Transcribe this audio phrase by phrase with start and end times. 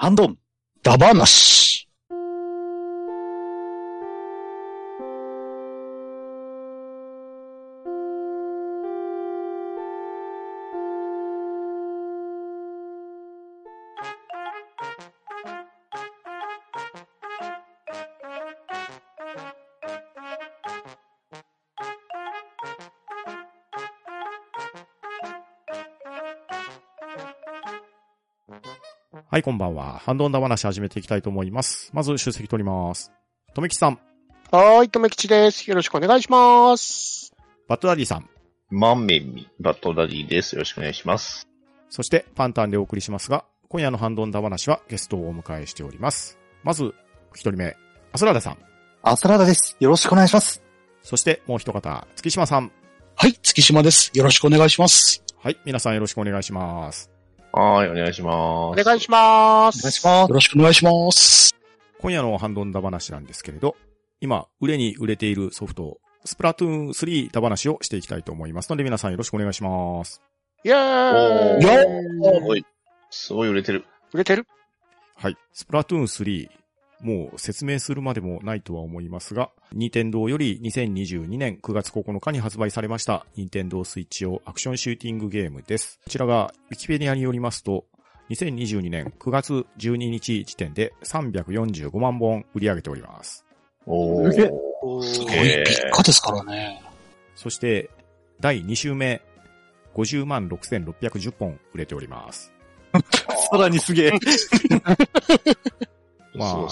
[0.00, 0.38] ハンドン。
[0.84, 1.87] ダバナシ。
[29.38, 30.00] はい、こんばんは。
[30.00, 31.92] ハンドンダ話始めていきたいと思います。
[31.92, 33.12] まず、出席取ります。
[33.54, 34.00] とめきちさん、
[34.50, 35.70] はーい、とめきちです。
[35.70, 37.32] よろしくお願いします。
[37.68, 38.28] バットダディさん、
[38.68, 40.56] マンメミ、バットダディです。
[40.56, 41.46] よろしくお願いします。
[41.88, 46.36] そしてパンタンでお送りしますが、今夜のハンドンダ話はゲストをお迎えしております。
[46.64, 46.92] まず、
[47.32, 47.76] 一人目、
[48.10, 48.58] アスラーダさん。
[49.02, 49.76] アスラーダです。
[49.78, 50.64] よろしくお願いします。
[51.04, 52.72] そして、もう一方、月島さん。
[53.14, 54.10] はい、月島です。
[54.14, 55.22] よろしくお願いします。
[55.40, 57.17] はい、皆さんよろしくお願いします。
[57.58, 58.30] はーい、お願いしま
[58.76, 58.80] す。
[58.80, 59.80] お願いします。
[59.80, 60.34] お願いしますよ。
[60.34, 61.56] ろしくお願いします。
[61.98, 63.74] 今夜のハンドンダ話なんですけれど、
[64.20, 70.22] 今、売れに売れているソフト、スプラトゥーン3ダ話をしていきたいと思いますので、皆さんよろしくお願いします。
[70.62, 71.64] イェーイ。
[71.64, 72.64] よすごい、
[73.10, 73.84] すごい売れてる。
[74.12, 74.46] 売れてる？
[75.16, 75.36] はい。
[75.52, 76.48] スプラトゥーン3、
[77.00, 86.00] もう説明するまでもないとは思いますが、任天堂より2022年9月9日に発売されました、任天堂スイッチ用アクションシューティングゲームです。
[86.04, 87.84] こちらが、ウィキペディアによりますと、
[88.30, 93.44] 2022年9月12日時点で345万本売り上げております。
[93.86, 94.32] おー。
[94.32, 94.50] すげえ
[94.82, 96.82] おーすごい、へー3日ですからね。
[97.34, 97.90] そして、
[98.40, 99.22] 第2週目、
[99.94, 102.52] 50万6610本売れております。
[103.50, 104.12] さらにすげえ。
[106.38, 106.70] まあ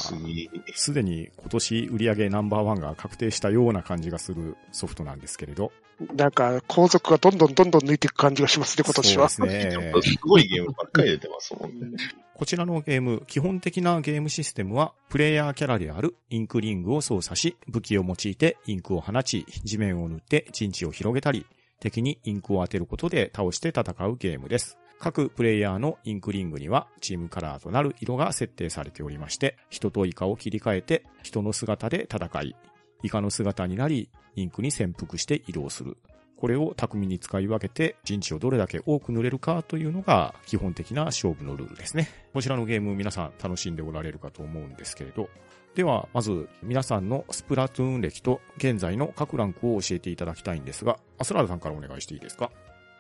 [0.75, 5.73] すでに今年売り上げナンバーワンが確定したような感じがするソフトなんですけれど、
[6.15, 9.29] なんか、後続がどんどんどんどん抜いていく感じがしますね、今年は。
[9.31, 9.93] そうですね。
[10.03, 11.97] すごいゲームばっかり出てますもんね。
[12.35, 21.47] こちらのゲーム、基本的なゲームシステムは、プレイヤーキャラであるインクリングを操作し、武器を用いてインクを放ち、地面を塗って陣地を広げたり、
[21.81, 24.77] 敵にインクを当てることで倒して戦うゲームです。
[24.99, 32.57] 各プレイヤーのインクリングにはチームカラーとなる色が設定されておりまして、人とイカを切り替えて人の姿で戦い、
[33.03, 35.97] イカの姿になり、インクに潜伏して移動する。
[36.37, 42.09] これを巧みに使い分けて陣地をどれだけ多く塗れるかというのが基本的な勝負のルールですね。
[42.35, 45.31] こちらのゲーム皆さん楽しんでおられるかと思うんですけれど。
[45.75, 52.51] では、まず皆さんのスプラトゥーン歴と現在の各ランクを教えていただきたいんですが、アスラーダさんからお願いしていいですか？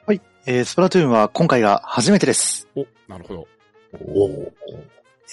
[0.06, 0.21] はい。
[0.47, 2.69] えー、スプラトゥーンは今回が初めてです。
[2.77, 3.49] お、なるほど。
[3.93, 4.53] おー。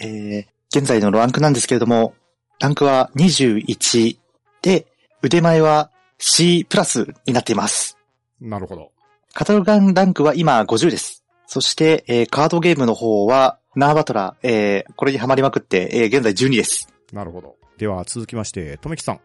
[0.01, 2.15] えー、現在のランクなんですけれども、
[2.59, 4.17] ランクは21
[4.63, 4.87] で、
[5.21, 7.99] 腕前は C プラスになっています。
[8.41, 8.91] なるほど。
[9.35, 11.23] カタロガンランクは今50です。
[11.45, 16.87] そして、えー、カードゲームの方は、ナーバトラ、えー、これにハマりまくって、えー、現在12です。
[17.11, 17.57] なるほど。
[17.77, 19.19] では続きまして、とめきさん。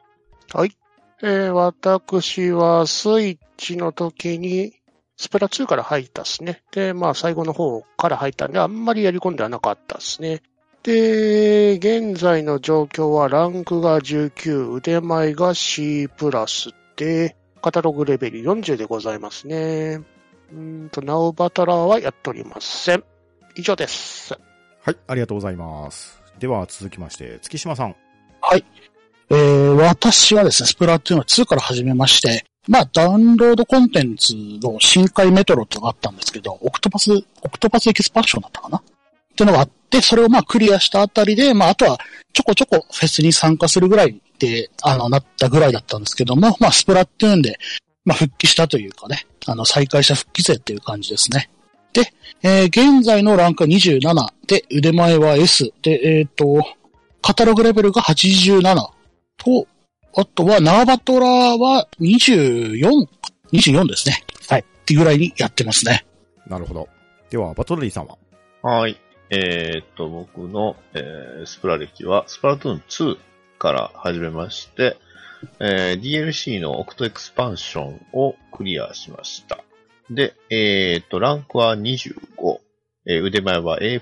[0.52, 0.76] はい。
[1.22, 4.77] えー、私はスイッチの時に、
[5.18, 6.62] スプラ2から入ったっすね。
[6.70, 10.42] で、まあ最後の方から入ったんで、あんまりやり込んではなかったっすね。
[10.84, 20.00] で、現在の状況はランクが19、腕前が C プラスで、カタログレベル40でございますね。
[20.52, 23.02] うーんと、ナワバトラーはやっておりません。
[23.56, 24.38] 以上です。
[24.82, 26.22] はい、ありがとうございます。
[26.38, 27.96] では続きまして、月島さん。
[29.30, 38.78] えー、私はですね、スプラトゥーンは2から始めまして、まあ、ダウンロードコンテンツの深海メトロってのがあったんですけど、オクトパス、オクトパスエキスパンションだったかな？
[38.78, 38.82] っ
[39.36, 41.98] ていうのがあって、それをまあクリアしたあたりで、まあ、あとは
[42.32, 47.58] ちょこちょこフェスに参加するぐらいで、あの、なったぐらいだったんですけども、まあ、スプラトゥーンで、
[48.04, 51.50] まあ、復帰したというかね、あの、再開した復帰勢っていう感じですね。
[51.92, 54.14] で、えー現在のランクは27
[54.46, 56.64] で、腕前は S で、えっ、と、
[57.22, 58.62] カタログレベルが87
[59.36, 59.66] と、
[60.16, 63.06] あとは、ナーバトラは24、
[63.52, 64.22] 24ですね。
[64.48, 64.60] はい。
[64.60, 66.06] っていうぐらいにやってますね。
[66.46, 66.88] なるほど。
[67.30, 68.16] では、バトルリーさんは？
[68.62, 68.98] はい。
[69.30, 72.82] えーっと、僕の、えースプラ歴は、スプラトゥーン
[73.14, 73.18] 2
[73.58, 74.96] から始めまして、
[75.60, 79.58] えー DLC のオクトエクスパンションをクリアしました。
[80.10, 82.14] で、えーっと、ランクは25、
[83.06, 84.00] えー腕前は A+,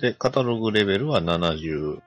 [0.00, 2.00] で、カタログレベルは77、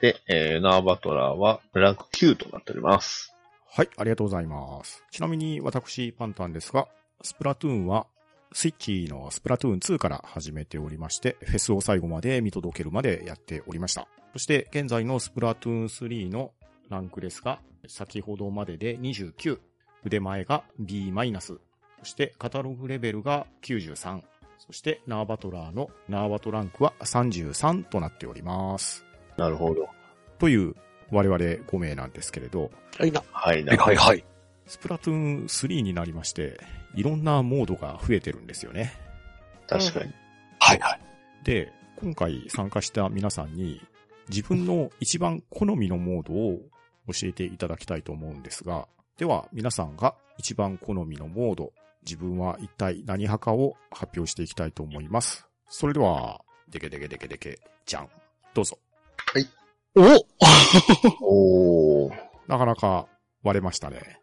[0.00, 3.34] で、えーナワバトラーはランク9となっております。
[3.76, 5.04] はい、ありがとうございます。
[5.10, 6.88] ちなみに私、パンタンですが、
[7.22, 8.06] スプラトゥーンは、
[8.52, 14.08] スイッチのスプラトゥーン2から始めておりまして、フェスを最後まで見届けるまでやっておりました。
[14.32, 16.52] そして、現在のスプラトゥーン3の
[16.88, 19.60] ランクですが、先ほどまでで29、
[20.04, 21.12] 腕前が B-、
[21.42, 21.58] そ
[22.04, 24.22] してカタログレベルが93、
[24.58, 29.05] そして、ナーバトラーのナーバトランクは33となっております。
[29.36, 29.88] なるほど。
[30.38, 30.74] という、
[31.10, 33.22] 我々5名なんですけれど、はいな。
[33.30, 33.76] はいな。
[33.76, 34.24] はいはい。
[34.66, 36.60] スプラトゥーン3になりまして、
[36.94, 38.92] いろんなモードが増えてるんですよね。
[39.68, 40.12] 確かに。
[40.58, 41.00] はいはい。
[41.44, 43.80] で、今回参加した皆さんに、
[44.28, 46.58] 自分の一番好みのモードを
[47.06, 51.72] 教えていただきたいと思うんですが、では皆さんが一番好みのモード、
[52.02, 55.46] 自分は一体何派かを発表していきたいと思います。
[55.68, 58.08] それでは、でけでけでけでけ、じゃん。
[58.54, 58.78] どうぞ。
[59.96, 60.26] お
[62.06, 62.12] おー。
[62.48, 63.06] なかなか
[63.42, 64.20] 割れましたね。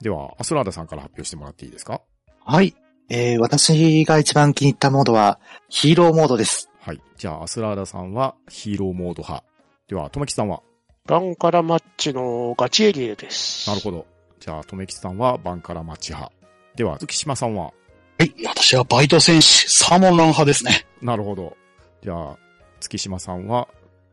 [0.00, 2.00] では、アスラーダさんから発表してもらっていいですか？
[2.44, 2.74] はい。
[3.08, 5.38] えー、私が一番気に入ったモードは、
[5.68, 6.70] ヒーローモードです。
[6.80, 7.00] はい。
[7.16, 9.44] じゃあ、アスラーダさんはヒーローモード派。
[9.88, 10.62] では、とめきさんは？
[11.06, 13.68] バンカラマッチのガチエリエです。
[13.68, 14.06] なるほど。
[14.40, 16.32] じゃあ、とめきさんはバンカラマッチ派。
[16.74, 17.72] では、月島さんは？
[18.18, 18.32] はい。
[18.44, 20.86] 私はバイト戦士、サーモンラン派ですね。
[21.00, 21.56] なるほど。
[22.02, 22.36] じゃあ、
[22.80, 23.68] 月島さんは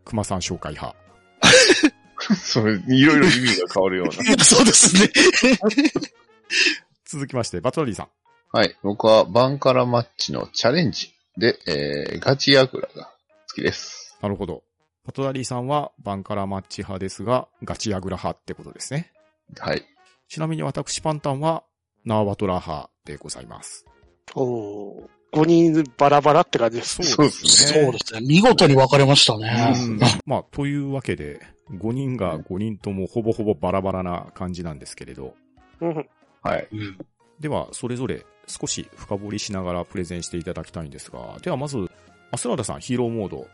[0.05, 0.95] 熊さん紹介派。
[2.35, 4.13] それ、いろいろ意味が変わるような。
[4.43, 5.11] そうですね。
[7.05, 8.09] 続きまして、バトラリーさん。
[8.51, 8.77] はい。
[8.81, 13.05] 僕はバンカラマッチのチャレンジで、えー、ガチヤグラが
[13.49, 14.17] 好きです。
[14.21, 14.63] なるほど。
[15.05, 19.11] バトラリーさんはバンカラマッチ派ですが、ガチヤグラ派ってことですね。
[19.57, 19.85] はい。
[20.29, 21.63] ちなみに私パンタンは
[22.05, 23.85] ナーバトラ派でございます。
[24.35, 27.01] おー5人バラバラって感じです。
[27.03, 28.21] そうですそうですね。
[28.21, 29.73] 見事に分かれましたね。
[29.75, 31.41] うんまあ、というわけで、
[31.71, 35.33] 5人が5人ともほぼほぼバラバラな感じなんですけれど、
[35.81, 36.07] うん。
[36.41, 36.67] はい。
[36.71, 36.97] うん
[37.39, 41.89] では、それぞれ少し深掘りしながらプレゼンしていただきたいんですが、ではまず、
[42.31, 43.47] アスラーダさん、ヒーローモード、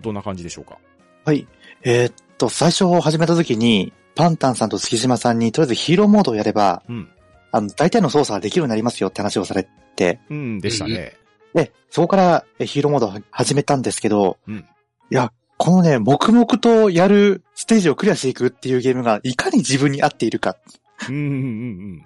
[0.00, 0.78] どんな感じでしょうか？
[1.24, 1.48] はい。
[1.82, 7.08] えーっと、最初始めた時に、パンタンさんと月島さんに、とりあえずヒーローモードをやれば、うん。
[7.50, 11.16] あの、大体の操作ができるようになりますよって話をされて、うん、でしたね。
[11.54, 14.64] で、そこからえヒーローモードを始めたんですけど、うん
[15.10, 20.56] いや、このね、黙々とやるステージをクリアしていくっていうゲームが、いかに自分に合っているか。
[21.08, 22.02] うん、うん、うん、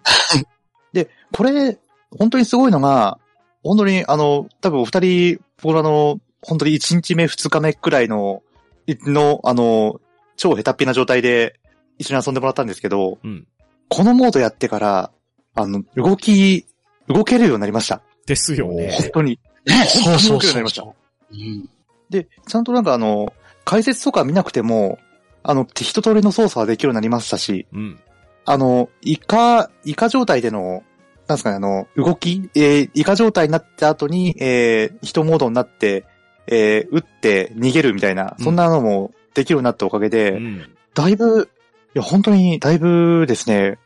[0.92, 1.78] で、これ、
[2.18, 3.20] 本当にすごいのが、
[3.62, 8.42] 本当に、あの、多分お二人、僕のあの、本当に1日目、2日目くらいの、
[8.86, 10.00] いの、あの、
[10.36, 11.60] 超下手っぴな状態で
[11.98, 13.30] 一緒に遊んでもらったんですけど、うん。
[13.30, 13.46] うん。
[13.88, 15.10] このモードやってから、
[15.54, 16.66] あの、動き、
[17.08, 18.02] 動けるようになりました。
[18.26, 18.92] ですよね。
[18.92, 19.38] 本当に。
[19.64, 20.94] ね、そうそう動けるようになりましたそ
[21.30, 21.34] う。
[21.34, 21.68] うん。
[22.10, 23.32] で、ちゃんとなんかあの、
[23.64, 24.98] 解説とか見なくても、
[25.42, 28.00] あの、一通りの操作はできるようになりましたし、うん。
[28.44, 30.82] あの、イカ、イカ状態での、
[31.26, 36.04] なんですかね、あの、動き、えー、イカ状態になった後に、えー、人モードになって、
[36.46, 40.76] えー、撃って逃げるみたいな、うんそんなのもできるようになったおかげで、うん。
[40.94, 41.50] だいぶ、
[41.94, 43.78] いや、本当に、だいぶですね、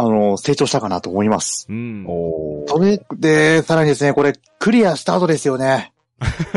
[0.00, 1.66] あの、成長したかなと思います。
[1.68, 2.04] うん。
[2.06, 2.68] おー。
[2.68, 5.92] それで、さらにですね、これ、クリアした後ですよね。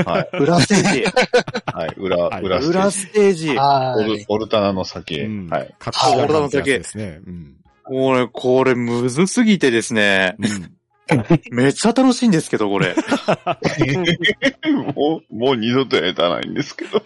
[0.06, 0.38] はい。
[0.38, 1.04] 裏ステージ。
[1.74, 1.96] はい。
[1.98, 3.00] 裏、はい裏ステー裏ジ。
[3.00, 3.56] ステージ。
[3.56, 4.04] はい。
[4.04, 5.22] オルオルタナの先。
[5.22, 5.48] うん。
[5.50, 5.76] はい。
[5.80, 7.20] かっこいいあ俺らの時ですね。
[7.26, 7.56] うん。
[7.84, 11.26] これ、これ、むずすぎてですね、うん。
[11.52, 12.94] めっちゃ楽しいんですけど、これ。
[14.96, 17.00] もう、もう二度とやらないんですけど。
[17.00, 17.02] い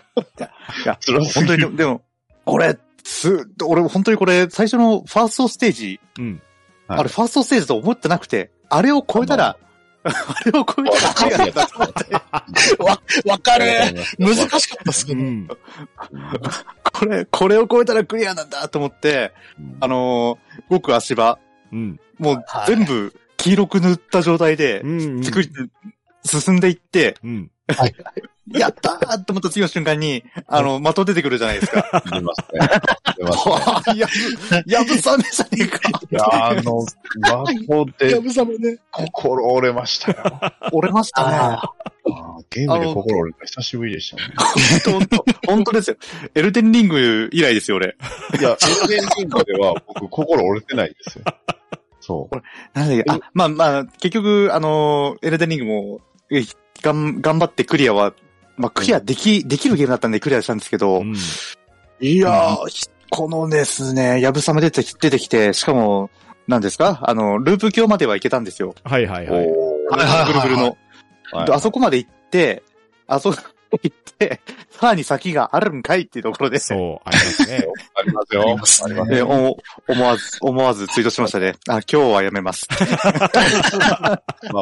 [0.85, 1.57] や、辛すぎる。
[1.63, 2.01] 本当に、でも、
[2.43, 6.41] これ、す、俺、本当にこれ、最初のファーストステージ、うん。
[6.87, 9.57] はいあれ、ファーストステージと思ってなくて、あれを超えたら、
[10.03, 10.11] あ
[10.51, 12.13] れを超えたらクリアだと思って、
[12.83, 13.65] わ、わかる。
[14.19, 15.21] 難難しかったですけど。
[15.21, 15.47] うん。
[16.93, 19.33] これ、これを超えたらクリアなんだと思って、
[19.79, 21.39] あのー僕足場、
[21.71, 21.99] うん。
[22.19, 25.23] もうはい全部黄色く塗った状態でう、ん。
[25.23, 25.49] 作り、
[26.23, 27.51] 進んでいって、うん。
[28.53, 32.03] やったーと思った次の瞬間に、あの、的出てくるじゃないですか。
[32.11, 32.69] 出ますね。
[33.17, 33.99] 出ますね。
[33.99, 34.07] や
[34.63, 35.89] ぶ、やぶさめじゃねえか。
[35.89, 36.85] いや、あの、
[37.19, 38.77] 魔法でぶさまね。
[38.91, 40.17] 心折れましたよ。
[40.71, 41.35] 折れましたね。
[41.35, 41.61] あ
[42.07, 44.33] あーゲームで心折れた久しぶりでしたね。
[44.85, 45.97] 本当本当ですよ。
[46.35, 47.95] エルデンリング以来ですよ、俺。
[48.39, 51.23] いや、エルデンリングでは僕心折れてないんですよ。
[51.99, 52.77] そう。
[52.77, 56.43] なんで、あ、まあまあ、結局、あの、エルデンリングも、え
[56.83, 58.13] がん、頑張ってクリアは、
[58.57, 61.15] まあクリアでき、できるゲームだったんでクリアしたんですけど、うん。
[61.99, 66.09] いやー、ひこのですね、やぶさめ出てき出てきて、しかも、
[66.47, 66.99] 何ですか？
[67.03, 68.75] あの、ループ橋までは行けたんですよ。
[68.83, 69.45] はいはいはい。
[69.45, 70.63] ぐるぐるの。
[71.31, 72.61] はいであそこまで行って、
[73.07, 73.37] あそこ
[73.81, 77.67] 行って、さらに先があるんかいっていうところで、そう、ありますね。
[77.95, 78.41] ありますよ。
[78.43, 79.57] ありますね思
[80.05, 81.55] わず、思わずツイートしましたね。
[81.67, 82.67] あ、今日はやめます。
[82.79, 84.21] まあ
[84.51, 84.61] まあ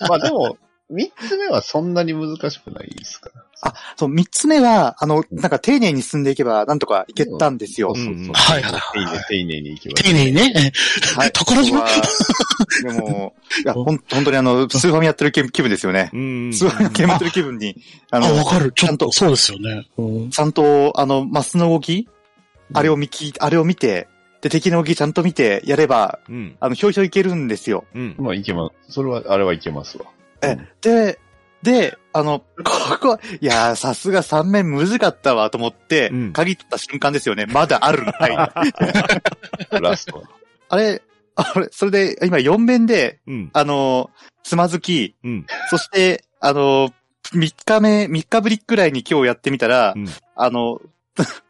[0.00, 0.08] あ。
[0.08, 0.56] まあでも、
[0.90, 3.30] 三つ目はそんなに難しくないですか？
[3.34, 3.74] ら。
[3.96, 7.92] そう、三つ目は、あの、なんか丁寧に進んでいけば、なんとかいけたんですよ。
[7.92, 10.72] はいはい丁寧、丁寧に行きま丁寧にね。
[11.16, 11.32] はい。
[11.32, 16.10] 所島ここはでも、いや、ほん、本当にあの、スーファミやってる気気分ですよね。
[16.14, 16.52] うん。
[16.52, 17.76] スーファミのゲームやってる気分に、
[18.10, 18.72] ああ、の、わかる。
[18.72, 19.88] ちゃんとそうですよね。
[19.98, 22.08] うんちゃんと、あの、マスの動き、
[22.72, 24.08] あれを見き、あれを見て、
[24.40, 26.56] で、敵の動きちゃんと見てやれば、うん。
[26.60, 27.84] あの、ひょいひょいいけるんですよ。
[27.94, 28.14] うん。
[28.18, 28.92] まあ、いけます。
[28.92, 30.04] それは、あれはいけますわ。
[30.80, 31.18] で、
[31.62, 37.46] で、あの、ここ、いやー、さすが3面むずかったわと思ってうん、鍵取った瞬間ですよね。
[37.46, 38.36] まだあるのかい。
[39.80, 40.24] ラスト。
[40.68, 41.02] あれ、
[41.34, 43.50] あれ、それで、今4面で、うん。
[43.52, 44.10] あの、
[44.42, 45.46] つまずき、うん。
[45.70, 46.90] そして、あの、
[47.32, 50.80] 3日目、3日ぶりくらいに今日やってみたら、うんあの、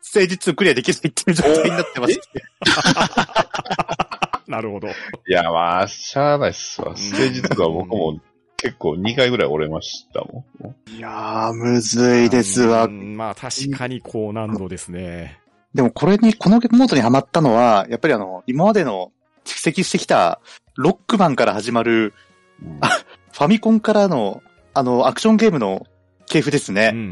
[0.01, 2.19] ステージ2クリアできないっていう状態になってます。
[4.49, 4.89] なるほど。
[4.89, 4.93] い
[5.27, 6.97] や、まあ、しゃあないっすわ。
[6.97, 8.19] ステージとか僕も
[8.59, 10.91] 結構2回ぐらい折れましたもん。
[10.91, 12.89] いやー、むずいですわう。
[12.89, 15.41] んまあ確かに高難度ですね。
[15.75, 19.13] でもこれに、このモードにハマったのは、やっぱりあの、今までの
[19.45, 20.41] 蓄積してきた、
[20.75, 22.15] ロックマンから始まる、
[22.63, 22.89] うんあ
[23.33, 24.43] ファミコンからの、
[24.75, 25.87] あの、アクションゲームの
[26.27, 26.91] 系譜ですね。
[26.93, 27.09] うんうんう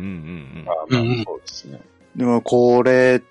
[0.62, 1.80] んまあまあうんうんそうですね。
[2.16, 3.22] でも、これ、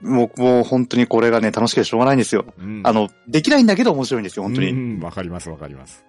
[0.00, 2.46] もう、もう本当にこれがね、楽しくてしょうがないんですよ。
[2.58, 2.80] うん。
[2.82, 4.70] あの、できないんだけど面白いんですよ、本当に。
[4.70, 6.04] うん、わかりますわかります。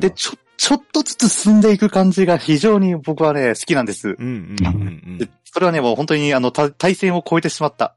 [0.00, 0.10] で。
[0.10, 4.08] ちょ、ちょっとずつ進んでいく感じが非常に僕はね、好きなんです。
[4.08, 7.94] うんうんうんうんでそれはね、もう本当にあの、た対戦を超えてしまった。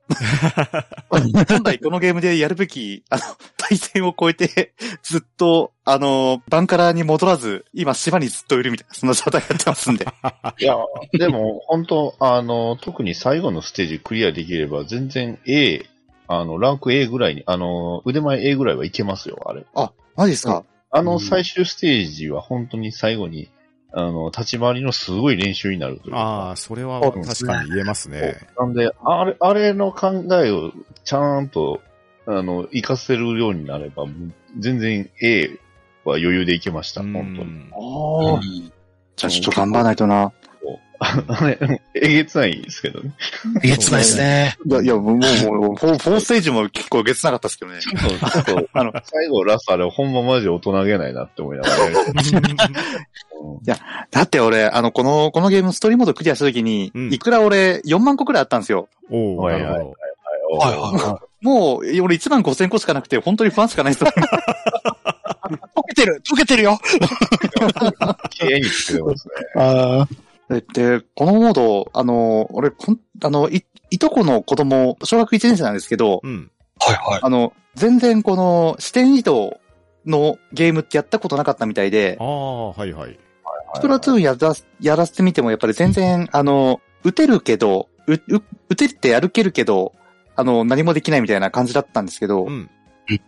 [1.12, 3.22] 本来このゲームでやるべき、あの、
[3.58, 4.72] 対戦を超えて、
[5.04, 10.06] ずっと、あの、バンカラに戻らず、今島にずっといるみたいな、そんな状態やってますんで。
[10.62, 10.78] いや、
[11.12, 15.86] でも、本当あの、特に最後のステージクリアできれば、全然 A、
[16.30, 19.66] あの、ランク A ぐらいに、あの、腕前 A ぐらいはいけますよ、あれ。
[19.76, 23.50] あ、マジですか、あの、うん最終ステージは本当に最後に、
[23.92, 26.20] あの、立ち回りのすごい練習になるというか。
[26.20, 28.48] ああ、それは確かに言えますね。
[28.58, 30.72] なんで、あれ、あれの考えを
[31.04, 31.82] ちゃんと、
[32.28, 34.06] あの、活かせるようになれば、
[34.60, 35.50] 全然 A
[36.06, 37.62] は余裕でいけました、うん本当に。
[37.72, 38.42] ああ。
[39.16, 40.32] じゃあちょっと頑張らないとな。
[41.00, 43.12] あれ、えげつないですけどね。
[43.64, 44.58] えげつないですね。
[44.66, 47.80] いや、いや、もう、もう、もうフォーステージも結構げつなかったですけどね。
[48.74, 51.96] あの、最後ラストあれ、ほんまマジ大人げないなって思いながら やる。
[52.04, 53.60] うん
[54.12, 58.90] だって俺、あの、この、このゲームストーリーモードクリアした時に、うんいくら俺4万個くらいあったんですよ。
[59.10, 59.64] おおはいはい。
[59.64, 64.06] はいはいはもう、俺1万5千個しかなくて、本当に不安しかないです。
[65.50, 66.80] 溶けてる溶けてるよ
[68.30, 69.34] 綺麗に作れますね。
[69.56, 70.08] あ
[70.50, 76.52] で、このモード、あの、俺、ほんあの、い、いとこの子供、小学1年生なんですけど、うん。
[76.80, 77.20] はいはい。
[77.22, 79.60] あの、全然この視点移動
[80.06, 83.20] のゲームってやったことなかったみたいであ、あ、はいはい。
[83.76, 88.22] スプラトゥーンやら、やらせてみてもやっぱり全然、あの、撃てるけど、う、う、
[88.70, 89.94] 撃てって歩けるけど、
[90.36, 92.70] あの、何もできないみたいな感じだったんですけど、うん。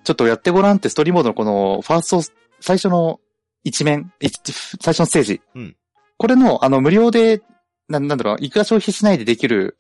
[0.03, 3.19] ちょっとやってごらんってストーリーモードのこの、ファースト、最初の
[3.63, 5.41] 一面、一最初のステージ。
[5.55, 5.75] うん
[6.21, 7.41] これの、あの、無料で、
[7.89, 9.79] ななんだろう、いくら消費しないでできる、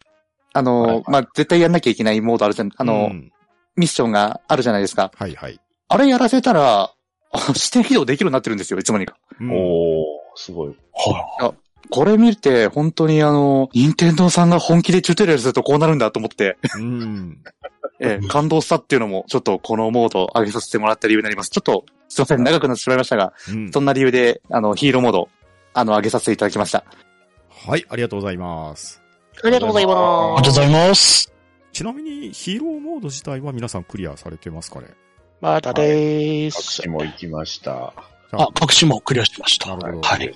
[0.53, 3.31] あの、はいはいまあ、絶対やんなきゃいけないモードあるじゃん、あの、うん
[3.77, 5.11] ミッションがあるじゃないですか。
[5.15, 5.57] はいはい。
[5.87, 6.91] あれやらせたら、
[7.31, 9.15] あ視点移動できるようになってるんですよ、いつの間にか。
[9.39, 9.57] うんおー、
[10.35, 10.75] すごい。
[10.93, 11.53] は
[11.89, 17.41] これ見て、本当にあの、任天堂さんが本気でチュートリアルするとこうなるんだと思って、うん。
[18.03, 21.51] ええ感動したっていうのも、ちょっとこのモードを上げさせてもらった理由になります。
[21.51, 25.29] ちょっと、すいません、長くなってしまいましたが、うんそんな理由で、あの、ヒーローモード、
[25.73, 26.83] あの、上げさせていただきました。
[27.49, 29.01] はい、ありがとうございます。
[29.43, 31.33] ありがとうございありまがとうございます。
[31.71, 34.87] ちなみに、ヒーローモード自体は皆さんクリアされてますかね？
[34.87, 34.95] す。
[35.39, 36.61] まだでー隠す。
[36.61, 37.71] しも行きました。
[37.83, 37.93] あ
[38.33, 39.75] あ、隠しもクリアしました。
[39.77, 40.33] なるほどはい。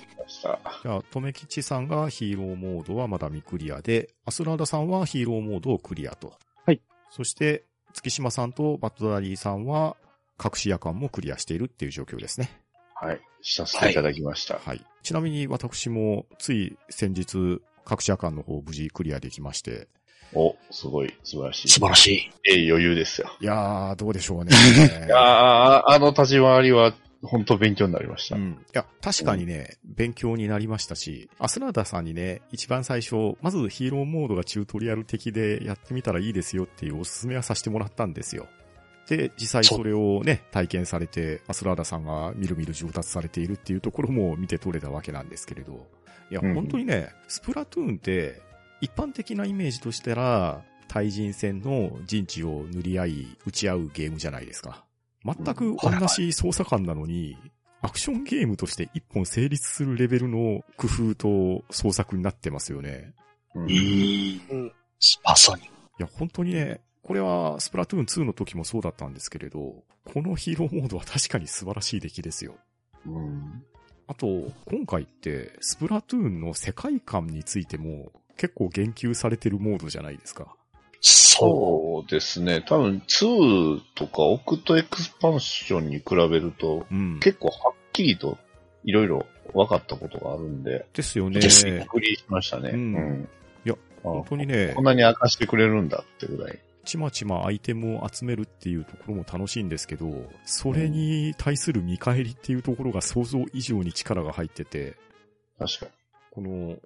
[0.82, 6.34] じゃあ、とめきちさんがヒーローモードはまだ未クリアで、アスラーダさんはヒーローモードをクリアと。
[6.64, 6.80] はい。
[7.10, 9.96] そして、月島さんとバッドダディさんは、
[10.42, 12.50] 隠し夜間もクリアしているっていう状況ですね。
[12.94, 13.20] はい。
[13.54, 14.58] させていただきました。
[14.58, 14.84] はい。
[15.02, 19.88] ちなみに私も、つい先日、隠し夜間の方無事クリアできまして。
[20.34, 21.68] お、すごい、素晴らしい。
[21.68, 22.30] 素晴らしい。
[22.44, 23.30] ええ余裕ですよ。
[23.40, 24.52] いやー、どうでしょうね。
[25.06, 28.36] いやーああの立ち回りは、本当勉強になりました。
[28.36, 28.52] うん。
[28.52, 38.48] いや、確かにね、勉強になりましたし、アスラーダさんにね、一番最初、まずヒーローモードがチュートリアル的でやってみたらいいですよっていうおすすめはさせてもらったんですよ。
[39.08, 45.86] で、実際それをね、体験されて、アスラーダさんがみるみる上達されているっていうところも見て取れたわけなんですけれど、
[46.30, 48.42] いや、うん本当にね、スプラトゥーンって、
[48.80, 54.84] 一般的なイメージとしたら、対人戦の陣地を塗り合い、打ち合うゲームじゃないですか。
[55.24, 57.36] 全く同じ操作感なのに、
[57.82, 63.14] アクションゲームとして一本成立するレベルの工夫と創作になってますよね。
[63.54, 64.72] うん。
[65.24, 65.64] まさに。
[65.64, 72.56] いや、本当にね、これはスプラトゥーン2の時もそうだったんですけれど、このヒーローモードは確かに素晴らしい出来ですよ。
[73.06, 73.62] うん。
[74.08, 74.26] あと、
[74.64, 80.56] 今回って、スプラトゥーンの世界観についても結構言及されてるモードじゃないですか。
[81.00, 82.60] そそうですね。
[82.66, 87.20] 多分2とかオクトエクスパンションに比べると、うん。
[87.20, 88.36] 結構はっきりと
[88.82, 91.38] いろいろ分かったことがあるんで、ですよね。
[91.38, 92.70] びっくりしましたね。
[92.70, 93.28] うん
[93.64, 96.58] いや、あ本当にねこん、なに明かしてくれるんだってぐらい。
[96.86, 104.96] ちまちまアイテムを集めるっていうところも楽しいんですけど、それに対する見返りっていうところが想像以上に力が入ってて、
[105.58, 105.92] 確かに。
[106.30, 106.76] この、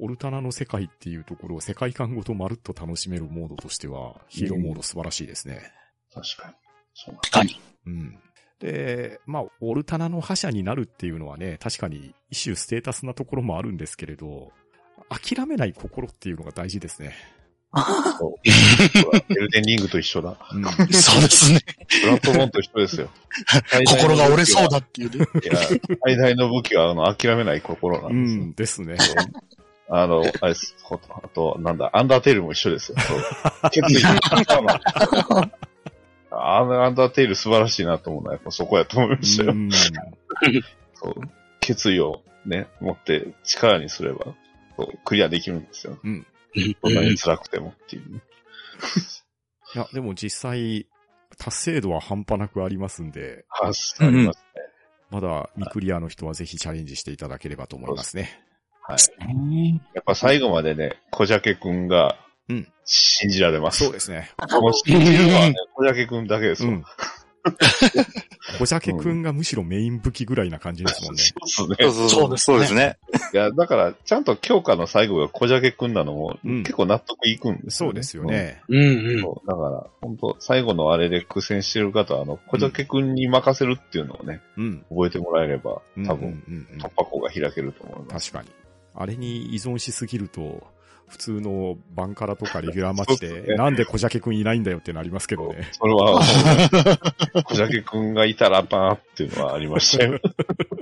[0.00, 5.72] オルタナの世界っていうところを世界観ごとまるっと楽しめるモードとしては、ヒーローモード素晴らしいですね。
[6.14, 6.54] 確かに。
[6.94, 7.20] そうなんう。
[7.22, 7.60] 確かに。
[7.86, 8.18] うん。
[8.60, 14.52] で、まあ、オルタナの覇者になるっていうのはね、確かに一種ステータスなところもあるんですけれど、
[15.08, 17.14] 諦めない心っていうのが大事ですね。
[19.30, 20.36] エルデンリングと一緒だ。
[20.52, 20.58] う。
[20.58, 20.64] ん。
[20.64, 21.22] そう。
[21.22, 21.60] ですね。
[22.02, 23.08] プラットフォームと一緒ですよ。
[23.86, 24.68] 心が折れそう。
[24.68, 25.10] だっていう。
[25.18, 25.26] ね。
[25.42, 25.54] いや、
[26.04, 28.84] 最大の武器は、あの、諦めない心なんですよ。
[28.84, 29.24] ん、ですね。
[29.90, 30.76] あの、あれです。
[30.90, 32.96] あと、なんだ、アンダーテールも一緒ですよ。
[33.70, 34.02] 決意。
[36.30, 38.22] あのアンダーテール素晴らしいなと思う。
[38.22, 39.52] のは、やっぱそこやと思いましたよ。
[39.52, 39.54] う。
[39.54, 41.14] んそう。
[41.60, 44.34] 決意をね、持って力にすれば、
[45.04, 45.98] クリアできるんですよ。
[46.02, 46.08] う。
[46.08, 46.26] ん
[46.82, 48.02] どんなに辛くてもっていう。
[49.74, 50.86] いや、でも実際、
[51.38, 54.62] 達成度は半端なくありますんで、はありますね。
[55.10, 58.42] まだ未クリアの人はぜひチャレンジしていただければと思いますね。
[58.82, 59.80] はい。
[59.94, 63.84] やっぱ最後までね、小鮭くんがうん、信じられます。
[63.84, 64.30] そうですね。
[64.60, 66.64] もう信じるのはね、小鮭くんだけです。
[66.64, 66.84] うん。
[68.58, 71.22] 小鮭くんがむしろメイン武器ぐらいな感じですもんね。
[71.44, 71.90] そうですね。
[71.90, 72.98] そうそうですねそうですね。
[73.34, 78.24] いや、だから、ちゃんと強化の最後が小鮭くんなのも、うん結構納得いくんですよ、ねそうですよ。
[78.24, 78.62] ね。
[78.68, 78.86] うんう
[79.16, 79.22] ん。
[79.22, 84.84] だから、本当最後のあれで苦戦してる方は、あの、小鮭くんに任せるっていうのをね、うん。
[84.88, 86.42] 覚えてもらえれば、うん多分、
[86.78, 88.32] 突破口が開けると思います。
[88.32, 88.54] 確かに。
[88.94, 90.66] あれに依存しすぎると、
[91.08, 95.68] 普通のバンカラとかレギュラーマッチで、ですねなんで小鮭くんいないんだよってなりますけどね。
[95.72, 96.20] それは、
[97.44, 100.20] 小鮭くんがいたらばーっていうのはありましたよ。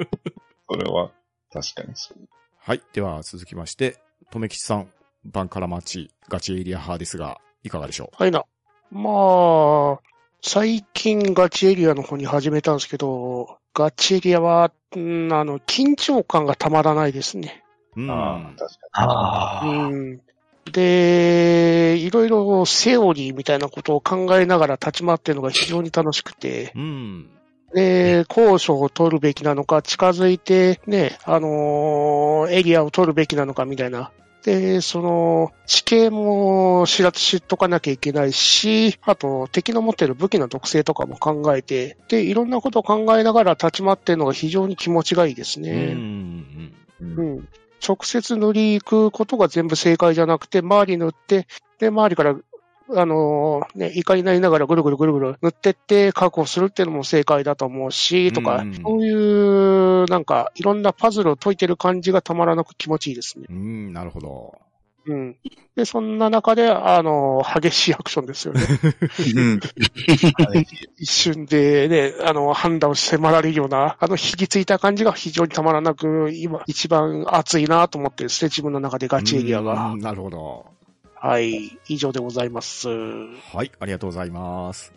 [0.69, 1.11] それは、
[1.53, 2.19] 確かにそう。
[2.59, 2.83] はい。
[2.93, 3.97] では続きまして、
[4.31, 4.89] とめきちさん、
[5.25, 8.45] バンカラマッチ、ガチエリア派ですが、いかがでしょはいな。
[8.91, 10.01] まあ、
[10.43, 17.65] 最近ガチエリアの方に始めたんですけど、ガチエリアは、うんあの、緊張感がたまらないですね。
[17.97, 18.11] ううん。
[18.11, 19.67] ああ、確かああ。
[19.67, 20.21] うん。
[20.71, 27.31] で、いろいろセオリーみたいなことを考えながら立ち回ってるのが非常に楽しくて、うん。
[27.75, 34.13] で、高所を取るべきなのか、近づいてね、あのーエリアを取るべきなのかみたいな。
[34.45, 45.67] で、その、地形も知ら知っとかなきゃいけないし、あと敵の持ってる武器の特性とかも考えて、で、いろんなことを考えながら立ち回ってるのが非常に気持ちがいいですうん。
[45.67, 45.73] ね。
[45.73, 46.75] うん。
[47.01, 47.15] に。
[47.17, 47.23] う。
[47.41, 47.49] ん。
[47.87, 51.47] 直接塗り行くことが全部正解じゃなくて、周り塗って、
[51.79, 52.37] で、周りから、
[52.89, 63.47] あのーね、怒りになりながらぐるぐるぐるぐる塗ってって確保するっていうのも正解だと思うし、とかうん、そういう、なんか、いろんなパズルを解いてる感じがたまらなく気持ちいいですね。
[63.51, 64.55] うん、なるほど。
[65.07, 65.37] うん。
[65.77, 68.63] で、そんな中で、あのー激しいアクションですよね。
[69.35, 69.61] うん。
[70.99, 79.99] 一瞬でね、あの、判断を迫られるような、あの、引きついた感じが非常にたまらなく、今、一番熱いなと思ってるですね、自分の中でガチエリアうがん。
[80.01, 80.67] なるほど。
[81.15, 82.89] はい、以上でございます。
[82.89, 84.93] はい、ありがとうございます。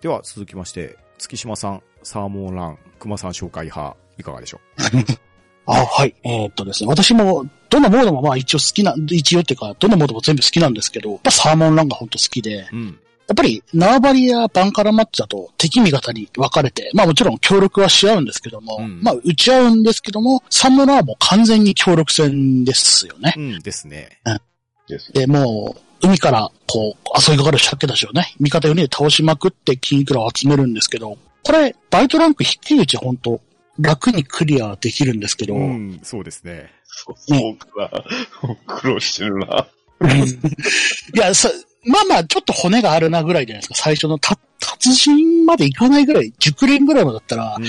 [0.00, 4.60] では、続きまして、月島さん、サーモンラン、熊さん紹介派、いかがでしょ
[5.66, 6.14] あ、はい。
[6.22, 12.98] えーっとですね、私も、どのモードもまあ一応好きな、一応っていうか、どのモードも全部好きなんですけど、やっぱサーモンランが本当好きで、やううん。
[13.32, 23.34] っぱり縄張りやバンカラマッチだと敵味方に分かれて、まあもちろん協力はし合うんですけども、うんまあ打ち合うんですけども、サムラーも完全に協力戦ですよね。
[23.36, 24.20] うんですね。
[24.88, 25.12] です。
[25.12, 33.40] で、もう、海から、こう、襲いかかる鮭たちをね、味方4人で倒しまくって金いくらを集めるんですけど、これ、バイトランク低いうち本当
[33.78, 36.70] 楽にクリアできるんですけど、うん、そうですね。
[36.84, 38.04] そう、そうか。
[38.66, 39.66] 苦労してるな。
[41.14, 41.50] いや、さ、
[41.84, 43.74] まあまあ、ちょっと骨があるなぐらいじゃないですか。
[43.74, 47.64] 最初のた、達人までいかないぐらい、熟練ぐらいまでだったらう、ん。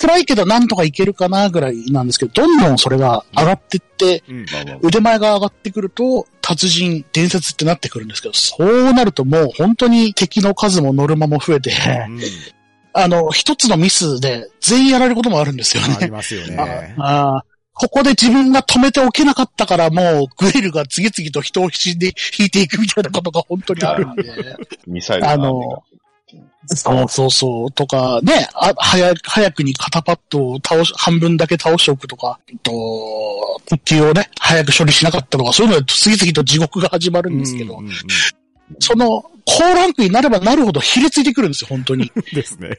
[0.00, 4.22] 辛いけどなんとかいけるかなぐらいなんですけど、どんどんそれが上がってって、
[4.82, 11.72] 腕前が上がってくると、達人、伝説ってなってくるんですけど、そうなるともう本当に敵の数もノルマも増えて、
[12.08, 12.20] うん
[12.98, 15.96] あの、一つのミスで全員やられることもあるんですよね。
[16.00, 16.56] ありますよね。
[16.98, 17.44] ああ
[17.78, 24.24] ここで自分が止めておけなかったからもうグリルが次々と人を死んで引いていくみたいなことが本当にあるんで。
[24.86, 25.82] ミサイルがあの、
[26.68, 27.72] そうそうそう。
[27.72, 32.72] とか、ね、あ早く、早くに肩パッドを倒し、半分だけ倒しておくとか、と、
[33.68, 37.92] 復旧をね、早く処理しなかったとか、そういうので次々と地獄が始まるんですけど、うんうんうん
[38.78, 42.10] その、高ランクになればなるほどひれついてくるんですよ、本当に。
[42.34, 42.70] ですね。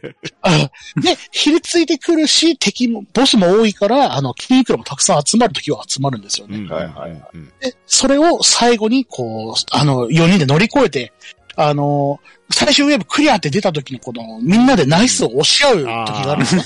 [0.41, 0.69] あ
[1.01, 6.57] で、ひれついてくるし、敵も、ボスも多いから、あの、筋肉もたくさん集まるときは集まるんですよね。
[6.57, 11.13] うんはいはいはいうんで、それを最後に、こう、あの、4人で乗り越えて、
[11.55, 16.63] あの、最終ウェーブクリアって出た時に、この、みんなでナイスを押し合う時があるんですね。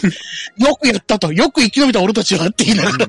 [0.58, 3.08] よくやったと、よく生き延びた俺たちはって言いながら、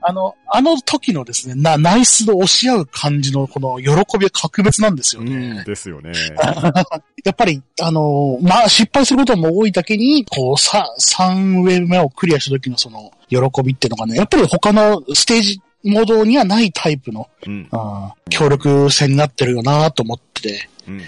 [0.00, 5.34] あの、あの時のですね、な、ナイスで押し合う感じの、この喜びは格別なんですよね。
[5.34, 6.12] うんですよね。
[7.24, 21.04] やっぱり、あのまあ、失敗することも多いだけに、こう、さ、3ウェーブ目をクリアした時のその、喜びっていうのがね、やっぱり他のステージモードにはないタイプの、うんあー協力戦になってるよなと思ってて、うんうん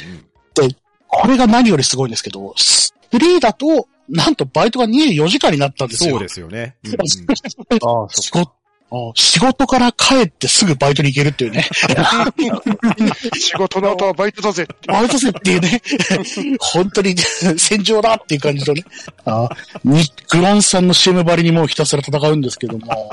[1.12, 6.10] これが何よりすごいんですけど、3だと、なんとバイトが24時間になったんですよ。
[6.12, 6.76] そうですよね。
[6.84, 8.52] うんうんあ仕事
[8.92, 11.64] あ仕事から帰ってすぐバイトに行けるっていうね。
[13.38, 14.74] 仕事の後はバイトだぜって。
[14.88, 15.80] バイトせっていうね。
[16.58, 18.84] 本当に戦場だっていう感じのね。
[19.24, 19.48] あ
[19.84, 23.10] にグロンさんの CM ばりにもうひたすら戦うんですけども。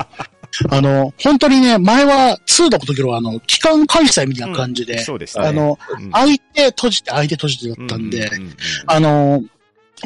[0.70, 5.46] あの、本当にね、前は2の時はあの、期間開催みたいな感じで、そうですね。
[5.46, 8.56] あの、うん、相手閉じて相手閉じてだったんで、うううん
[8.86, 9.42] あの、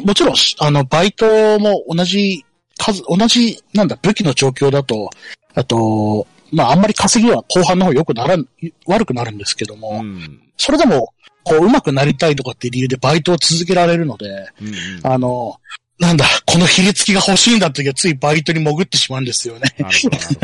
[0.03, 2.45] もちろん、あの、バイトも同じ
[2.77, 5.09] 数、同じ、なんだ、武器の状況だと、
[5.53, 8.47] あと、まあ、あんまり稼ぎは後半の方良くならん、
[8.85, 10.41] 悪くなるんですけども、うん。
[10.57, 14.73] それでも、こう、上手くなりたいとかっていう理由でバイトを続けられるので、うんうん。
[15.03, 15.57] あの、
[16.03, 19.61] なんだ、この比率きが欲しいんだって時はついバイトに潜ってしまうんですよね。
[19.79, 19.95] なる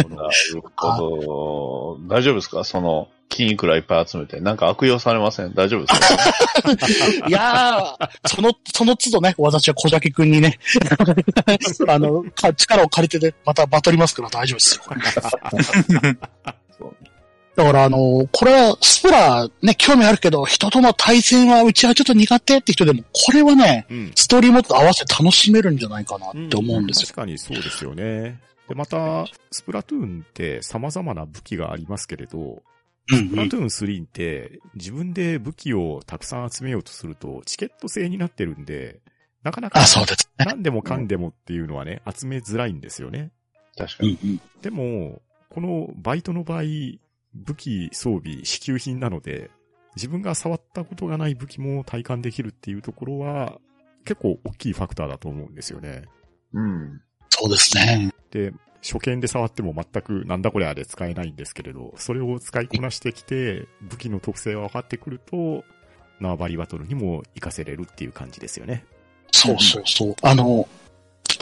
[0.03, 2.15] ほど、なるほど。
[2.15, 2.63] 大丈夫ですか？
[2.63, 4.39] その、金いくらいっぱい集めて。
[4.39, 5.53] なんか悪用されません？
[5.53, 7.27] 大丈夫ですか？
[7.27, 10.57] いやー、その、その都度ね、私は小崎くんにね、
[11.89, 14.83] あの、か力を借りてね、またバトりますから大丈夫ですよ。
[17.59, 27.07] だからあの、これは、スプラね、興味あるけど、人との対戦はうちはちょっと苦手って人でも、これはね、うんストーリーモードと合わせて楽しめるんじゃないかなって思うんですよ。
[27.07, 28.39] 確かにそうですよね。
[28.69, 32.59] で、また、スプラトゥーンって様々な武器がありますけれど、うんうん
[33.09, 39.01] スプラトゥーン3って自分で武器をたくさん集めようとするとチケット制になってるんで、
[39.43, 40.45] なかなかあ、そうですね。
[40.45, 43.31] 何でもかんでもっていうのはね、集めづらいんですよね。
[43.77, 44.17] 確かに。
[44.23, 44.41] うんうん。
[44.61, 46.61] でも、このバイトの場合、
[47.33, 49.51] 武器、装備、支給品なので、
[49.95, 53.59] 自分が触ったことがない武器も体感できるっていうところは、
[54.05, 56.03] 結構大きいファクターだと思うんですよね。
[56.53, 57.01] うん。
[57.29, 58.13] そうですね。
[58.31, 65.63] で、初見で触っても全くなんだこりゃで使えないんですけれど、それを使いこなしてきて、武器の特性が分かってくると、
[66.19, 68.85] 縄張りバトルにも活かせれるっていう感じですよね。
[69.31, 70.15] そうそうそう。
[70.21, 70.67] あの、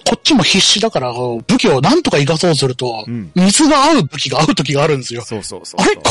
[0.09, 3.31] こっちも必死だから、武器をなんとか生かそうとすると、うん。
[3.35, 5.21] 水が合う武器が合う時があるんですよ。
[5.21, 5.95] そうそうそうあれ？
[5.95, 6.01] こ、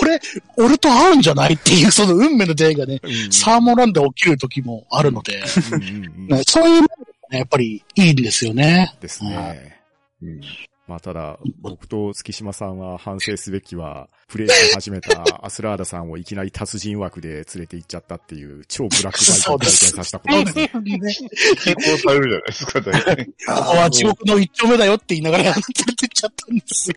[0.00, 0.20] これ、
[0.56, 6.96] 俺と合うんじゃないっていう、その運命の出会いがね、うんサーモンランで起きる時もあるので、うんうんうんねそういうのが
[7.30, 8.94] ね、やっぱりいいんですよね。
[9.00, 9.80] ですね。
[10.22, 10.40] うん。
[10.88, 20.70] まあただ、僕と月島さんは反省すべきは、プレイし始めた アスラーダさんをいきなり達人枠で連れて行っちゃったっていう超ブラックバイトを体験させたことですね。
[20.74, 23.26] 抵抗されるじゃないですか、大体。
[23.26, 26.96] ここは地獄の一丁目だよって言いながら連れてっちゃったんですよ。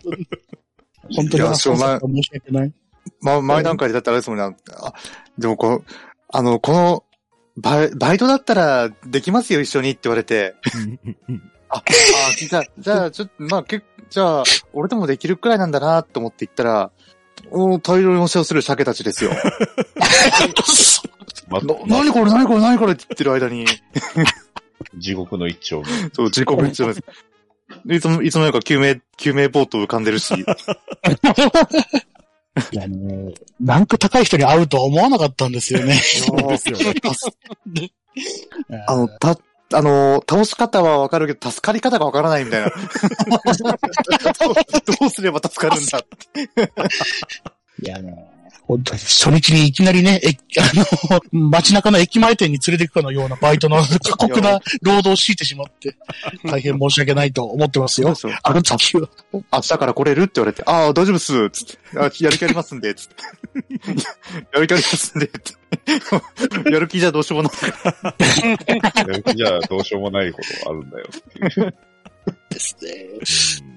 [1.16, 2.74] 本当にいやそうま申し訳ない。
[3.22, 4.58] ま、前段階でだったらあれですもんね。
[4.78, 4.94] あ、
[5.38, 5.84] でもこの、
[6.30, 7.04] あの、この、
[7.58, 10.56] バイバイトだったらできますよ、一緒にって言われて。
[11.70, 11.84] あ、あ、
[12.38, 16.92] じゃあ、じゃあ、ちょっと、まあ、けじゃあ、俺でもできるくらいなんだなと思って行ったら、
[17.52, 19.32] お大量に押しをする鮭たちですよ。
[21.50, 23.66] まな、なにこれ、なにこれ、なにこれって言ってる間に、
[24.98, 25.88] 地獄の一丁目。
[26.14, 27.04] そう、自己一丁目です。
[27.86, 30.34] でいつも、いつもなんか救命、救命ボート浮かんでるし。
[32.72, 35.96] いやね、ランク高い人に会うとは思わなかったんですよね。
[36.26, 37.92] そうですよね。
[38.88, 39.38] あの、た、
[39.74, 42.70] あの、倒し方はわかるけど、助かり方がわからないみたいな。
[45.00, 46.00] どうすれば助かるんだ
[47.82, 48.35] いやね、
[48.68, 55.96] 本当に初日にいきなりね、え、 あの、街中の駅前店に連れて行くかのようなバイトの 過酷な労働を強いてしまって、
[56.44, 58.14] 大変申し訳ないと思ってますよ。
[58.44, 59.08] あの時は。
[59.32, 61.78] 明日から来れるって言われて、ああ、大丈夫っす、つって。
[62.00, 63.16] あやる気ありますんで、つって。
[64.54, 66.72] やる気ありますんで、って。
[66.72, 69.36] やる気じゃどうしようもない。
[69.36, 71.74] じゃあどうしようもないことがあるんだよ。
[72.50, 73.75] ですね。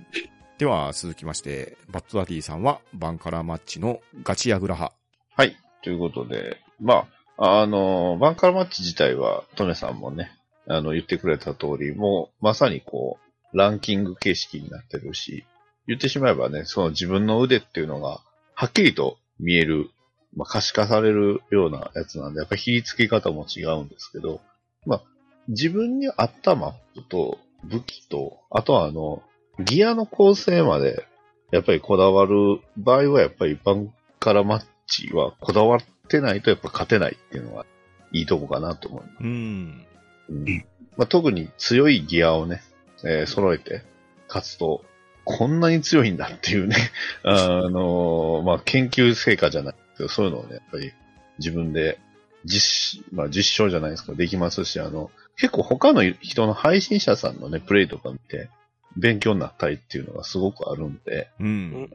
[0.59, 4.97] では、続きまして、バッドダディさんはバンカラマッチのガチヤグラ派。
[5.37, 5.57] はい。
[5.85, 10.33] ということで、まあ、あの、バンカーマッチ自体は、トメさんもね、
[10.67, 13.21] あの、言ってくれた通り、もう、まさにこ
[13.53, 15.45] う、ランキング形式になってるし、
[15.87, 18.21] 言ってしまえばね、その自分の腕っていうのが、
[18.55, 19.91] はっきりと見える、
[20.35, 24.41] まあ、可視化されるようなやつなんで、やっぱり比り付け方も違うんですけど、
[24.87, 25.03] まあ、
[25.47, 29.23] 自分に合ったマップと武器と、あとはあの、
[29.59, 31.07] ギアの構成まで、
[31.51, 37.67] やっぱりこだわる場合は、やっぱりバンカラマッチはこだわってないとやっぱ勝てないっていうのが
[38.13, 39.15] いいとこかなと思います。
[39.21, 39.87] うん。
[40.31, 40.65] うん
[40.97, 42.63] まあ、特に強いギアをね、
[43.05, 43.83] えー揃えて
[44.29, 44.85] 勝つと、
[45.25, 46.77] こんなに強いんだっていうね、
[47.23, 50.93] あのーまあ、研究成果じゃないけど、そういうのをね、やっぱり
[51.39, 51.99] 自分で
[52.45, 58.49] 実、まあ、実証じゃないですか、できますし、あの、結構他の人の配信者さんのね、プレイとか見て、
[58.97, 61.91] 勉強になったりっていうのがすごくあるんで、うん。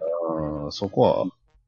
[0.66, 1.26] うんそこは、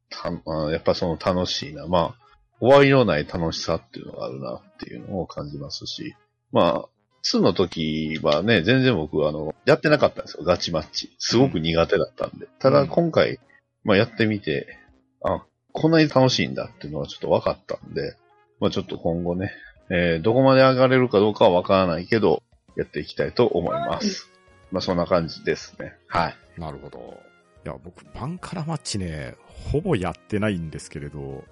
[0.09, 1.87] たあやっぱその楽しいな。
[1.87, 2.25] まあ、
[2.59, 6.15] 終わりのない楽しさっていうのがあるなっていうのを感じますし、
[6.51, 6.89] まあ、
[7.25, 11.15] 2の時はね、全然僕、あの、やってなかったんですよ、ガチマッチ。
[11.17, 12.47] すごく苦手だったんで。
[12.59, 13.39] ただうん今回、
[13.83, 14.77] まあやってみて、
[15.23, 18.15] あ、こんなに楽しいんだっていうのはちょっと分かったんで、
[18.59, 19.51] まあちょっと今後ね、
[19.89, 22.43] えーどこまで上がれるかどうかは分からないけど、
[22.77, 24.29] やっていきたいと思います。
[24.71, 25.93] まあそんな感じですね。
[26.07, 26.35] はい。
[26.57, 27.19] なるほど。
[27.65, 29.35] いや、僕、バンカラマッチね、
[29.71, 31.43] ほぼやってないんですけれど、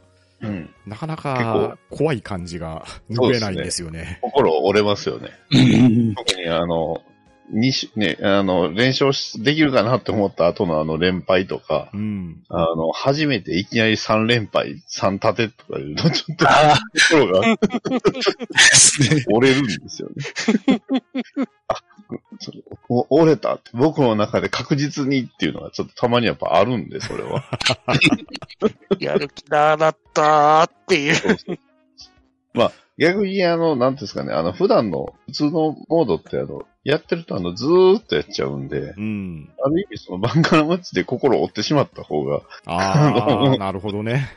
[0.42, 0.70] うん。
[0.86, 4.20] なかなか怖い感じが拭えないんですよね。
[4.22, 5.30] 心折れますよね。
[5.52, 7.02] うん特にあの、
[7.50, 12.44] にし、ね、あの、連勝しできるかなって思った後のあの連敗とか、うん。
[12.50, 17.42] あの、初めていきなり3連敗、3立てとかいうの、ちょっとあ心が。
[19.34, 20.82] 折れるんですよね。
[21.68, 21.76] あ
[22.40, 27.44] それお折れたって、僕の中で確実にっていうのがちょっとたまにやっぱあるんで、それは。
[29.00, 31.38] やる気なだったーっていう。
[32.54, 39.50] まあ、逆にあの、なんていうんですかね、あの、普段の普通のモードってあの、やってるとあの、ずーっとやっちゃうんで、うん。
[39.64, 44.30] ある意味そのバンカラマッチで心を折ってしまった方が、ああ、なるほどね。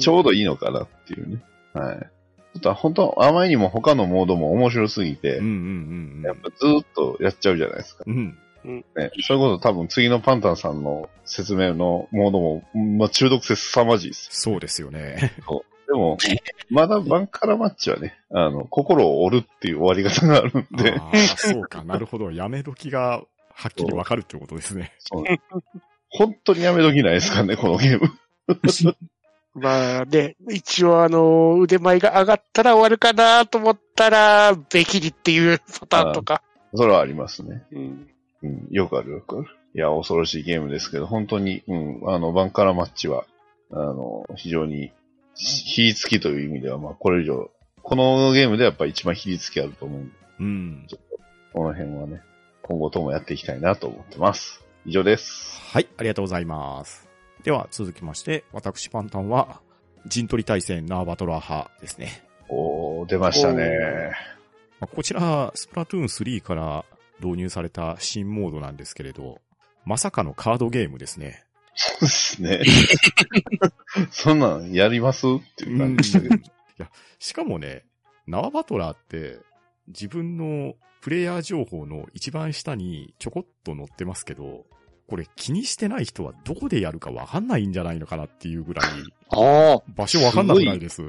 [0.00, 1.42] ちょうどいいのかなっていうね。
[1.74, 2.10] はい。
[2.54, 8.04] ちょっと本当、あまりにも他のモードも面白すぎて、うんうんうんやっぱずーっとやっちゃうじゃないですか。
[8.06, 8.38] うん。
[8.64, 8.84] うん。
[8.96, 9.10] ね。
[9.22, 12.62] それこそ多分次のパンタンさんの説明のモードも、
[12.98, 14.28] まあ中毒性凄まじいです。
[14.30, 15.32] そうですよね。
[15.86, 16.18] でも、
[16.70, 21.84] まだバンカラマッチはね、あの、心を折るっていう終わり方があるんで、ああ、そうか。
[21.84, 22.30] なるほど。
[22.30, 23.22] やめ時が
[23.54, 24.92] はっきりわかるってことですね。
[24.98, 25.24] そう
[26.08, 28.10] 本当にやめときないですかね、このゲーム。
[29.54, 36.42] まあね、一応あの、腕前が上がったら終わるかなと思ったら、べきりっていうパターンとか。
[36.74, 37.64] それはありますね。
[37.72, 38.08] うん。
[38.42, 39.46] うん、よくあるよくある。
[39.74, 43.24] いや、恐ろしいゲームですけど、本当に、うん、あの、バンカラマッチは、
[43.70, 44.92] あの、非常に、
[45.34, 47.50] 比率きという意味では、まあ、これ以上、
[47.82, 50.86] このゲームではやっぱ一番比率きあると思うんで、うん。
[51.52, 52.22] この辺はね、
[52.62, 54.62] 今後ともやっていきたいなと思ってます。
[54.86, 55.60] 以上です。
[55.72, 57.11] はい、ありがとうございます。
[57.44, 59.60] では、続きまして、私パンタンは、
[60.06, 62.24] 陣取り対戦ナーバトラー派ですね。
[62.48, 64.12] おー、出ましたね。
[64.78, 66.84] まあこちら、スプラトゥーン3から
[67.20, 69.40] 導入された新モードなんですけれど、
[69.84, 71.44] まさかのカードゲームですね。
[71.74, 72.62] そうですね。
[74.12, 76.34] そんなんやりますっていう感じだけど。
[76.36, 76.40] い
[76.78, 77.84] や、しかもね、
[78.28, 79.40] 縄バトラーって、
[79.88, 84.64] 自分のプレイヤー情報の一番下にちょこっと載ってますけど、
[85.06, 88.86] これ気にしてない人はどこでやるかわかんないんじゃないのかなっていうぐらい、
[89.30, 91.02] ああ、場所わかんなくないです。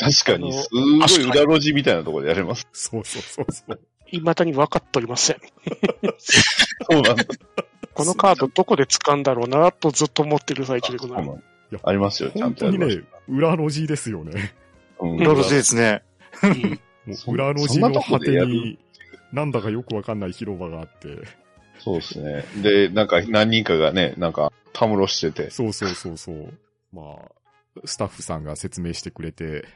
[0.00, 2.66] 確かに、すごい裏路地みたいなところでやれます。
[2.72, 3.80] そうそうそうそう。
[4.06, 5.36] 未だに分かっておりません。
[6.90, 7.24] そうなんだ。
[7.94, 11.42] このカードどこで使うんだろうなとずっと思ってる最中でございまそうなんだ
[11.84, 14.54] ありますよ、ちゃんと本当にね。、裏路地ですよね。
[15.00, 16.02] うんロロジですね。
[17.26, 18.78] 裏路地の果てに、
[19.32, 21.08] なんだかよくわかんない広場があって、
[21.84, 22.44] そうですね。
[22.62, 25.50] で、なんか何人かがね、なんか、たむろしてて。
[25.50, 26.52] そうそうそうそう。
[26.92, 27.32] まあ、
[27.84, 29.66] スタッフさんが説明してくれて、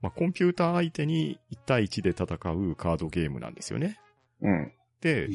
[0.00, 3.98] まあ、コンピューター相手に1対1で戦うカードゲームなんですよね。
[4.42, 4.72] うん。
[5.00, 5.28] で、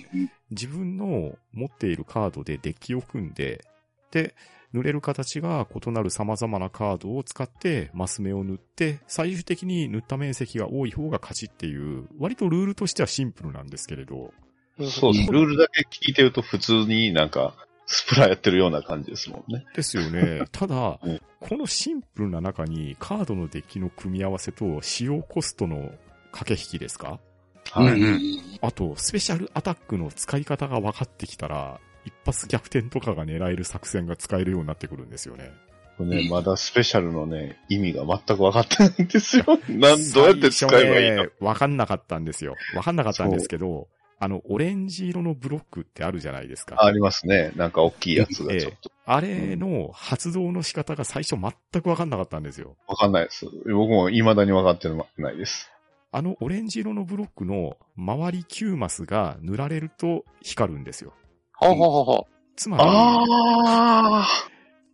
[0.50, 3.65] 自分の持っているカードでデッキを組んで、
[4.12, 4.36] で、
[4.74, 14.32] 塗れる形が異なる様々なカードを使ってマス目を塗って、最終的に塗った面積が多い方が勝ちっていう、割とルールとしてはシンプルなんですけれど、
[14.90, 15.32] そうです。
[15.32, 17.54] ルールだけ聞いてると普通になんか、
[17.86, 19.66] スプラやってるような感じですもんね。
[19.76, 20.44] ですよね。
[20.54, 25.92] ただうん、このシンプルな中にカードのデッキの組み合わせと使用コストの
[26.32, 27.20] 駆け引きですか？
[27.72, 27.94] はい。
[27.94, 28.20] うんうん
[28.64, 35.52] あと、スペシャルアタックの使い方が分かってきたら、一発逆転とかが狙える作戦が使えるようになってくるんですよね。
[35.98, 39.46] これね、まだスペシャルのね、意味が全く分かってないんですよ。
[39.68, 41.24] なん、どうやって使えばいいの？
[41.26, 42.56] ねわかんなかったんですよ。
[42.76, 43.88] わかんなかったんですけど、
[44.24, 46.76] あの、オレンジ色のブロックってあるじゃないですか。
[46.78, 47.52] ありますね。
[47.56, 48.92] なんか大きいやつがちょっと。
[49.04, 52.76] あれの発動の仕方が最初全くわかんなかったんですよ。
[52.86, 53.48] わかんないです。
[53.66, 55.72] 僕も未だに分かってないです。
[56.12, 61.14] あのオレンジ色のブロックの周り9マスが塗られると光るんですよ。
[61.56, 64.28] ほうほうほうほつまり、あ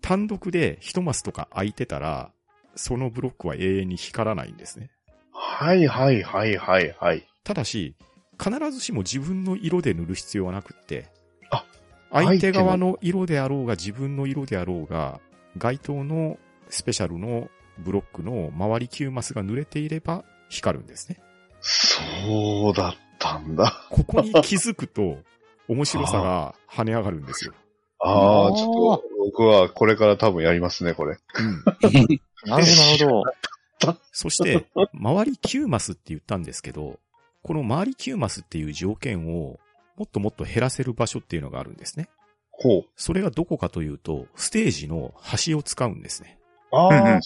[0.02, 2.32] 単独で1マスとか空いてたら、
[2.76, 4.90] そのブロックは永遠に光らないんですね。
[5.34, 7.28] はいはいはいはいはい。
[7.44, 7.96] ただし、
[8.42, 11.10] 必ずしも自分の色で塗る必要はなくって、
[11.50, 11.66] あ
[12.12, 15.20] 相手側の色であろうが自分の色であろうが、
[15.58, 16.38] 該当の
[16.70, 21.20] スペシャルのブロックの周り9マスが塗れていれば光るんですね。
[21.62, 23.88] そうだったんだ。
[23.90, 25.18] ここに気づくと、
[25.68, 27.54] 面白さが跳ね上がるんですよ。
[28.00, 31.18] ああ、ちょっと、僕はこれから多分やりますね、これ。
[31.40, 31.56] うん。
[31.56, 31.64] う。
[32.48, 33.98] なるほど、なるほど。
[34.12, 37.00] そして、周り9マスって言ったんですけど、
[37.48, 39.58] この周り9マスっていう条件を
[39.96, 42.10] もっともっと減らせる場所っていうのがあるんですね。
[42.52, 42.86] ほう。
[42.98, 46.38] それがどこかというと、ステージの端を使うんですね。
[46.74, 47.20] ああ、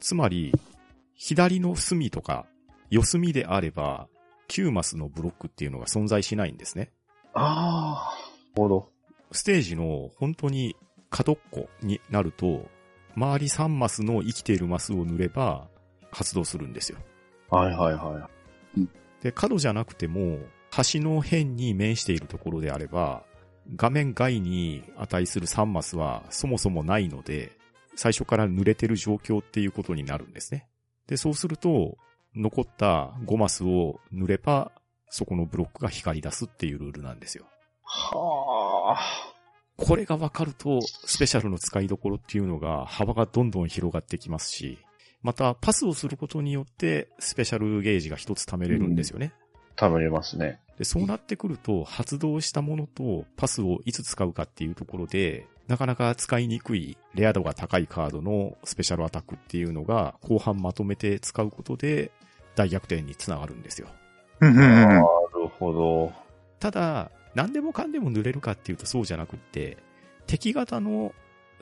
[0.00, 0.52] つまり、
[1.14, 2.46] 左の隅とか、
[2.88, 4.08] 四隅であれば、
[4.48, 6.90] 9マスのブロックっていうのが存在しないんですね。
[7.34, 8.88] ああ、なるほど。
[9.32, 10.76] ステージの本当に
[11.10, 12.70] 角っこになると、
[13.14, 15.68] 周り3マスの生きているマスを塗れば
[16.10, 16.98] 発動するんですよ。
[17.50, 18.30] はいはいは
[19.26, 20.38] で、角じゃなくても、
[20.70, 23.24] 端の辺に面しているところであれば、
[23.74, 27.50] 画面外に値する3マスはそもそもないので、
[27.96, 30.68] 最初から濡れてる状況っていうことになるんですね。
[31.08, 31.98] で、そうすると、
[32.36, 34.70] 残った5マスを塗れば、
[35.08, 37.46] そこのブロックが光り出すっていうルールなんですよ。
[37.82, 39.32] はあ。
[39.76, 44.78] これが分かると、スペシャルの使いどころっていうのが幅がどんどん広がってきますし、
[45.26, 49.32] またパスをすることによってスペシャルゲージが一つ貯めれるんですよね。
[49.76, 50.60] 食べれますね。
[50.78, 62.12] で、そうなってくると、発動したものとパスをいつ使うかっていうところで、なかなか使いにくいレア度が高いカードのスペシャルアタックっていうのが後半まとめて使うことで
[62.54, 63.88] 大逆転につながるんですよ。
[64.38, 65.02] なる
[65.58, 66.12] ほど。
[66.60, 69.76] ただ、何でもかんでも塗れるかっていうとそうじゃなくって、
[70.28, 71.12] 敵型の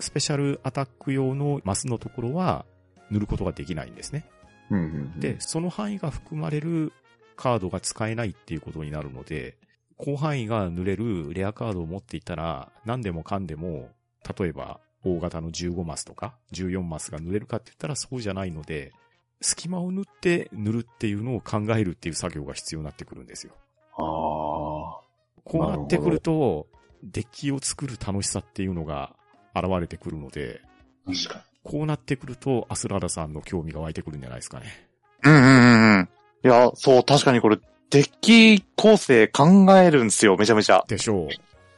[0.00, 2.66] スペシャルアタック用のマスのところは
[3.11, 4.25] 塗ることができないんですね。
[4.71, 6.93] うんうんうんで、、その範囲が含まれる
[7.37, 9.57] カードが使えないっていうことになるので、
[9.99, 13.90] 広範囲が塗れるレアカードを持っていたら、何でもかんでも、
[14.38, 18.93] 例えば大型の15マスとか14マスが塗れるかって言ったらそうじゃないので、
[19.40, 23.53] 隙間を塗って塗るっていうのを考えるっていう作業が必要になってくるんですよ。
[23.97, 25.05] ああ。
[25.45, 26.67] こうなってくると、
[27.03, 29.14] デッキを作る楽しさっていうのが
[29.55, 30.62] 現れてくるので、
[31.05, 34.66] 確かこうなってくると、アスラーダさんの興味が湧いてくるんじゃないですかね。
[35.24, 36.09] うんうんうんうん。
[36.44, 37.59] いや、そう、確かにこれ、
[37.90, 40.85] デッキ構成考えるんですよ、めちゃめちゃ。
[40.87, 41.29] でしょう。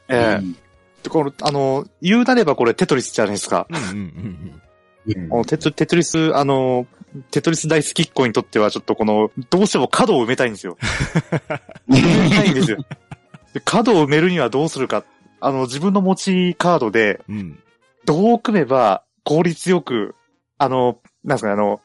[0.09, 0.67] ええ
[1.03, 3.67] でこの、あの、言うなればこれテトリスじゃないですか。
[3.69, 4.61] うんうんうん
[5.45, 6.85] テトテトリス、あの、
[7.31, 10.77] テトリス大好きっ子にとってはちょっとこの、どうしても角を埋めたいんですよ。
[11.87, 12.77] 埋めたいんですよ。
[13.53, 15.05] で角を埋めるにはどうするか。
[15.39, 17.59] あの、自分の持ちカードで、うん。
[18.05, 20.15] どう組めば効率よく、
[20.57, 21.81] あの、なんですかね、あの、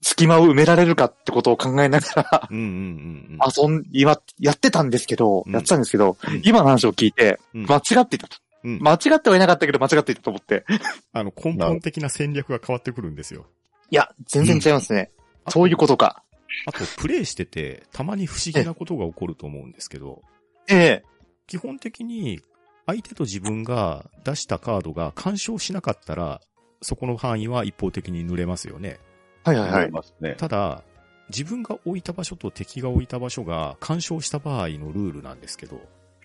[0.00, 7.66] 隙間を埋められるかってことを考えながら、うんうんうん遊ん、今、やってたんですけど、うんやってたんですけど、うん今の話を聞いて、うん。
[7.66, 8.36] 間違っていたと。
[8.62, 10.64] うん間違ってはいなかったけど、間違っていたと思って。
[11.12, 13.46] あの、根本的な戦略が変わってくるんですよ。
[13.90, 15.10] いや、全然違いますね。
[15.48, 16.22] そういうことか。
[16.66, 20.22] あと、プレイしてて、たまに不思議なことが起こると思うんですけど、
[20.68, 21.04] ええ。
[21.48, 22.40] 基本的に、
[22.86, 26.40] 相手と自分が出したカードが干渉しなかったら、
[26.82, 28.98] そこの範囲は一方的に塗れますよね。
[29.44, 30.36] はいはいはい。
[30.36, 30.82] ただ、
[31.30, 35.80] 自分が置いた場所と敵が置いた場所が干渉した場合のルールなんですけど、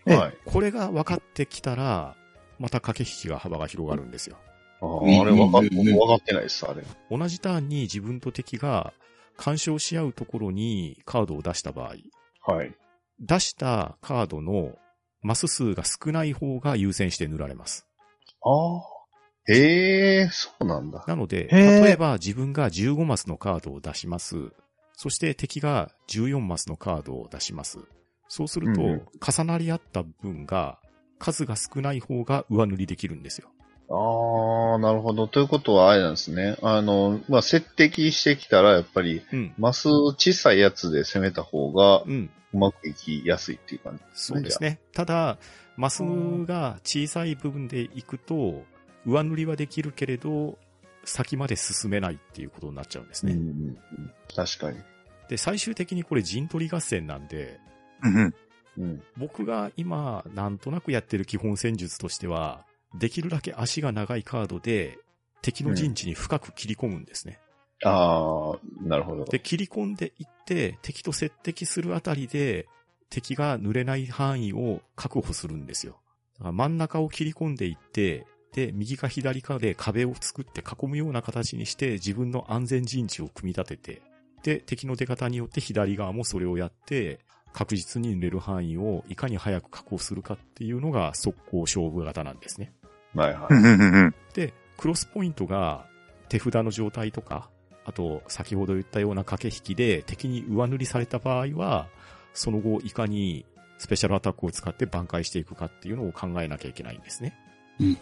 [0.06, 0.38] ええはい。
[0.46, 2.16] これが分かってきたら、
[2.60, 4.38] また駆け引きが幅が広がるんですよ。
[4.82, 6.84] あーあれ分か分かってないです、あれ。
[7.10, 8.94] 同じターンに自分と敵が
[9.38, 11.96] 干渉し合うところにカードを出した場合、
[12.54, 12.74] はい。
[13.20, 14.78] 出したカードの
[15.22, 17.88] マス数が少ない方が優先して塗られます。
[18.42, 18.93] ああ。
[19.48, 21.04] へえ、そうなんだ。
[21.08, 24.54] なので、例えば自分が15マスのカードを出します。
[24.96, 27.80] そして敵が14マスのカードを出します。
[28.28, 30.80] そうすると、重なり合った分が、
[31.20, 33.50] 数が少ない方が上塗りできるんですよ。
[33.90, 35.28] ああ、なるほど。
[35.28, 36.58] ということはあれなんですね。
[36.62, 39.54] あの、まあ、接敵してきたら、やっぱり、うん。
[39.58, 42.30] マス小さいやつで攻めた方がうん。
[42.54, 44.04] うまくいきやすいっていう感じ。
[44.14, 44.80] そうですね。
[44.94, 45.38] ただ、
[45.76, 46.04] マス
[46.46, 48.64] が小さい部分で行くと、
[49.06, 50.58] 上塗りはできるけれど、
[51.06, 53.34] 先まで進めないっていうことになっちゃうんですね。
[53.34, 53.78] うんうんうん
[54.36, 54.80] 確かに。
[55.30, 57.60] で、最終的にこれ陣取り合戦なんで、
[58.04, 58.34] うんうん。
[58.78, 59.04] うん。
[59.18, 64.98] 僕が今、なんとなくやってる基本戦術としては、できるだけ足が長いカードで、
[65.42, 67.40] 敵の陣地に深く切り込むんですね。
[67.84, 69.26] ああ、なるほど。
[69.26, 72.68] で、切り込んでいって、敵と接敵するあたりで、
[73.10, 76.00] 敵が濡れない範囲を確保するんですよ。
[76.38, 84.02] だから真ん中を切り込んでいって、で、右か左かで壁を作って囲むような形にして、自分の安全陣地を組み立てて、
[84.44, 87.20] で、敵の出方によって左側もそれをやって、
[87.54, 92.74] 確実に濡れる範囲をいかに早く確保するかっていうのが速攻勝負型なんですね。
[93.16, 94.16] はいはうんうんうんうん。
[94.34, 95.88] で、クロスポイントが
[96.30, 97.50] 手札の状態とか、
[97.86, 101.88] あと先ほど言ったような駆け引きで敵に上塗りされた場合は、
[102.34, 103.46] その後いかに
[103.78, 107.38] スペシャルアタックを使って挽回していくかっていうのを考えなきゃいけないんですね。
[107.80, 107.96] い。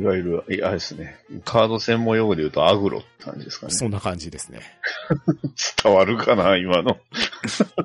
[0.00, 1.16] いわゆる、いあれですね。
[1.44, 3.72] カード専門用語で言うとアグロって感じですかね。
[3.72, 4.60] そんな感じですね。
[5.84, 6.98] 伝わるかな今の。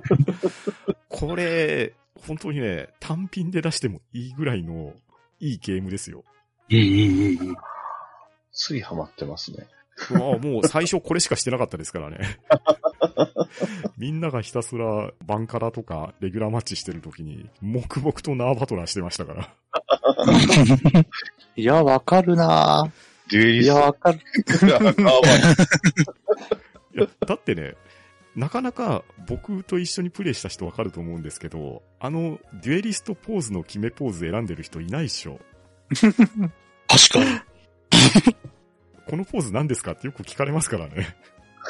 [1.09, 1.93] これ、
[2.27, 4.93] 本当にね、単品で出してもいいぐらいの
[5.39, 6.23] いいゲームですよ。
[6.69, 7.55] うんうんうん。
[8.51, 9.67] ついハマってますね。
[10.11, 12.19] うわもう最初これしかしてなかったですからね。
[13.97, 19.55] みんながひたすらバンカラとかレギュラーマッチしてる時に、黙々とナーバトラーしてましたから。
[21.55, 22.91] いや、わかるな
[23.29, 24.19] デュエリスいや、わかる。
[24.45, 25.11] トがカーバ
[26.95, 27.75] いや、だってね、
[28.35, 35.39] なかなか僕と一緒にプレイした人わかると思うんですけど、あの、デュエリストポーズの決めポーズ選んでる人いないっしょ。
[35.89, 37.41] 確かに。
[39.09, 41.15] このポーズ何ですかってよく聞かれますからね。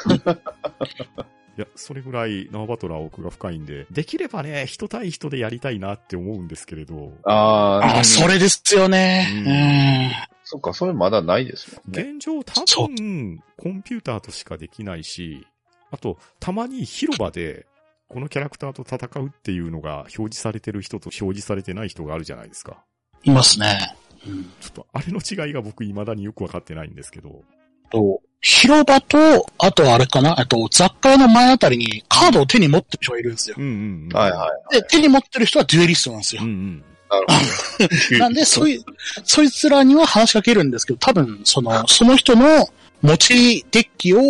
[1.58, 10.28] いや、それぐらいナーバトラー奥が深いんで、できればね、人対人でやりたいなって思うんですけれど、ああ、ああ、それですよね。
[10.44, 12.12] そっか、それまだないですもんね。
[12.12, 15.48] 現状多分、コンピューターとしかできないし、
[15.90, 17.66] あと、たまに広場で、
[18.06, 22.84] このキャラクターと戦うっていうのが表示されてる人と表示されてない人があるじゃないですか。
[23.26, 23.32] うん。
[23.32, 23.96] いますね。
[24.24, 27.42] うんちょっと、あれの違いが僕未だによくわかってないんですけど。
[27.90, 33.56] と、広場と、あとあれかな、あと雑貨屋の前あたりにカードを手に持ってる人がいるんですよ。
[33.58, 34.16] うんうん、うん。
[34.16, 34.74] はいはい。
[34.74, 36.52] で、手に持ってる人はデュエリストなんですようんう。
[36.52, 36.84] ん。
[37.10, 38.18] なるほど。
[38.18, 38.84] なんで、 そい、
[39.24, 42.68] そいつらには話しかけるんですけど、多分、その、その人の
[43.02, 44.20] 持ちデッキを、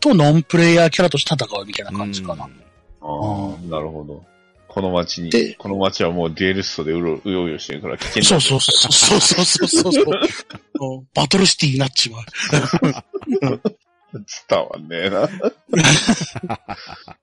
[0.00, 2.44] とノンプレイヤーキャラとして戦うみたいな感じかな。
[2.44, 2.62] うん
[3.04, 4.22] ああ、なるほど。
[4.72, 8.28] この街に、この街はもうデュエルストでうろうようよしてるから危険だ。
[8.28, 10.00] そうそうそうそうそうそうそ
[10.96, 12.22] うバトルシティになっちまう。
[14.48, 15.28] 伝わんねえな。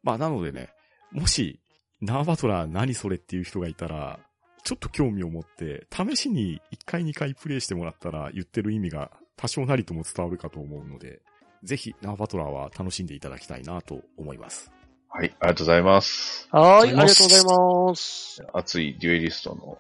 [0.04, 0.70] まあなのでね、
[1.12, 1.60] もし、
[2.02, 4.20] ナーバトラー何それっていう人がいたら、
[4.64, 11.24] ちょっと興味を持って、試しに1回2回プレイしてもらったら言ってる意味が多少なりとも伝わるかと思うので、
[11.64, 14.72] ぜひナーバトラーは楽しんでいただきたいなと思います。
[15.10, 16.47] はい、ありがとうございます。
[16.51, 17.43] はい、ありがとうござい
[17.89, 18.43] ます。
[18.53, 19.78] 熱いデュエリストの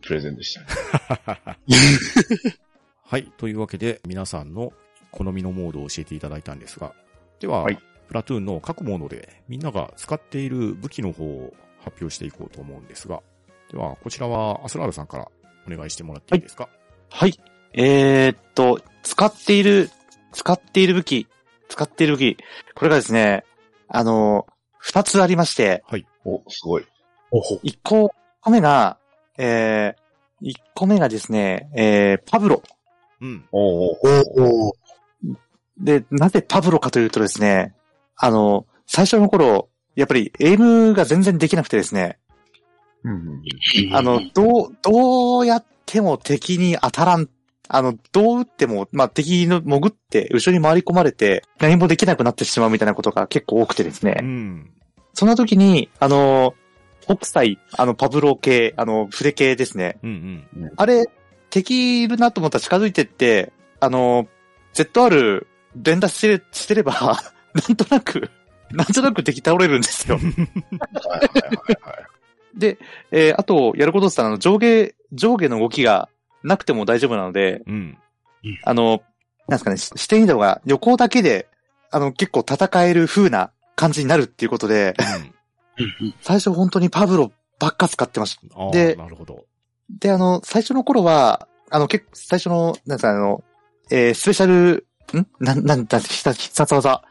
[0.00, 0.66] プレゼンでしたね。
[3.04, 3.32] はい。
[3.36, 4.72] というわけで、皆さんの
[5.10, 6.94] 好みのモードを教えていただいたんですが、
[7.38, 7.78] では、はい
[8.12, 13.22] プラトゥーンの各モードでみんなが使っている武器の方を発表していこうと思うんですが、
[13.70, 15.28] では、こちらはアスラールさんから
[15.66, 16.68] お願いしてもらっていいですか、
[17.08, 17.40] はい。
[17.72, 19.88] えー、っと、使っている、
[20.32, 21.26] 使っている武器、
[21.70, 22.36] 使っている武器。
[22.74, 23.44] これがですね、
[23.88, 24.46] あの、
[24.82, 25.84] 二つありまして、
[26.24, 26.84] お、すごい。
[27.30, 28.10] ほほ一個、一
[28.40, 28.98] 個目が、
[29.38, 32.64] えー、一個目がですね、えー、パブロ。
[33.20, 33.44] うん。
[33.52, 34.72] おうおうおお
[35.78, 37.76] で、なぜパブロかというとですね、
[38.16, 42.18] あの、最初の頃、やっぱりエイムが全然できなくてですね、
[43.04, 47.28] うんうんあの、どう、どうやっても敵に当たらん。
[47.74, 54.18] あの、どう打っても、まあ、敵の潜って、後ろに回り込まれて、何もできなくなってしまうみたいなことが結構多くてですね。
[54.20, 54.70] うん。
[55.14, 56.54] そんな時に、あの、
[57.00, 59.98] 北斎、あの、パブロ系、あの、筆系ですね。
[60.02, 60.72] うんうん。
[60.76, 61.06] あれ、
[61.48, 64.28] 敵いるなと思ったら近づいてって、あの、
[64.74, 66.92] ZR 連打してしてれば、
[67.54, 68.30] なんとなく、
[68.70, 70.18] なんとなく敵倒れるんですよ。
[72.54, 72.76] で、
[73.10, 76.10] えーあと、やることって言ったら、あの、上下、上下の動きが
[76.42, 77.98] なくても大丈夫なので、うん。
[78.64, 79.02] あの、
[79.48, 81.48] なんですかね、し視点移動が横だけで、
[81.90, 84.94] あの、結構戦える風な感じになるっていうことで、
[86.20, 88.42] 最初本当にパブロばっか使ってました。
[88.56, 89.44] ああ、でなるほど。
[89.90, 93.44] で、あの、最初の頃は、あの、結構、最初の、なんですか、あの、
[93.90, 95.26] えースペシャル、ん？
[95.40, 97.02] なん、なんだ、必殺技。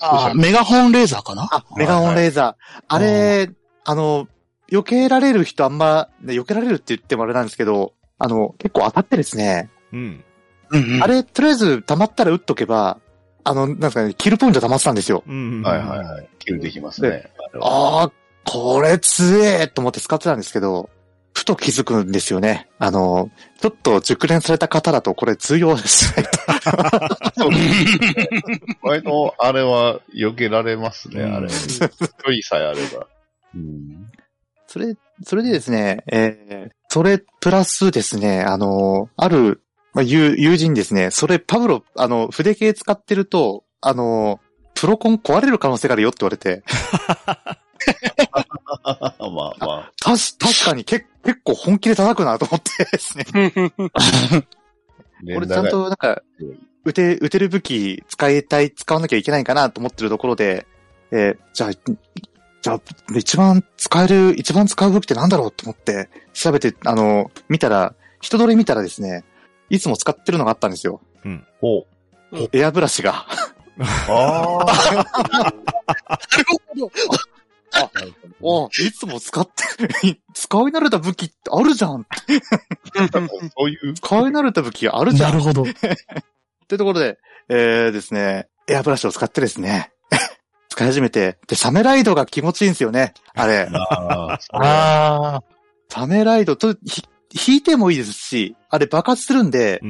[0.00, 1.48] あーメガホンレーザーかな？
[1.50, 2.82] あ、メガホンレーザー。
[2.86, 3.50] あれ、
[3.84, 4.28] あの、
[4.70, 10.24] 避けられる人あんま、ね避けられるって言ってもあれなんですけど、あの、結構当たってですね、うん。
[10.70, 12.98] うんうんあれ、とりあえず溜まったら打っとけば、
[13.44, 15.22] あの、なんですかね、キルポイント溜まってたんですよ。
[15.26, 15.62] うん。
[15.62, 16.28] はいはいはい。
[16.38, 17.30] キルできますね。
[17.60, 18.12] ああ、
[18.44, 20.90] これ強えと思って使ってたんですけど、
[21.34, 22.68] ふと気づくんですよね。
[22.78, 26.26] あの、ちょっと熟練された方だとこれ通用ですね。
[27.36, 27.50] そう
[28.82, 31.48] 割と、あれは避けられますね、うんあれ。
[31.78, 31.86] 距
[32.24, 33.06] 離さえあれば。
[33.54, 34.10] うん。
[34.66, 39.60] それ、それでですね、えー、それプラスですね、あの、ある、
[39.92, 44.40] まあ、友友人にですね、それパブロ、あの、筆系使ってると、あの、
[44.74, 46.62] プロコン壊れる可能性があるよって言われて、
[49.30, 49.92] まあまあ。
[50.00, 53.24] たし、確かにけ結構本気で叩くなと思ってですね。
[55.34, 56.22] これちゃんとなんか、
[56.84, 60.66] 撃て、撃てる武器使いたい、使わなきゃいけないかなと思ってるところで、
[61.10, 61.70] えーじゃあ、
[62.68, 69.24] じゃあ、一番使える、一番使う武器ってなんだろうと思って、調べて、あの、見たら、人通り見たらですね、
[69.70, 71.00] いつも使ってるのがあったんですよ。
[71.60, 71.86] ほ
[72.32, 72.48] う。
[72.52, 73.26] エアブラシが。
[74.08, 74.58] あ
[77.72, 77.90] あ。
[78.40, 82.06] おいつも使って、使い慣れた武器ってあるじゃん。
[83.56, 83.94] そういう。
[83.94, 85.28] 使い慣れた武器あるじゃ。
[85.28, 85.62] なんるほど。
[85.64, 85.66] っ
[86.68, 89.92] てところで、えーですね、エアブラシを使ってですね、
[90.78, 93.68] 使い始めて、で、サメライドが気持ちいいんですよね、あれ。
[93.72, 94.38] ああ。
[94.52, 95.42] ああ。
[95.88, 97.02] サメライドと、ひ、
[97.48, 99.88] 引いてもいいですし、あれ爆発するんでう、ん。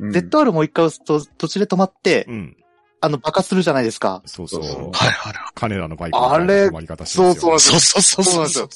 [0.00, 2.56] うん ZR もう一回押すと途中で止まって、うん。
[3.00, 4.22] あの爆発するじゃないですか。
[4.26, 4.64] そうそう。
[4.64, 5.34] そうそうはいはい。
[5.54, 8.68] 金田のバイクみたいな止まり方してますよねそうそうそうそうそう。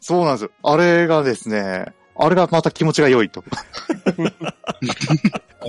[0.00, 0.50] そうなんですよ。
[0.62, 3.44] あれがですね、あれがまた気持ちが良いと。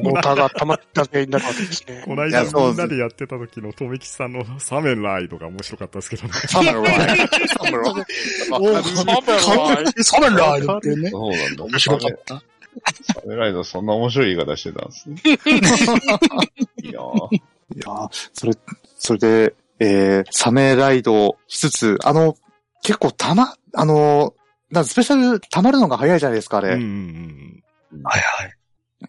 [0.04, 2.04] モーターが溜まった原因になるわけですね。
[2.06, 6.34] この間みんなでやってた時のとめきちさんのサメライドが面白かったですけどね。
[6.48, 7.38] サメライド。
[7.48, 7.84] サメライ
[8.50, 8.56] ド。
[8.56, 8.84] お
[10.04, 11.10] サメライドってね。
[11.10, 11.64] そうなんだ。
[11.64, 12.44] 面白かった。
[13.02, 15.22] サメライドそんな面白い言い方してたんですね。
[16.84, 18.54] いやーいやーそれ、
[18.98, 22.36] それで、えー、サメライドしつつ、あの、
[22.84, 24.34] 結構たま、あの、
[24.72, 26.74] なんかスペシャル溜まるのが早いじゃないですか、あれ。
[26.74, 27.64] うんうん
[28.04, 28.56] はいはい。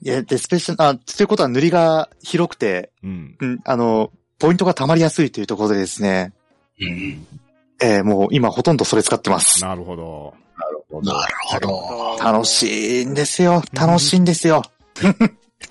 [0.03, 3.37] いや、で、スペシャル、あ、ということは塗りが広くて、うん。
[3.41, 3.49] うん。
[3.51, 6.33] うん、あの、ポイントが溜まりやすいというところでですね、
[6.81, 7.27] うん。
[7.81, 9.63] えー、もう今ほとんどそれ使ってます。
[9.63, 10.35] なるほど。
[10.57, 11.13] なるほど。
[11.13, 12.25] なるほど。
[12.25, 13.63] 楽しいんですよ。
[13.73, 14.63] 楽しいんですよ。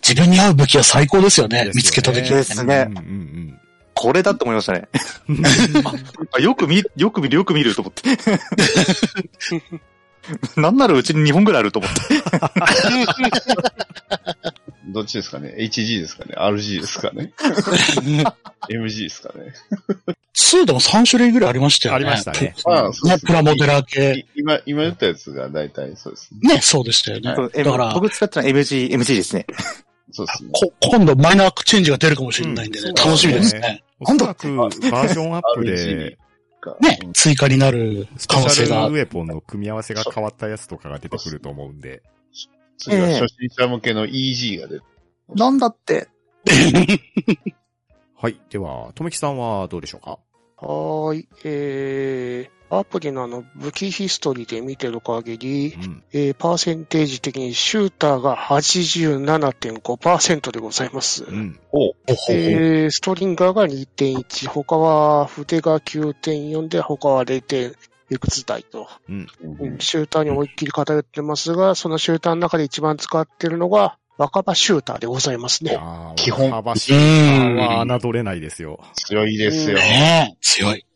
[0.08, 1.58] 自分に合う武器は最高ですよね。
[1.58, 3.57] ですよね見つけた時ですねうんうん
[3.98, 4.88] これだって思いましたね。
[6.32, 8.04] あよく見、よく見る、よく見ると思って。
[10.56, 11.98] なんならうちに2本ぐらいあると思って。
[14.90, 17.34] どっちですかね ?HG ですかね ?RG ですかね
[18.70, 19.52] ?MG ですかね
[20.36, 21.96] ？2でも3種類ぐらいありましたよね。
[21.96, 22.54] ありましたね。
[22.66, 24.14] まあ、そうですねプラモデラー系。
[24.14, 26.54] い今、今言ったやつが大体そうですね。
[26.56, 27.36] ね、そうでしたよね。
[27.54, 29.48] えだから、僕使ってるのは MG、MG ですね。
[30.18, 30.50] そうですね。
[30.52, 33.84] こ今度マイナーチェンジが出るかもしれないんでね、うん楽しみですね。
[34.00, 34.70] おそらくバー
[35.14, 36.18] ジョンアップで、
[36.60, 38.98] かねうん、追加になるスペ可能性がシャルウ。
[38.98, 42.02] ェポンの組み合わせが変わったやつとかが出てくると思うんで。
[42.80, 44.84] 次は初心者向けの EG が出る。
[45.36, 46.08] なんだって。
[48.20, 48.40] はい。
[48.50, 50.20] では、とめきさんはどうでしょうか？
[50.58, 51.30] はーい。
[51.44, 56.04] えー、アプリのあの武器ヒストリーで見てる限り、うん。
[56.12, 61.24] えー、パーセンテージ的にシューターが87.5%でございます。
[61.24, 61.60] うん。
[61.70, 67.76] ほうほうほうえー、ストリンガーが2.1、他は筆が9.4で、他は 0.
[68.10, 69.28] いくつ台と、うん。
[69.42, 75.78] うんシューターに思いっきり偏ってますが、そのシューターの中で一番使ってるのが、若葉シューターでございますね。
[76.16, 78.80] 基本幅シューターは侮れないですよ。
[78.94, 79.78] 強いですよ。
[79.78, 80.87] ねえ、強い。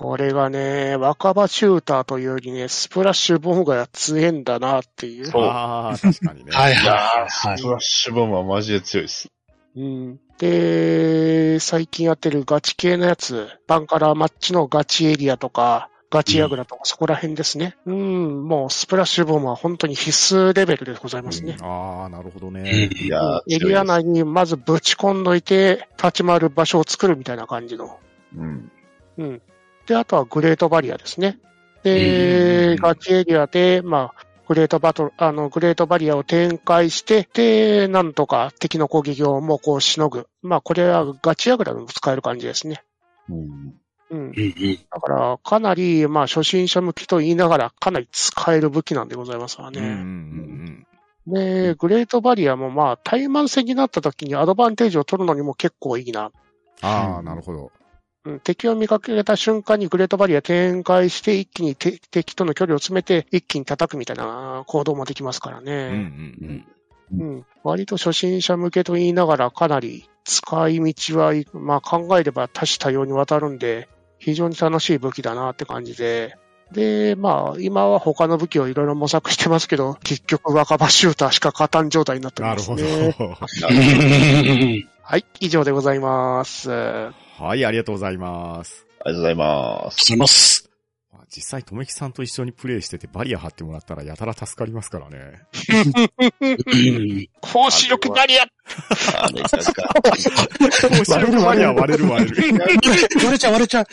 [0.00, 5.26] これがね、若葉シューターというよりね、スプラッシュボムが強えんだなっていう。
[5.26, 6.52] そうああ、確かにね。
[6.52, 9.28] はいはいー、はいスプラッシュボムはマジで強いです。
[9.76, 10.18] うん。
[10.38, 17.76] で、最近やってるガチ系のやつ、バンカラマッチのガチエリアとか、ガチヤグラとか、そこら辺ですね。
[17.84, 21.58] うん、もうスプラッシュボムは本当に必須レベルでございますね。
[21.60, 22.88] ああ、なるほどうんね。
[23.02, 27.98] いやー、エリア内にまずぶち込んどいて、立ち回る場所を作るみたいな感じの。
[28.34, 28.72] うん。
[29.18, 29.42] うん。
[29.86, 31.38] で、あとはグレートバリアですね。
[31.82, 40.26] で、んガチエリアで、まあ、グレートバトル、あの、グレートバリアを展開して、で、なんとか敵の攻撃をもうこうしのぐ。
[40.42, 42.82] まあ、これはガチヤグラでも使える感じですね。
[43.28, 43.36] うん。
[43.38, 43.44] うん。
[44.10, 44.78] うんうん。
[44.92, 49.92] だから、かなり、まあ、初心者向きと言いながら、かなり使える武器なんでございますわうんうんうね。
[49.92, 50.86] ん
[51.26, 56.32] で、グレートバリアもまあ、対慢戦になった時にアドバンテージを取るのにも結構いいな。
[56.82, 57.70] ああ、なるほど。
[58.24, 65.72] うん敵を見かけた瞬間にグレートバリア展開して、一気にて敵との距離を詰めて、一気に叩くみたいな行動もできますからうんね。
[65.72, 66.66] うん
[67.12, 67.46] うん。
[67.64, 76.36] 割と初心者向けと言いながら、かなり使い道は、まあ考えれば多種多様にわたるんで、非常に楽しい武器だなって感じで。
[76.72, 82.82] で、まあ、今は他の武器をいろいろ模索してますけど、結局若葉シューターしか勝たん状態になってなるほど。
[83.40, 84.86] ますね。
[85.02, 86.70] はい、以上でございます。
[87.40, 88.86] はい、ありがとうございます。
[89.00, 89.98] ありがとうございます。
[90.00, 90.70] ございます。
[91.10, 95.40] まあ実際、とめきさんと一緒にプレイしててバリア張ってもらったらやたら助かりますからね。
[96.42, 99.88] うん講師力バリアあれ、なんか、
[101.08, 102.58] 割れるバリア割れる割れる。
[102.58, 103.86] 割れちゃう割れちゃう。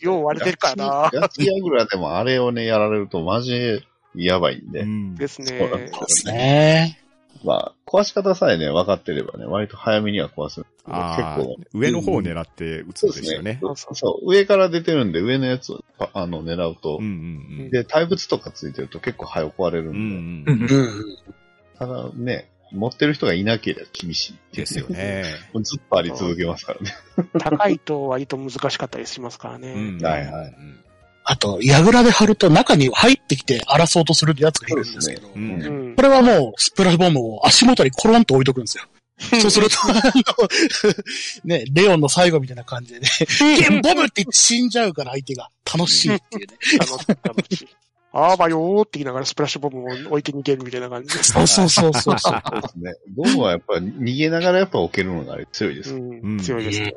[0.00, 1.10] よう割れてるからな。
[1.12, 3.82] ガチヤグラでもあれをね、やられるとマジで
[4.14, 4.82] やばいんで。
[4.82, 5.88] うんですそうなんねで。
[5.88, 7.01] そうですね。
[7.44, 10.66] まあ、壊し方さえね、分かってればね、割と早めには壊せる。
[10.84, 13.76] ああ結構、上の方を狙って撃つそうですねんですよね。。
[13.92, 17.08] そう、上から出てるんで、上のやつを、ああの、狙うとうん、う
[17.64, 20.42] んで、対物とかついてると結構早く壊れるうん。
[20.42, 20.70] んで、うんうん。
[20.70, 21.18] うん。
[21.78, 24.86] ただね、持ってる人がいなければ厳しいですよ。
[24.88, 25.24] ね。
[25.52, 26.92] もうずっとあり続けますからね。
[27.38, 29.74] 高いと割と難しかったりしますからね。
[29.74, 30.84] うんはいはいうん
[31.24, 36.02] あと、矢倉で貼ると中に入ってきて争おうとするやつがいるんですけど、ううんんこ。
[36.02, 38.84] れはもうスプラッシュボムを足元にコロンと置いとくんですよ。
[39.40, 40.02] そうすると、あの、
[41.44, 43.08] ね、レオンの最後みたいな感じでね、
[43.38, 46.56] ゲンボムって言って死んじゃうから相手が楽しいっていうね。
[47.22, 47.68] 楽しい。
[48.14, 51.32] あーばよーって言いながらスプラッシュボムを置いて逃げるみたいな感じです。
[51.32, 52.42] そうそうそうそうそう。
[52.44, 52.94] そうですね。
[53.16, 55.94] ボムはやっぱ逃げながらやっぱ置けるのが強いです。
[55.94, 56.94] うん、強いですね。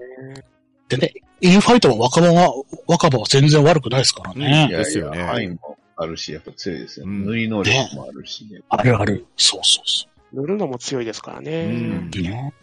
[0.89, 2.53] でね、インファイトも若葉は、
[2.87, 4.47] 若葉は全然悪くないですからうんね。
[4.47, 7.05] いやいですよねや、範囲もあるし、やっぱ強いですよ。
[7.05, 8.61] うん塗り能力もあるしね。
[8.69, 9.25] あるある。
[9.37, 11.65] そうそうそ塗るのも強いですからうね。
[11.67, 12.21] んう。
[12.21, 12.53] ね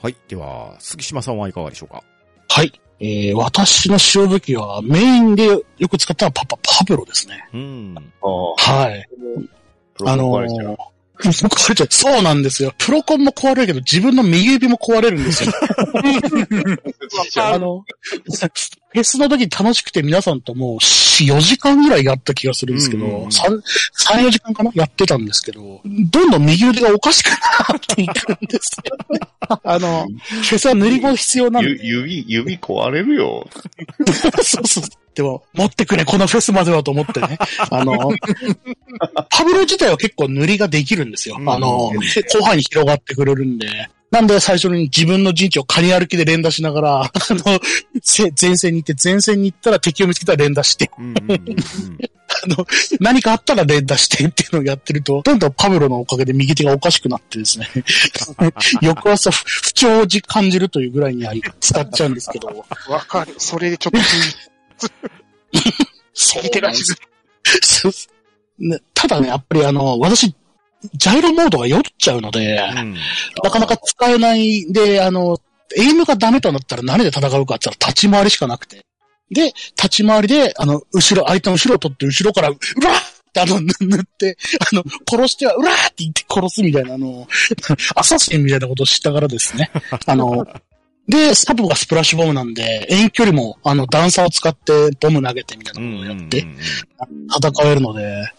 [0.00, 0.16] はい。
[0.28, 2.02] では、杉島さんはいかがでしょうか？
[2.48, 2.72] はい。
[3.00, 7.48] えー、私の使用武器はメインでよく使ったのはパパ、パブロですね。
[7.54, 7.94] うん。
[8.22, 9.08] ああ、はい。
[10.04, 10.76] あのー。
[11.90, 12.72] そうなんですよ。
[12.78, 15.52] プロコンも壊れるけど、自分の右指も壊れるんですよ。
[17.42, 17.84] あの、
[18.90, 24.70] フェスの時楽しくて皆さんともう4、4時間ぐらいやった気がするんですけど、うんうんうん3、3、4時間かな？
[24.74, 29.20] やってたんですけど、どんどん右腕がおかしくなっていくんですよね。
[29.64, 32.00] あの、フェスは塗り棒必要なんでゆ。
[32.06, 33.48] 指、指壊れるよ。
[34.42, 34.84] そうそう。
[35.14, 37.38] でも、持ってくれ、このフェスまではと思ってね。
[37.70, 38.12] あの、
[39.30, 41.36] パブロ自体は結構塗りができるんですよ。
[41.38, 43.90] うんあの、広範囲に広がってくれるんで。
[44.10, 47.60] なんで最初に自分の陣地をカニ歩きで連打しながら、あの、
[48.02, 51.56] せ前線に行って、前線に行ったら敵を見つけたら連打して、うんうんうんうん。
[52.44, 52.66] あの、
[53.00, 57.68] 何かあったら連打してっていうのをやってると、どんどんパブロのおかげで右手がおかしくなってですね、
[58.80, 63.34] 翌朝不不調を感じるというぐらいには使っちゃうんですけど、わかる。
[63.38, 63.98] それでちょっと、
[66.14, 66.96] そう右手が沈
[67.62, 67.92] そう
[68.58, 70.34] ねただね、やっぱりあの、私、
[70.94, 72.94] ジャイロモードが酔っちゃうので、うん。
[73.42, 74.72] なかなか使えない。
[74.72, 75.38] で、あの、
[75.76, 78.84] エイムがダメとなったら何で戦うかって言ったら立ち回りしかなくて。
[79.30, 84.38] で、立ち回りで、あの、後ろ、相手の後ろを取って後ろから、うわーってあの、ぬ塗って、
[84.72, 87.26] あの、殺しては、うわーって言って殺すみたいな、あの、
[87.94, 89.70] アサシンみたいなことを知ったからですね。
[90.06, 90.46] あの、
[91.08, 96.46] で、サブがスプラッシュボムなんで、遠距離も、あの、段差を使ってボム投げてみたいなことをやって、
[97.34, 98.30] 戦えるので、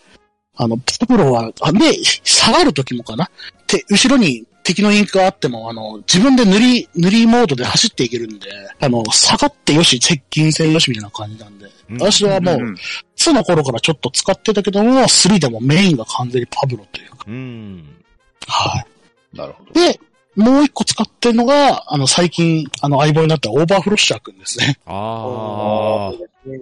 [0.62, 3.30] あの、パブロは、あで、下がる時もかな？
[3.66, 8.50] て、後ろに敵のインクがあっても、あの、自分で塗り、塗りモードで走っていけるんで、
[8.82, 12.76] あの、下がってよし、接近戦よしみたいな感じなんで、うん私はもう、ん
[13.18, 18.04] 2の頃からちょっと使ってたけども、3でもメインが完全にパブロというか、うん。
[18.48, 18.86] は
[19.34, 19.72] なるほど。
[19.72, 19.94] い。
[19.94, 20.00] で、
[20.36, 24.78] もう一個使ってるのが、あの、最近、あの、相棒になったオーバーフロッシャーくんですね。
[24.86, 26.14] ああ。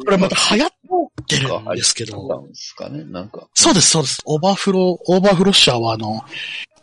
[0.03, 0.73] これまた流行っ
[1.27, 3.47] てるんですけど、なんですかね、なんか。
[3.53, 4.21] そうです、そうです。
[4.25, 6.23] オーバーフロー、オーバーフロッシャーはあの、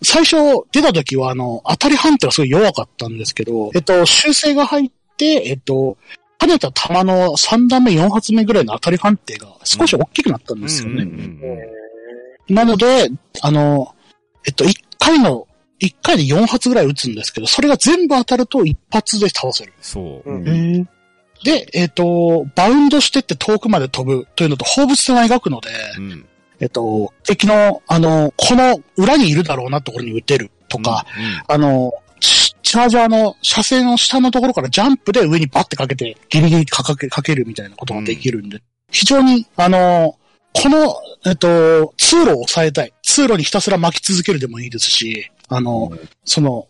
[0.03, 0.37] 最初
[0.73, 5.97] 出た時はあの、当たり判定はすごい弱かったんですけど、えっと、修正が入って、えっと、
[6.39, 11.07] 跳ねた弾の3段目、4発目ぐらいの当たり判定が少し大きくなったんですよね。
[12.49, 13.09] なので、
[13.41, 13.95] あの、
[14.47, 15.49] えっと、1回の、
[15.81, 19.73] 1回で4発ぐらい撃つんですけど、それが全部当たると一発で倒せる。
[19.81, 20.31] そう。
[20.31, 20.89] うん
[21.45, 25.69] で、えっと、バウンドしてって遠くまで飛ぶというのと放物線を描くので、
[25.99, 26.27] うん。
[26.59, 31.05] えっと、敵の、あの、この裏にいるだろうなところに撃てるとか、
[31.47, 40.19] あの、チチャージャーの車線の下のところからジャンプで上にバッてかけて、ギリギリかかけかけるみたいなことができるんで、非常に、あの、
[40.55, 42.95] この、えっと、通路を抑えたい。
[43.03, 45.93] 通路にひたすら巻き続けるでもいいですし、あの、
[46.25, 46.69] その、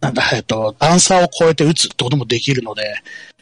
[0.00, 2.94] なんだ、えっと、段差を越えて撃つってこともできるので、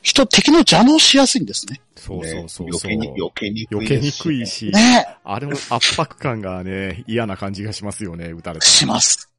[0.05, 1.81] 人、敵の邪魔をしやすいんですね。
[1.97, 2.93] そうそうそうそう。
[2.93, 8.67] 余計に、余計に余計にくいし、ねあれも圧迫感がね、嫌な感じがしますよね、撃たれて。
[8.67, 9.31] します。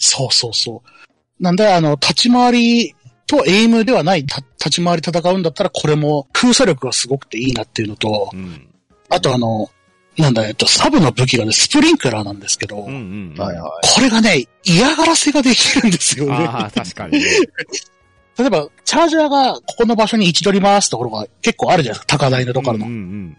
[0.00, 1.42] そうそうそう。
[1.42, 2.96] なんで、あの、立ち回り
[3.28, 8.68] とエイムではないた立ち回り戦うんだったら、これも空差力がすごくていいなっていうのとう、ん。
[9.10, 9.70] あとあの、
[10.16, 13.40] なんだ、えっと、サブの武器がね、スプリンクラーなんですけど、うんうんうん。
[13.40, 16.32] はいはこれがね、嫌がらせができるんですよね。
[16.34, 17.24] ああ、確かにね。
[18.38, 22.86] 例えば、チャージャーがここの場所に位置取りますところが結構あるじゃないですか、高台のところの。
[22.86, 23.36] うんうん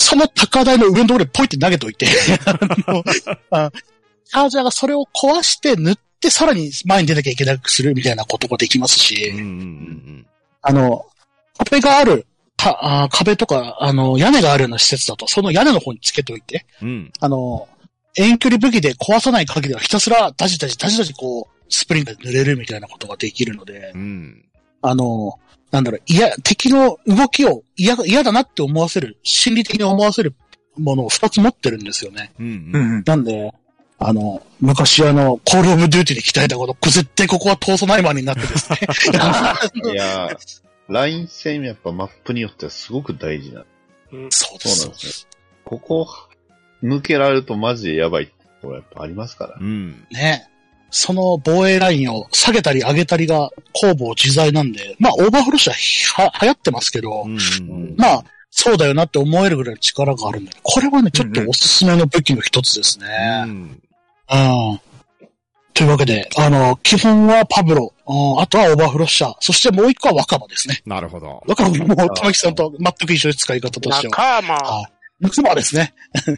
[0.00, 2.06] その高台の上のところにポイって投げといて、
[3.50, 3.70] あ
[4.24, 9.38] チャージャーがそれを壊して塗ってさらに前に出なきゃいけなくするみたいなことができますし、うん。
[9.38, 10.26] うんうん
[10.62, 11.06] あの、
[11.58, 12.26] 壁がある、
[12.56, 16.88] かあ壁とか、あの、屋根があるような施設だと、その屋根の方につけておいて、うん。
[16.88, 17.12] うん。
[17.20, 17.68] あの、
[18.16, 24.44] 遠距離武器で壊さない限りはひたすらダジダジダジダジこう、スプリングで塗れるみたいなことができるので、うん。
[24.82, 25.38] あの、
[25.70, 30.34] なんだろう、いや、敵の動きを嫌だなって思わせる、心理的に思わせる
[30.76, 32.32] ものを二つ持ってるんですよね。
[32.38, 32.46] うん。
[32.46, 32.98] ううん。
[33.00, 33.02] ん。
[33.04, 33.52] なんで、
[33.98, 38.78] あの、昔あの、コールオブデューティーに鍛えたこと、絶対ここは通さないマンになってですね。
[39.84, 39.90] い。
[39.92, 40.36] いやー、
[40.88, 43.64] ライン戦やっぱマップによってはすごく大事な。
[44.30, 44.78] そうです。
[44.78, 45.28] そうなんです
[45.64, 46.08] ここ、
[46.82, 49.58] 抜けられるとマジでやばいってところやっぱありますから。
[49.60, 50.06] うん。
[50.10, 50.48] ね。
[50.90, 63.06] その防衛ラインを下げたり上げたりが攻防自在なんで、まあオーバーフロッシャーは流行ってますけど、うんうんまあ、そうだよなって思えるぐらいの力があるんで、これはね、ちょっとおすすめの武器の一つですね。
[63.44, 63.52] うん。
[63.52, 64.80] うん。
[65.74, 70.82] というわけで、あの、基本はパブロ、うんあとはオーバーフロッシャー、そしてもう一個は若葉ですね。
[70.86, 71.42] なるほど。
[71.46, 74.40] 若葉も、玉木さんと全く一緒です、使い方としては。
[74.40, 74.54] 仲間。
[74.54, 74.92] はい。
[75.20, 75.94] 仲間ですね。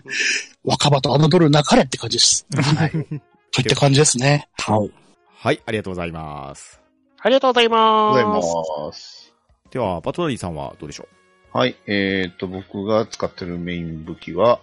[0.64, 2.46] 若葉と侮るなかれって感じです。
[2.55, 2.92] はい。
[3.53, 4.48] といった感じですね。
[4.59, 4.90] はい。
[5.26, 6.80] はい、ありがとうございます。
[7.18, 8.86] ありがとうございありがとうございま。
[8.86, 9.34] ますす。
[9.70, 11.09] では、バトラリーさんはどうでしょ
[11.53, 11.76] はい。
[11.86, 14.61] えっ、と、僕が使ってるメイン武器は、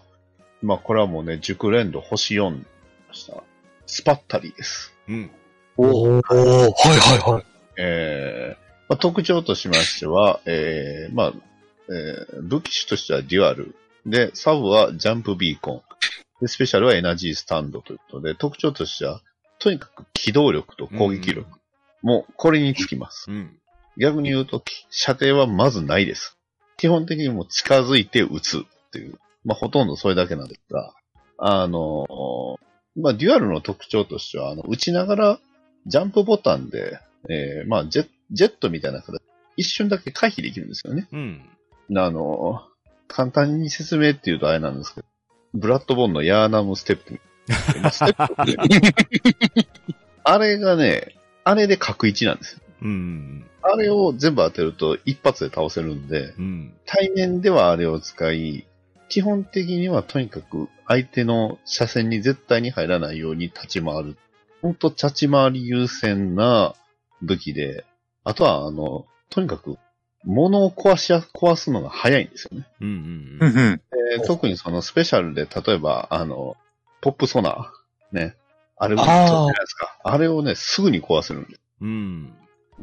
[0.62, 2.66] まあ、これはもうね、熟練度星4で
[3.12, 3.44] した。
[3.86, 4.94] スパッタリーです。
[5.08, 5.32] ううん。
[5.78, 6.34] おー、は
[6.96, 7.46] いはいはい。
[7.78, 11.34] えーまあ、特徴としましては、えーまあ、
[11.90, 13.76] えー武器種としてはデュアル。
[14.06, 15.82] で、サブはジャンプビーコン。
[16.42, 19.22] で、スペシャルはエナジースタンドということで、特徴としては、
[19.60, 21.48] とにかく機動力と攻撃力。
[22.02, 23.30] もう、これにつきます。
[23.30, 23.60] うん。
[23.98, 26.38] 逆に言うと、射程はまずないです。
[26.78, 28.62] 基本的にもう近づいて撃つっ
[28.92, 29.20] ていう。
[29.44, 30.94] まあ、ほとんどそれだけなんですが、
[31.40, 35.40] あのーまあ、デュアルの特徴としては、あの、撃ちながら、
[35.86, 39.22] ジャンプボタンで、えーまあ、ジェジェットみたいな形、
[39.56, 41.08] 一瞬だけ回避できるんですよね。
[41.12, 41.50] うん。
[41.96, 42.78] あのー
[43.10, 45.08] 簡単に説明っていうとあれなんですけど、
[45.54, 47.20] ブラッドボーンのヤーナムステップ。
[47.92, 49.68] ステップ
[50.24, 52.60] あれがね、あれで角1なんですよ。
[52.82, 53.46] うん。
[53.62, 56.74] あれを全部当てると一発で倒せるんで、うん。
[56.86, 58.68] 対面ではあれを使い、
[59.10, 64.18] 基本的にはとにかく相手の車線に絶対に入らないように立ち回る。
[64.62, 66.76] ほんと立ち回り優先な
[67.22, 67.86] 武器で、
[68.24, 69.78] あとはあの、とにかく
[70.24, 72.68] 物を壊しや、壊すのが早いんですよね。
[72.82, 72.88] うん。
[72.88, 73.50] うん。
[73.50, 73.82] うんうん。
[74.20, 76.56] で特にそのスペシャルで、例えばあの、
[77.02, 78.36] ポップソナー、ね。
[78.78, 79.98] あれもじゃないですか。
[80.04, 81.62] あれをね、すぐに壊せるんです。
[81.82, 82.34] うん。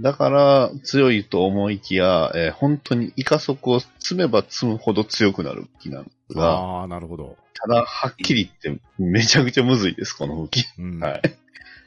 [0.00, 7.36] だから、強いと思いきや、えー本当にイカ速を積めば積むほど強くなる武器なんですが、ああ、なるほど。
[7.54, 10.64] ただ、はっきり言って、めちゃくちゃむずいです、この武器。
[10.78, 10.98] うん。
[10.98, 11.22] はい。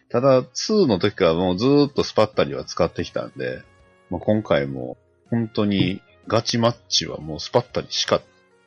[0.10, 3.62] ただ、2の時からもうずーっとスパッタリは使ってきたんで、
[4.10, 4.98] まあ、今回も、
[5.30, 8.22] 本当にガチマッチはもうスパッタリしか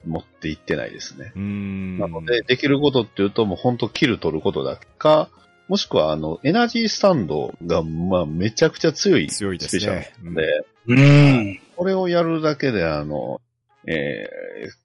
[0.07, 1.33] 持っていってないですね。
[1.37, 1.99] うん。
[1.99, 5.29] なので、できることっていうと、もう本当キル取ることだけか、
[5.69, 11.61] もしくは、あの、エナジースタンドが、まあ、めちゃくちゃ強い強いですねスペシャルなので、うん。
[11.77, 13.41] これをやるだけで、あの、
[13.87, 14.41] えー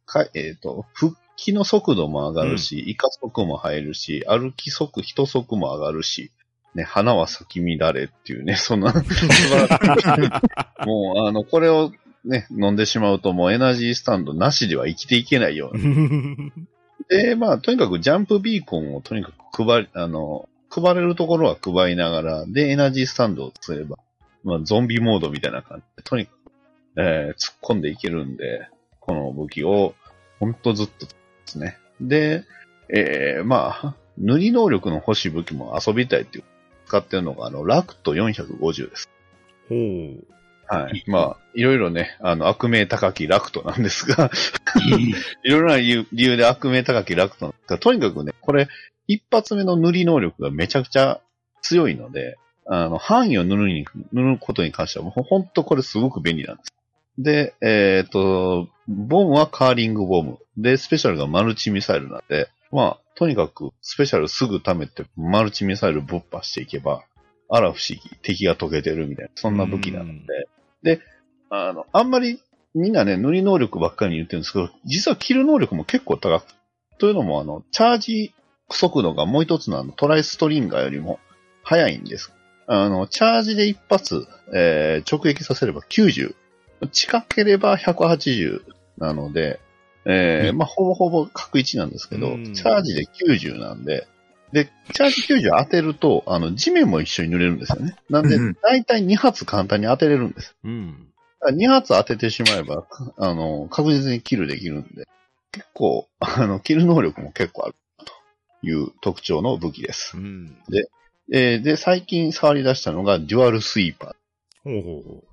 [0.06, 6.32] か、えっ、と、復帰の速度も上がるし、イカ速も入るし、歩き速、人速も上がるし、
[6.76, 8.94] ね、花は咲き乱れっていうね、 そんな、
[10.86, 11.92] もう、あの、これを
[12.26, 16.52] ね、飲んでしまうともうエナジースタンドなしでは生きていけないような。
[17.08, 23.98] で、まあ、とにかくジャンプビーコンをとにかく配り、あの、配れるところは配りながら、で、エナジースタンドをすれば、
[24.44, 26.52] まあ、ゾンビモードみたいな感じで、とにかく、
[26.98, 28.68] えー突っ込んでいけるんで、
[29.00, 29.94] この武器を、
[30.40, 31.14] ほんとずっとで
[31.46, 31.78] すね。
[32.02, 32.44] で、
[32.90, 36.44] えーまあ、塗り能力の欲しい武器も遊びたいっていう、
[36.86, 39.10] 使ってるのが、あの、ラクト450です。
[39.70, 40.36] ほう。
[40.68, 41.04] はい。
[41.08, 44.32] まあ、いろいろね、あの、悪名高きラクトなんですが、
[45.44, 48.68] いろいろな理由で悪名高きラクトなんですが、とにかくね、これ、
[49.08, 51.22] 一発目の塗り能力がめちゃくちゃ
[51.62, 56.74] 強いので、あの、範囲を塗るに、塗ることに関しては、もうほんとこれすごく便利なんです。
[57.18, 60.40] で、えっ、と、ボムはカーリングボム。
[60.58, 67.04] で、スペシャルがマルチミサイルなんで、まあ、とにかく、スペシャルすぐ貯めて、マルチミサイルぶっ破していけば、
[67.50, 70.14] あら不思議、敵が溶けてるみたいな、そんな武器なの
[70.84, 71.02] で、で、
[71.50, 72.42] あの、あんまり
[72.76, 76.46] みんなね、塗り能力ばっかり言ってるんですけど、実はキル能力も結構高く、
[76.98, 78.34] というのも、あの、チャージ
[78.70, 81.20] 速度がもう一つのあの、トライストリンガーよりも
[81.64, 82.34] 速いんです。
[82.68, 86.36] あの、チャージで一発、えー、直撃させれば90。
[86.92, 88.62] 近ければ180
[88.98, 89.62] なので、
[90.06, 94.08] えー、まあ、ほぼほぼ確一なんですけど、うんチャージで90なんで、
[94.52, 97.96] で、チャージ90当てると、あの、地面も一緒に塗れるんですよね。
[98.10, 100.56] なんでうんうん、だいたい2発簡単に当てれるんです。
[100.64, 101.08] うん。
[101.52, 102.86] 2発当ててしまえば、
[103.18, 105.08] あの、確実にキルできるんで、
[105.52, 107.76] 結構、あの、キル能力も結構ある
[108.62, 110.22] という特徴の武器ですう。
[110.22, 110.56] ん。
[111.34, 114.14] えーで、最近触り出したのが、デュアルスイーパー。
[114.64, 115.24] ほうほうほ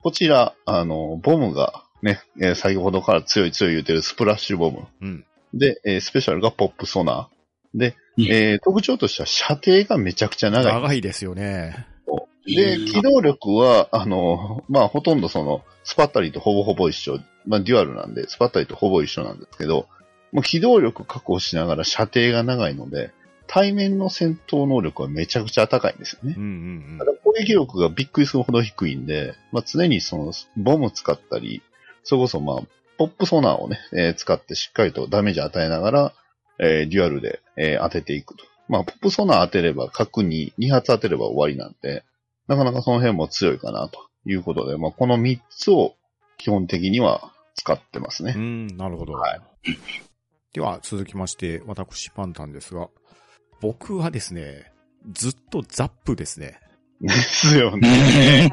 [0.00, 4.86] こちら、あの、ボムがね、えー先ほどから強い強い言ってるスプラッシュボム。
[5.00, 5.04] う。
[5.04, 5.24] うん。
[5.54, 7.78] で、えースペシャルがポップソナー。
[7.78, 10.72] で、うんえー特徴としては射程がめちゃくちゃ長い。
[10.72, 11.86] 長いですよね。
[12.46, 17.20] で、機動力は、あの、まあ、ほとんどその、スパッタリとほぼほぼ一緒。
[17.46, 19.86] まあ、デュアルなんで、スパッタリとほぼ一緒なんですけど、
[20.32, 23.10] もう機動力確保しながら射程が長いので、
[23.46, 26.42] 対面の戦闘能力はめちゃくちゃ高いんですよねうん。
[26.42, 26.46] う
[26.94, 31.62] んただ攻撃力がびっくりするほど低いんで、まあ、常にその、ボム使ったり、
[32.04, 32.60] それこそまあ、
[32.96, 36.12] ポップソナーをね、えー使ってしっかりとダメージ与えながら、
[36.58, 38.44] えーデュアルで、えー当てていくと。
[38.68, 42.04] まあ、ポップソナー当てれば、角に2発当てれば終わりなんで、
[42.48, 45.94] なかなかその辺も強いかなということで、まあ、この3つを
[46.36, 48.38] 基本的には使ってますねう。
[48.38, 48.66] ん。
[48.76, 49.14] なるほど。
[49.14, 49.40] はい
[50.54, 52.88] では、続きまして、私、パンタンですが、
[53.60, 54.72] 僕はですね、
[55.12, 56.58] ずっとザップですね。
[57.00, 58.50] ですよね。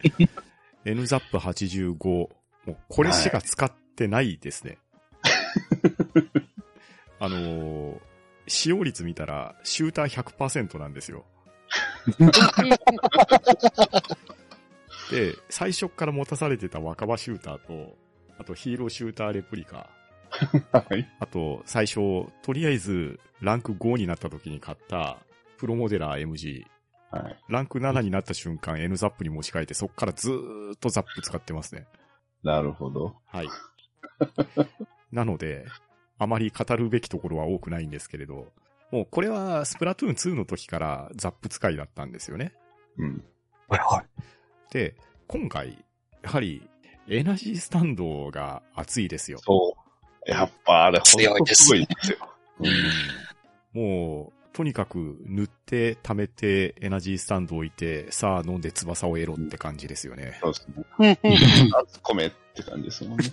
[0.86, 2.28] N ザップ85。
[2.68, 4.78] もう、これしか使ってないですね。
[7.18, 7.98] あのー
[8.50, 11.26] 使用率見たら、シューター100%なんですよ。
[15.10, 17.98] で、最初から持たされてた若葉シューターと、
[18.38, 19.90] あとヒーローシューターレプリカ、
[20.72, 21.06] はい。
[21.20, 25.18] あと最初、とりあえずランク5になった時に買った
[25.58, 26.64] プロモデラー MG、
[27.10, 27.36] はい。
[27.48, 31.86] ランク7になった瞬間 N ザップに持ち替えてそっからずーっとザップ使ってますね。
[32.42, 33.16] なるほど。
[33.26, 33.48] はい。
[35.12, 35.66] なので、
[36.18, 38.52] あまり語るべきところは多くないんですけれど、
[38.90, 42.54] もうこれはスプラトゥーン2の時からザップ使いだったんですよね。
[42.96, 43.24] うん。
[43.68, 44.72] はいはい。
[44.72, 45.84] でで、今回、
[46.22, 46.68] やはり
[47.08, 49.38] エナジースタンドが熱いですよ。
[49.42, 49.74] そ
[50.26, 50.30] う。
[50.30, 52.18] やっぱあれ、強いですほんとすごいですよ。
[52.60, 52.68] うん
[53.72, 60.36] もう、とにかく塗って貯めてエナジースタンド置いて、さあ飲んで翼を得ろって感じですよね。
[60.40, 60.66] そうです
[60.98, 61.20] ね。
[61.22, 63.18] 熱込めって感じですもん。
[63.20, 63.24] ね。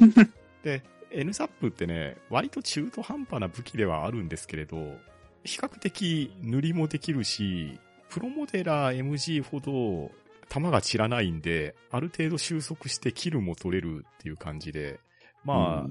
[0.62, 4.30] で、N ザップってね、割と中途半端な武器ではあるん。
[4.30, 5.00] ですけれど、
[5.44, 10.12] 比較的塗りもできるし、プロモデラー MG ほど
[10.48, 11.42] 弾が散らないん。
[11.42, 15.00] で、ある程度収束してキルも取れるっていう感じで、
[15.44, 15.90] まあ、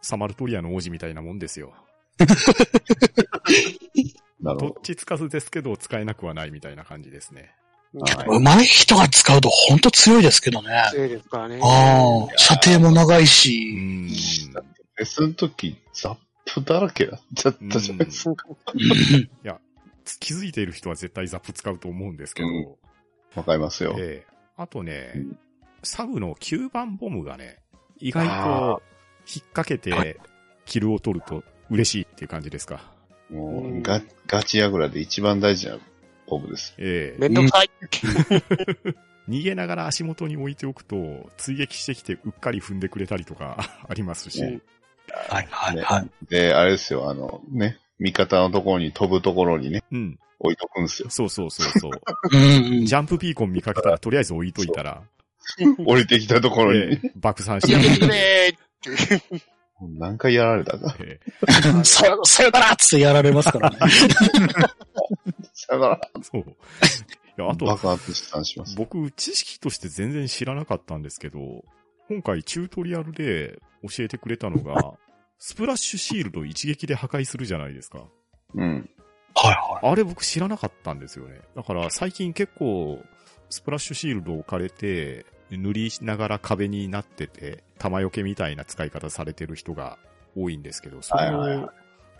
[0.00, 1.40] サマルトリアの王子みたいなもん。
[1.40, 1.74] ですよ。
[4.42, 7.54] どっなるほちつかずですけど、使えなくはないみたいな感じですね。
[7.94, 8.00] ど。
[8.00, 8.26] はい。
[8.28, 10.70] 上手い人が使うと本当強いですけどね。
[10.90, 11.60] 強いですからね。
[11.62, 13.74] ああ、射程も長いうし。
[13.74, 14.08] ん。
[14.94, 16.16] フェスの時、ザッ
[16.54, 18.46] プだらけだったじゃないですか。
[20.18, 22.74] 気づいている人は絶対ザップ使うと思うんですけど、うん
[23.36, 23.94] わかりますよ。
[23.96, 25.38] ええあとね、うん
[25.82, 27.58] サブの9番ボムがね、
[27.98, 28.82] 意外あと
[29.26, 30.20] 引っ掛けて
[30.66, 32.92] キルを取ると嬉しいっていう感じですか。
[33.30, 35.78] もうガ、ガチヤグラで一番大事な
[36.26, 36.74] ボムです。
[36.78, 37.70] ええめんどくさい。
[39.28, 43.58] 逃げながら足元に置いておくと、追撃してきてうっかり踏んでくれたりとか
[43.88, 44.62] ありますし、うん
[45.28, 46.08] はいはいねはい。
[46.28, 50.18] で、あれですよ、あの、ね、味方のところに飛ぶところにね、うん。
[50.38, 51.10] 置いとくんですよ。
[51.10, 51.90] そうそうそうそう。
[52.32, 55.02] うんうんジャンプピーコン見かけたらとりあえず置いといたら、
[55.84, 59.44] 降りてきたところに、ええ爆散してやめてくれーって。
[59.88, 60.96] 何回やられたか。
[61.00, 61.32] ええ
[61.84, 63.78] さよ、さよならっつってやられますからね。
[65.52, 66.00] さよなら。
[66.22, 66.40] そう。
[66.42, 66.44] い
[67.36, 68.76] や、あと、爆発したします。
[68.76, 71.64] 僕、知識として全然知らなかったんですけど、
[72.08, 74.94] 今回チュートリアルで教えてくれたのが、
[75.38, 78.04] スプラッシュシールド一撃で破壊するじゃないですか。
[78.54, 78.90] うん。
[79.34, 81.40] はいはあれ僕知らなかったんですよね。
[81.56, 83.02] だから最近結構、
[83.48, 89.98] スプラッシュシールドを置かれて、塗りながら壁になってて、弾よけみたいな使い方されてる人が
[90.36, 91.70] 多いんですけど、それを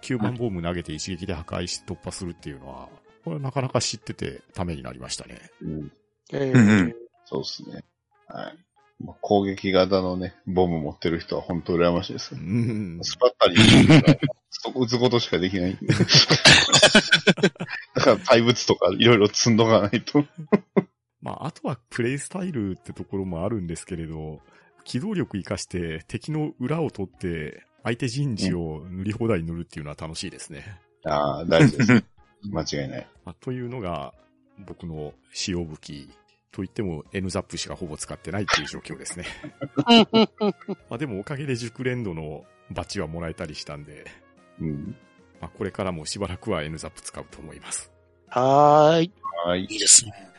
[0.03, 2.89] 9番ボム投げて一撃で破壊し突破するっていうのは、
[3.25, 5.39] これはなかなか知っててためになりましたね。
[5.63, 5.93] うん。
[6.33, 6.93] えー、
[7.27, 7.85] そうですね。
[8.27, 8.59] はい。
[9.05, 12.45] まあ攻撃型のね、ボム持ってる人は本当羨ましいですうね。
[12.45, 12.99] ん。
[13.03, 14.19] スパッタリー
[14.51, 15.87] そこ撃つことしかできないんで。
[17.95, 20.25] だから怪物とかいろいろ積んどかないと。
[21.23, 24.41] まあ、あとはプレイスタイルってところもあるんですけれど、
[24.85, 30.81] 機動力活かして敵の裏を取って相手陣地を塗り放題塗るっていうのは楽しいですね。
[31.05, 32.05] ああ、大事です。
[32.51, 33.09] 間違いない。
[33.25, 34.15] まあ、というのが
[34.59, 36.11] 僕の使用武器
[36.53, 39.25] といっても N ザップしかほぼ使ってないっていう状況ですね。
[40.89, 44.07] まあでもおかげで熟練度のバッジはもらえたりしたんで、
[44.61, 44.97] うん。
[45.41, 47.93] まあこれからもしばらくは N ザップ使うと思います。
[48.29, 49.13] はーい。
[49.45, 49.63] はい。
[49.63, 50.30] いいですね。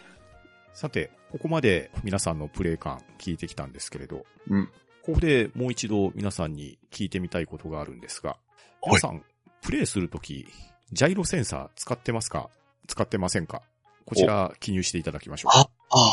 [0.74, 4.70] さて、ここまで皆さんのプレイ感聞いてきたんですけれど、うん。
[5.04, 8.38] ここでもう一度皆さんに聞いてみたいことがあるんですが、
[8.86, 9.24] 皆さん、
[9.62, 10.48] プレイするとき、
[10.92, 12.50] ジャイロセンサー使ってますか？
[12.88, 13.62] 使ってませんか？
[14.06, 15.52] こちら記入していただきましょう。
[15.56, 15.62] あ、
[15.92, 16.12] あ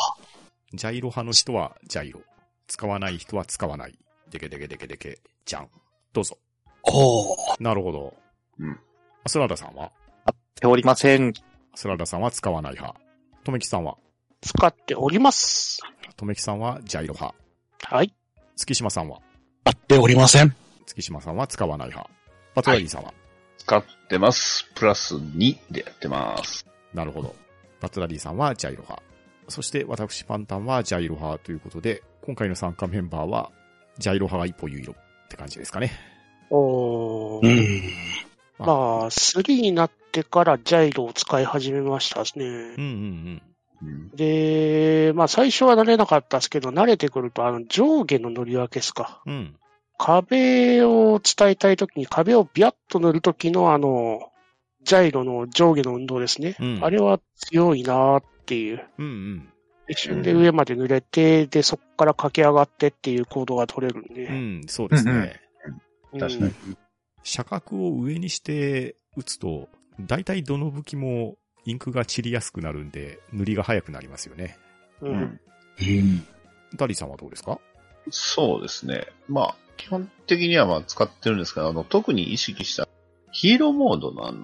[0.72, 2.20] ジャイロ派の人はジャイロ。
[2.66, 3.98] 使わない人は使わない。
[4.30, 5.68] でけでけでけでけ、じゃん。
[6.12, 6.36] どうぞ。
[6.82, 8.14] おーなるほど。
[8.58, 8.78] うん。
[9.26, 9.90] スラダさんは？
[10.54, 11.32] ておりません。
[11.74, 13.00] スラダさんは使わない派。
[13.44, 13.96] とめきさんは？
[14.40, 15.80] 使っております。
[16.16, 17.34] とめきさんはジャイロ派。
[17.84, 18.12] はい。
[18.56, 19.20] 月島さんは？
[19.64, 20.54] あっておりません。
[20.86, 22.10] 月島さんは使わない派。
[22.54, 23.12] パトラリーさんは、
[23.58, 24.66] 使ってます。
[24.74, 26.66] プラス2でやってます。
[26.92, 27.36] なるほど。
[27.80, 29.02] バトラリーさんはジャイロ派。
[29.48, 33.50] そして私パンタンはジャイロ派ということで、今回の参加メンバーは
[33.98, 35.92] ジャイロ派が一歩有色って感じですかね。
[36.50, 37.46] おー。
[37.46, 37.82] うん。
[38.58, 42.24] まあ、3になってからジャイロを使い始めましたね。
[42.36, 43.42] うんうんうん。
[44.14, 49.22] で、まあ最初は慣れなかったですけど、慣れてくると、あの、上下の塗り分けですか。
[49.26, 49.32] うん。
[49.32, 49.56] うん。
[49.98, 54.30] 壁を伝えたいときに壁をビャッと塗るときのあの、
[54.84, 56.56] ジャイロの上下の運動ですね。
[56.60, 58.86] うんあれは強いなーっていう。
[58.98, 59.52] うんうん。
[59.88, 64.26] 一瞬で上まで塗れて、で、そこから駆け上がってっていう行動が取れるんで。
[64.26, 65.40] うん、そうですね。
[66.18, 66.52] 確かに。
[67.22, 69.68] 車角を上にして打つと、
[70.00, 74.56] 大体どの武器もインクが散りやすくなるんで、塗りが早くなりますよね。
[75.02, 75.06] う。
[75.08, 75.40] うんん。
[75.80, 76.26] うん。
[76.76, 77.58] ダリさんはどうですか？
[78.10, 79.06] そうですね。
[79.28, 82.88] まあ、基本的にはまあ使ってるんですけど、あの、特に意識した
[83.32, 84.38] ヒーローモードのあの、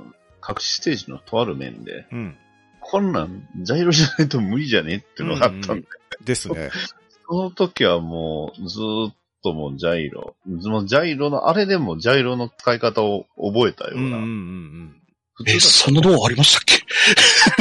[0.47, 2.37] 隠しステージのとある面で、うん。
[2.81, 5.85] こんなん、ジャイロじゃないと無理じゃねっていうのがあったんで、うんうん
[6.25, 6.71] ですね。
[7.27, 15.04] その時はもう、ずーっともうジャイロ、もうジャイロの、あれでもジャイロの使い方を覚えたような、うんうんうんえ、普
[15.43, 16.77] 通その動画ありましたっけ？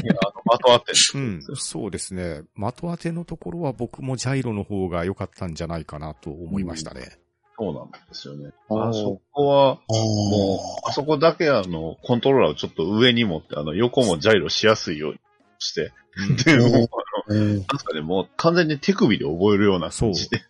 [0.03, 1.23] だと、あの、的当てうん。
[1.23, 1.55] うん。
[1.55, 2.43] そうですね。
[2.55, 7.17] 的当てのところは僕もジャイロの方が良かったんじゃないかなと思いましたね。
[7.57, 8.51] そうなんですよね。
[8.69, 10.55] あそこは、おも
[10.85, 15.19] う、あそこだけあの、コントローラーをちょっと上に持って、あの、横もジャイロしやすいように
[15.59, 16.89] して、うんで、もう、
[17.27, 17.57] あの、うん。
[17.57, 20.41] なんすかね、もう完全に手首で覚えるような感じで。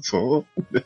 [0.00, 0.62] そう。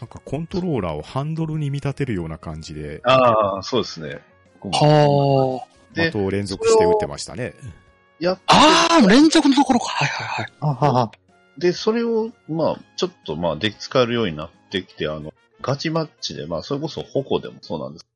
[0.00, 4.20] なんかコントローラーをハンドルに見立てるような感じで、ああ、そうですね。
[4.60, 7.54] はで的を連続して打ってましたね。
[8.20, 8.88] やっあ。
[8.90, 9.90] ああ、連続のところか。
[9.90, 10.52] はいはいはい。
[10.60, 11.12] あはは。
[11.56, 18.06] で、それを、まあ、ちょっと、まあ、で使えるようになってきて、あの、ガチマッチで、まあ、それこそ、矛でもそうなんです。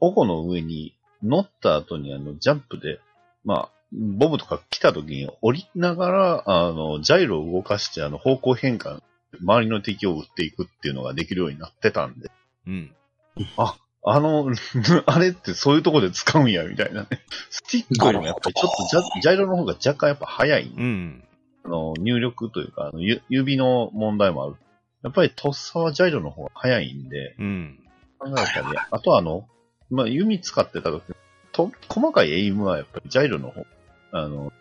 [0.00, 3.00] 矛の上に乗った後に、あの、ジャンプで、
[3.44, 9.00] まあ、ボブとか来た時に降りながら、あの、ジャイロを動かして、あの、方向変換、
[9.40, 12.30] 周りの敵を撃っていくっていうのができるようになってたんで、
[12.66, 12.94] うん。
[13.56, 14.50] あの、
[15.06, 17.08] あれってそういうとこで使うんや、みたいなね。
[17.50, 21.24] スティックよりもやっぱりちょっとジャジャイロの方が若干やっぱ早いうん。
[21.64, 24.56] あの、入力というか、あの、ゆ指の問題もある。
[25.02, 27.78] やっぱりとっさはジャイロの方が早いんで、うん。
[28.18, 29.48] 考えたり、あとはあの、
[29.90, 31.02] まあ、弓使ってた時、
[31.52, 33.66] と、細かいエイムはやっぱりジャイロの方、
[34.12, 34.52] あの、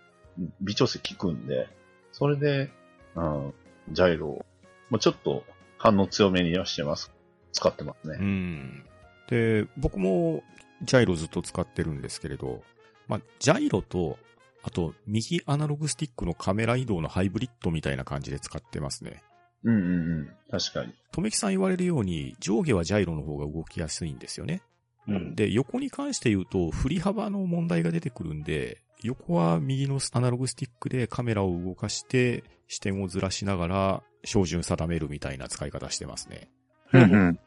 [0.62, 1.68] 微調整効くんで、
[2.12, 2.72] それで、
[3.16, 3.54] うん、
[3.92, 4.46] ジャイロを、
[4.90, 5.44] もうちょっと
[5.78, 7.12] 反応強めにはしてます。
[7.52, 8.18] 使ってますうね。
[8.20, 8.86] ん。
[9.30, 10.44] で、僕も
[10.84, 12.62] ジャイロずっと使ってるんですけれど、
[13.08, 14.18] まあ、ジャイロと、
[14.64, 19.24] あと、右アナログスティックのカメラ移動のハイブリッドみたいな感じで使ってますね。
[19.64, 20.30] うんうんうん。
[20.52, 20.94] 確かに。
[21.12, 24.62] とめきさん言われるように、上下はジャイロの方が動きやすいんですよね。
[25.08, 25.36] うん。
[25.36, 36.50] で、横に関して言うと、振り幅の問題が出てくるんで、横は右のアナログスティックでカメラを動かして、視点をずらしながら、照準定めるみたいな使い方してますね。
[36.94, 37.40] うんうん。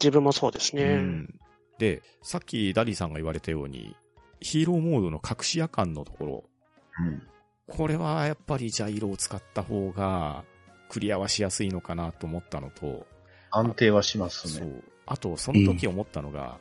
[0.00, 0.82] 自分もそうですね。
[0.82, 1.40] うん。
[1.78, 3.96] で、さっきダディさんが言われたように、
[4.40, 6.44] ヒーローモードの隠しヤカンのところ、
[7.00, 7.22] うん。
[7.68, 10.44] これはやっぱりジャイロを使った方が、
[10.88, 13.06] クリアはしやすいのかなと思ったのと、
[13.50, 14.66] 安定はしますね。
[14.66, 14.84] そう。
[15.06, 16.58] あと、その時思ったのが、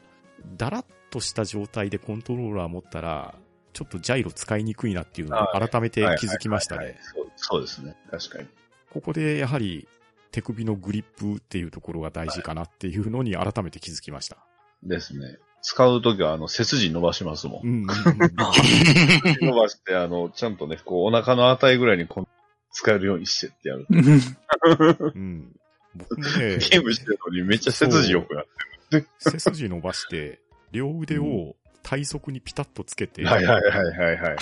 [0.58, 3.36] だらっとした状態でコントローラー持ったら、
[3.74, 6.98] ちょっとジャイロ使いにくいなっていうのをはい改めて気づきましたね。
[7.36, 7.96] そうですね。
[8.10, 8.48] 確かに。
[8.92, 9.88] ここでやはり
[10.32, 14.38] 手首のグリップっていうところが大事かなっていうのに改めて気づきました。
[14.84, 15.38] ですね。
[15.62, 17.68] 使うときは、あの、背筋伸ばしますもんう。
[17.68, 17.88] んうんうん
[19.48, 22.28] 伸ばして、あの、ちゃんとね、こう、お腹の値ぐらいにこう
[22.72, 23.88] 使えるようにしてってやる。
[23.90, 25.56] うん。
[25.96, 28.46] 僕もね、ゲームしてるのにめっちゃ背筋良くなっ
[28.92, 30.40] て背筋伸ばして、
[30.72, 33.28] 両腕を体側にピタッとつけて、る。
[33.28, 34.38] はいはいはいはいはいはい。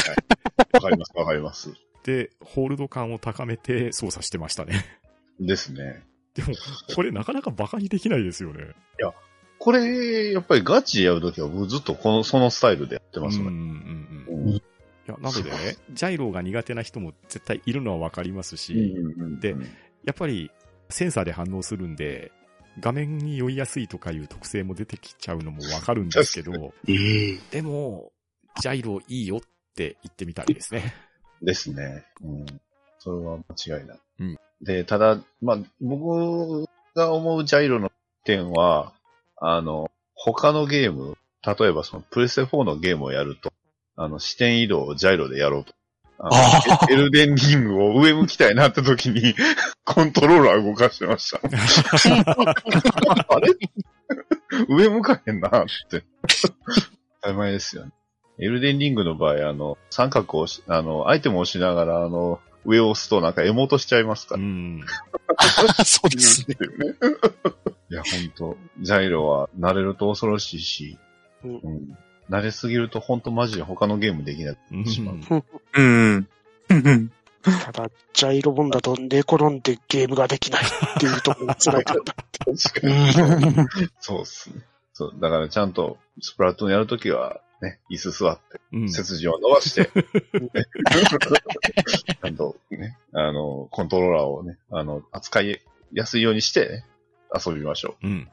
[0.73, 1.71] わかりますわかります。
[2.03, 4.99] で、ホールド感を高めて操作してましたね。
[5.39, 6.03] ですね。
[6.33, 6.53] でも、
[6.95, 8.73] これなかなかバカにできないですよね。
[9.57, 13.45] これ、やっぱりガチでやるときは僕ずっとこの、そのスタイルでやってますね。
[13.45, 13.53] うん
[14.27, 14.49] うんうん。
[14.49, 14.61] い
[15.07, 18.95] や、なのでね、ジャイロが苦手な人も絶対いるのはわかりますし、
[19.39, 19.55] で
[20.03, 20.51] やっぱり
[20.89, 22.31] センサーで反応するんで、
[22.79, 26.51] 画面に酔いやすいとかいう特性も出てきちゃうのもわかるんですけど、
[26.87, 27.39] うん。
[27.49, 28.11] でも、
[28.61, 29.39] ジャイロいいよっ
[29.75, 30.93] て言ってみたいですね。
[31.41, 32.05] ですね。
[32.21, 32.45] うん。
[33.05, 33.99] それは間違いない。
[34.19, 37.91] うんで、ただ、まあ、僕が思うジャイロの
[38.23, 38.93] 点は、
[39.37, 43.51] あの、他のゲーム、例えばそのプレステ4のゲームをやると、
[43.95, 45.73] あの、視点移動をジャイロでやろうと。
[46.17, 49.35] あエルデンリングを上向きたいなって時に、
[49.83, 51.41] コントローラー動かしてました。
[53.35, 53.53] あれ？
[54.69, 55.51] 上向かへんなっ
[55.89, 56.05] て。
[57.21, 57.91] 当たり前ですよね。
[58.39, 64.43] エルデンリングの場合、あの、三角をあの、アイテムを押しながら、あの、上を押すとなんかエモートしちゃいますかうら。
[64.43, 64.83] ん。
[65.85, 66.57] そうですね。
[67.89, 70.97] いや、ほんと、ジャイロは慣れると恐ろしいし、
[71.43, 71.97] うんうん
[72.29, 74.57] 慣れすぎるとほんとマジで他のゲームできない。
[74.71, 75.43] うんしまう
[75.75, 76.27] うん。
[76.69, 77.11] うん。
[77.43, 82.15] ただ、ジャイロボンだと寝転んでゲームができないっていうところが辛いかった。
[82.45, 83.89] 確かに。
[83.99, 84.63] そうっすね。
[84.93, 95.61] そう、だからちゃんとスプラトゥーンやるときは、ね、椅子座って、うん背筋を伸ばして、 ちゃんとね、あの、コントローラーをね、あの、扱い
[95.91, 96.85] やすいようにして、ね、
[97.33, 98.29] 遊びましょうん。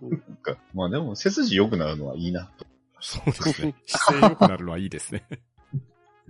[0.00, 0.10] う。
[0.10, 2.66] なんかまあでも背筋良くなるのはいいなと。
[3.00, 3.74] そうですね。
[3.86, 5.24] 姿勢良くなるのはいいですね。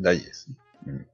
[0.01, 0.51] 大事です
[0.87, 1.07] ね。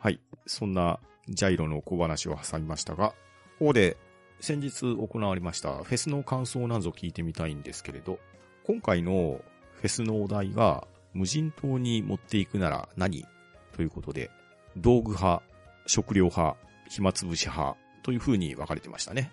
[0.00, 0.20] はい。
[0.46, 3.10] そんなジャイロの小話を挟みましたが、
[3.58, 3.96] ここで
[4.40, 8.18] 先日行われましたフェスの感想など聞いてみたいんですけれど、
[8.64, 9.40] 今回の
[9.86, 10.84] フェスのお題が
[11.14, 13.24] 無人島に持っていくなら何
[13.76, 14.30] ということで、
[14.76, 15.42] 道具派、
[15.86, 16.56] 食料派、
[16.88, 19.30] 暇つぶし派という風に分かれてましたね。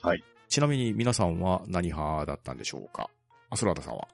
[0.00, 0.24] はい。
[0.48, 3.10] ちなみに皆さんは何派だったんでしょうか？
[3.50, 4.08] アスラーダさんは？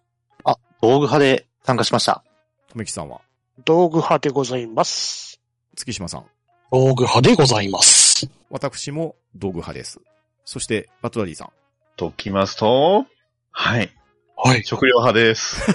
[0.82, 2.24] 道具派で参加しました。
[2.68, 3.20] とめきさんは？
[3.64, 5.40] 道具派でございます。
[5.76, 6.24] 月島さん
[6.72, 8.28] 道具派でございます。
[8.50, 10.00] 私も道具派です。
[10.44, 11.50] そして、バトラリーさん。
[11.96, 13.06] ときますと、
[13.52, 13.94] はい。
[14.42, 14.64] はい。
[14.64, 15.60] 食料派です。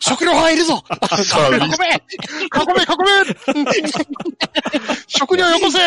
[0.00, 0.82] 食料派いるぞ。
[0.90, 0.94] 囲
[1.48, 1.66] め囲め
[2.82, 2.86] 囲
[3.58, 3.64] め。
[5.06, 5.78] 食料よこせ。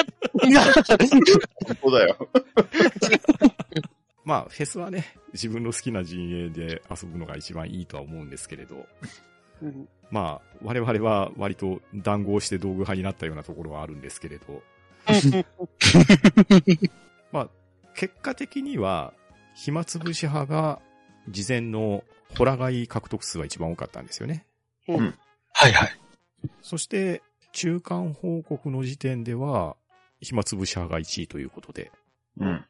[1.66, 2.30] 本当だよ。
[4.24, 8.88] まあ、フェスはね、自分の好きな陣営で遊ぶのが一番いいとは思うんですけれど、
[9.62, 9.88] うん。
[10.12, 14.64] まあ、我々は割と談合して道具派になったようなところはあるんですけれど、
[17.32, 17.50] まあ、
[17.95, 19.14] 結果的には、
[19.58, 20.80] 暇つぶし派が
[21.30, 22.03] 事前の
[22.38, 24.45] ホラガイ獲得数は一番多かったんですよね。
[24.88, 25.99] はいはい。
[26.62, 29.76] そして、中間報告の時点では、
[30.22, 31.91] 暇つぶし派が1位ということで、
[32.39, 32.66] うん。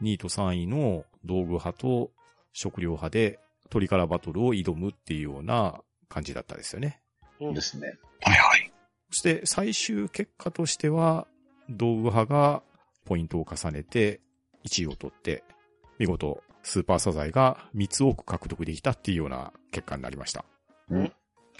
[0.00, 2.10] 2位と3位の道具派と
[2.54, 3.38] 食料派で
[3.68, 7.02] 鳥からバトルを挑むっていうような感じだったですよね。
[7.38, 7.98] ですね。
[8.22, 8.72] はいはい。
[9.10, 11.26] そして最終結果としては
[11.68, 12.62] 道具派が
[13.04, 14.20] ポイントを重ねて
[14.64, 15.44] 1位を取って
[16.00, 20.46] 見事スーパーサザエが3つ多く獲得できたっていうような結果になりました。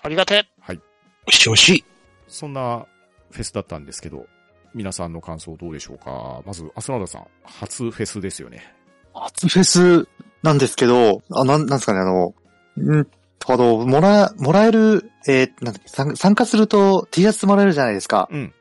[0.03, 0.73] ありがてえ。
[0.73, 0.81] よ
[1.29, 1.85] しよし。
[2.27, 2.87] そんな
[3.31, 4.27] フェスだったんですけど、
[4.75, 6.43] 皆さんの感想どうでしょうか？
[6.47, 8.75] まず、アスナダさん、初フェスですよね。
[9.12, 10.09] 初フェス
[10.43, 12.35] なんですけど、あ、なん、なんですかね、あの、
[12.79, 13.07] ん
[13.47, 18.29] あの、もら、もらえる、えーなんだっけ参参加すると T シャツもらえるじゃないですか。
[18.31, 18.55] うん。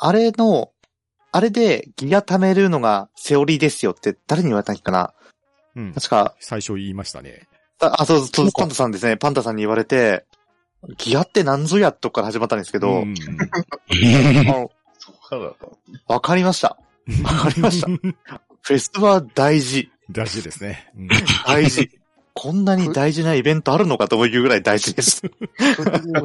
[0.00, 0.71] あれの、
[1.32, 5.14] あれでギア貯めるのがセオリーですよって誰に言われたっけかな？
[5.74, 5.92] うん。
[5.94, 7.48] 確か、最初言いましたね。
[7.80, 9.16] あ、あそうそう、そうかパンダさんですね。
[9.16, 10.26] パンダさんに言われて、
[10.98, 13.14] ギアって何ぞやっとこから始まったんですけど、うん。
[16.06, 16.76] わかりました。
[17.24, 17.86] わかりました。
[17.86, 19.90] フェスは大事。
[20.10, 20.90] 大事ですね。
[20.96, 21.08] うん
[21.46, 21.90] 大事。
[22.34, 25.22] こんなに大事なイベントあるのかと思うぐらい大事です。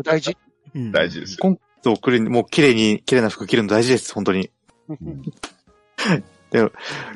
[0.03, 0.37] 大事。
[0.75, 1.37] うん大事ですよ。
[1.39, 4.51] コントをくれ、もう綺麗に、綺麗な服着るの大事です、本当に。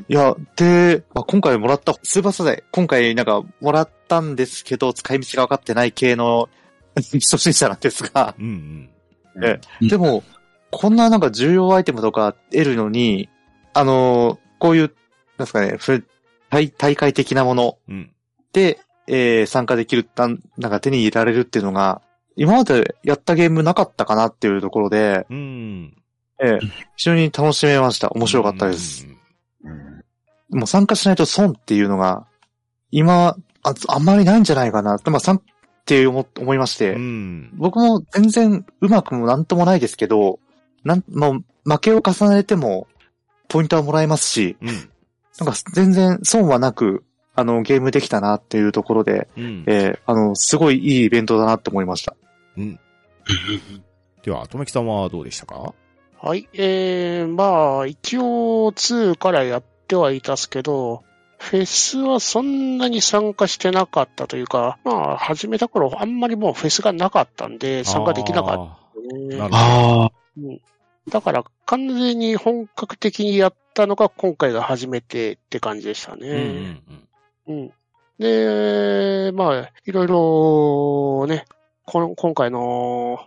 [0.10, 6.50] いや、で、まあ、今回もらったスーパーサザエ、今回なんかもらっったんですけど、使い道が分かってない系の
[6.96, 8.90] 初心者なんですが、うん
[9.36, 9.46] うん。
[9.46, 10.24] えうんでも、
[10.70, 13.30] こんななんか重要アイテムとか得るのに、
[13.74, 14.92] あのーこういう、なん
[15.40, 16.06] ですかね、ふ
[16.50, 18.12] 大大会的なものうん。
[18.52, 22.02] で、えー参加できる、なんなんか手に入れられるっていうのが、
[22.36, 25.96] 今までやったゲームなかったかなっていうところで、うん。
[26.42, 26.60] えー
[26.98, 28.10] 非常に楽しめました。
[28.12, 29.06] 面白かったです。
[29.64, 29.72] うん。
[29.72, 29.92] うん
[30.54, 32.28] もう参加しないと損っていうのが、
[32.92, 34.98] 今、ああんまりないんじゃないかな。
[35.06, 35.42] まあ、参っ
[35.86, 37.52] て思思いまして、うん。
[37.58, 40.40] 僕も全然うまくもなんともないですけど、
[40.84, 41.32] なん、まあ、
[41.64, 42.88] 負けを重ねても、
[43.48, 44.68] ポイントはもらえますし、うん。
[45.40, 49.64] なんか全然損はなく、あの、ゲームできたなっていうところで、うん。
[49.68, 52.14] えーあの、すごいいいイベントだなって思いました。
[52.58, 52.78] うん。
[54.24, 55.74] では、とめきさんはどうでしたか？
[56.24, 56.48] はい。
[56.54, 61.04] えー、まあ、一応2からやってはいたっすけど、
[61.40, 70.12] フェスはそんなに参加してなかったというか、まあ、始めた頃あんまりもうフェスがなかったんで、参加できなかったね、ああ、
[71.10, 76.82] だから完全に本格的にやったのが今回が初めてって感じでしたうんうんね。
[77.48, 77.56] うん。
[77.56, 77.72] うん。
[78.20, 81.46] で、まあ、いろいろね、
[81.86, 83.18] この今回の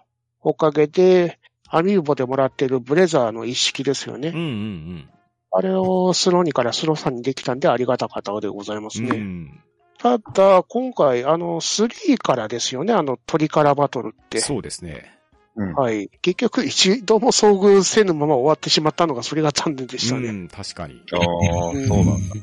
[0.41, 4.29] おかげで、アミューボでもらってるブレザーの一式ですよね。
[4.29, 5.09] うんうん
[5.57, 9.07] あれをスロー2からスロー3にできたんでありがたかったでございますうん。
[9.07, 9.17] ね。
[9.17, 9.61] うん。
[9.99, 14.41] ただ、今回、あの、3からですよね、あの、トリカラバトルって。
[14.41, 15.13] そうですね。
[15.57, 16.11] うんはい。
[16.21, 20.29] 結局、一度も遭遇せぬまま終わってしまったのが、それが残念でしたね。
[20.29, 21.01] うん、確かに。
[21.13, 22.35] ああ、うんそうなんだ。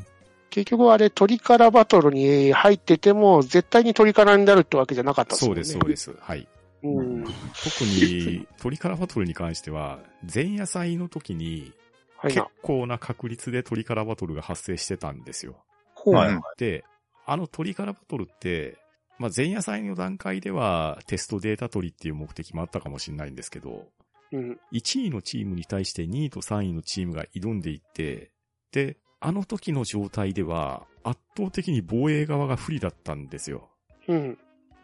[0.49, 5.63] 結局あれ、トリカラバトルに入ってても、絶対にトリカラになるってわけじゃなかったですよね。
[5.65, 6.23] そうです、そうです。
[6.23, 6.47] はい。
[6.83, 7.23] うん。
[7.23, 9.99] 特に、トリカラバトルに関しては、
[10.33, 11.73] 前夜祭の時に、
[12.17, 15.65] はい結構な確率でトリカラバトルが発生してたんですよ。
[16.05, 16.83] はいで、
[17.25, 18.77] あのトリカラバトルって、
[19.17, 23.87] まあ、前夜祭の段階ではテストデータ取りっていう目的もあったかもしれないんですけど、
[24.31, 24.59] うん。
[24.71, 28.31] 1位のチームに対して2位と3位のチームが挑んでいって、
[28.71, 33.69] で、あの時の状態では圧倒的に防衛側が不利だったんですよ。
[34.07, 34.37] うん。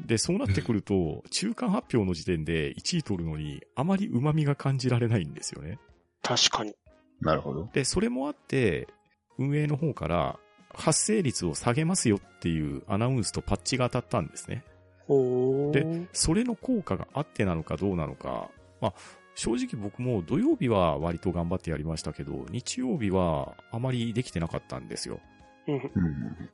[0.05, 5.79] で、そうなってくると、中間発表の時点で1位取るのにあまり旨味が感じられないんですよね。
[6.21, 6.75] 確かに。
[7.21, 7.69] なるほど。
[7.73, 8.87] で、それもあって、
[9.37, 10.39] 運営の方から
[10.73, 14.63] 発生率を下げますよっていうアナウンスとパッチが当たったんですね。
[15.07, 15.71] ほー。
[15.71, 18.49] でそれの効果があってなのかどうなのか、
[18.81, 18.93] まあ、
[19.35, 25.19] 正直僕も土曜日は割と頑張ってやりましたけど、日曜日はあまりできてなかったんですよ。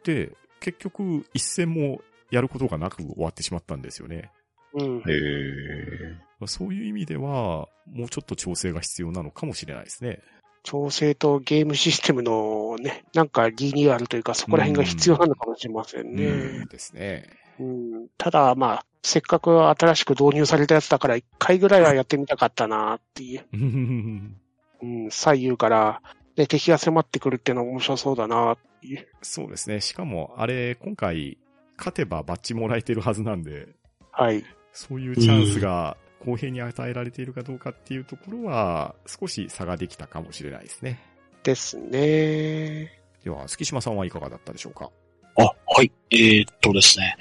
[0.03, 2.01] で、結局一戦も
[2.33, 4.31] やることがなく終わってしまったんですよね。
[4.73, 4.97] うん。
[4.97, 6.17] へえ。
[6.39, 10.19] まあそういう意味では、もうちょっと調整が必要なのかもしれないですね。
[10.63, 16.25] 調整とゲームシステムのね、なんかリニューアルというか、そこら辺が必要なのかもしれませんね。
[16.25, 17.29] うんですね。
[17.59, 23.45] うんただ、まあ、せっかく新しく導入されたやつだから、一回ぐらいはやってみたかったなっていう。
[23.53, 24.37] うん
[24.81, 26.01] うん、左右から、
[26.35, 29.07] ね、敵が迫ってくるっていうのは面白そうだなっていう。
[29.21, 29.81] そうですね。
[29.81, 31.37] しかも、あれ、今回、
[31.77, 33.67] 勝てばバッジもらえてるはずなんで、
[34.11, 34.43] はい。
[34.71, 40.99] そういうチャンスが公平に与えられているかどうかっていうところは、少し差ができたかもしれないですね。
[41.43, 42.99] ですね。
[43.23, 44.89] では、月島さんはいかがだったでしょうか？
[45.37, 45.91] あ、はい。
[46.11, 47.17] えーっとですね。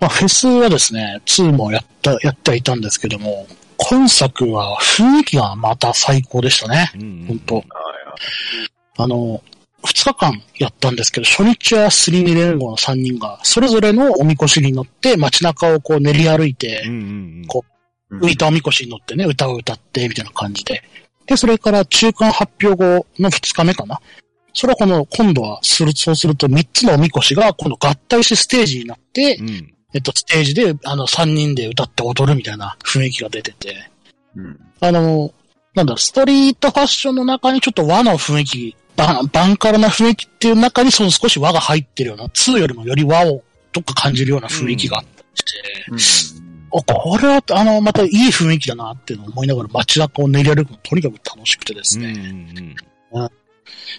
[0.00, 3.46] まあ、フェスはですね、2もやった、やってはいたんですけども、
[3.76, 6.90] 今作は雰囲気がまた最高でしたね。
[6.94, 7.64] うんうんうん本当はい
[9.00, 9.42] あの、
[9.84, 17.02] 2日間やったんですけど、初日はスリー連合の3人が、それぞれのおみこしに乗って街中をこう練り歩いてうん、うんう
[17.42, 17.44] ん。
[17.46, 17.78] こうん
[18.20, 20.82] 浮いたおみこしに乗ってね、歌を歌って、みたいな感じで。
[21.26, 24.00] で、それから中間発表後の2日目かな。
[24.54, 29.74] それはこの、今度はする、そうすると3つのおみこしが、この合体してステージになって、うん。
[29.94, 33.90] えっと、ステージで、あの、3人で歌って踊るみたいな雰囲気が出てて。
[34.36, 34.58] うん。
[34.80, 35.32] あの、
[35.74, 43.42] なんだ、ストリートファッションの中にちょっと和の雰囲気、バン、バンカラな雰囲気っていう中にその少し和が入ってるような、2よりもより和を
[43.72, 45.22] どっか感じるような雰囲気があった
[45.92, 46.34] りして、
[46.72, 52.12] お、これは、あの、またいい雰囲気だなっていうのを思いながら街中を練り歩くのとにかく楽しくてですね。
[53.12, 53.20] うん。
[53.22, 53.30] うん。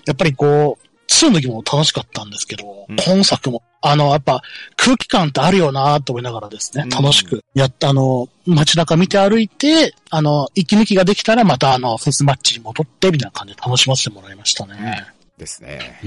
[0.05, 0.88] やっぱりこう、
[1.27, 4.41] 2の時も楽しかったんですけど、うん今作も、あの、やっぱ
[4.75, 15.05] 空気感ってあるよなと思いながらですね、うん楽しくやった、あの、街中見て歩いて、あの、息抜きができたらまたあの、フェスマッチに戻って、みたいな感じで楽しませてもらいましたね。
[15.37, 15.99] ですね。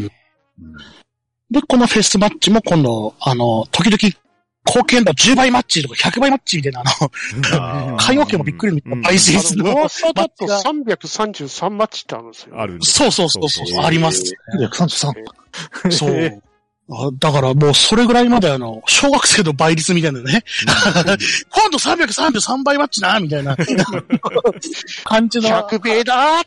[1.50, 4.14] で、このフェスマッチも今度、あの、時々、
[4.64, 6.82] 貢献度10倍マッチとか100倍マッチみたいな、
[7.52, 12.60] あの、海洋圏もびっくりみたいな倍率あの、の噂だとマッチが333マッチってあるんですよ。
[12.60, 14.22] あるんですそうそうそうそう、あります。
[14.58, 15.90] 133。
[15.90, 16.42] そう。
[16.90, 20.44] あだからもうそれぐらいまであの、小学生の倍率みたいなね、
[21.50, 23.56] 今度333倍マッチなみたいな
[25.04, 25.48] 感じの。
[25.48, 26.42] 100倍だ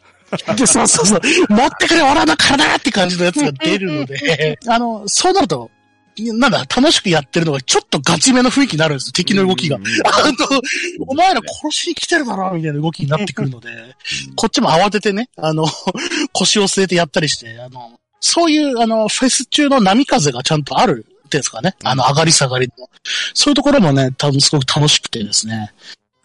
[0.57, 1.21] で、そうそうそう。
[1.49, 5.69] 持ってくれ、俺の体って感じのやつが出るので、 あの、そうなると、
[6.17, 9.77] なんだ、楽しくやってるのがちょっとガチめの雰囲気になるんですよ、敵の動きが。
[9.77, 10.61] うんあの、
[11.07, 13.95] お前ら殺しに来てるだろみたいな動きになってくるので、
[14.35, 15.65] こっちも慌ててね、あの、
[16.33, 21.75] 腰を据えてやったりして、あの、そういう、あの、フェス中の波風がちゃんとあるですかね。
[21.83, 22.89] あの、上がり下がりの。
[23.33, 25.73] そういうところもね、多分すごく楽しくてですね、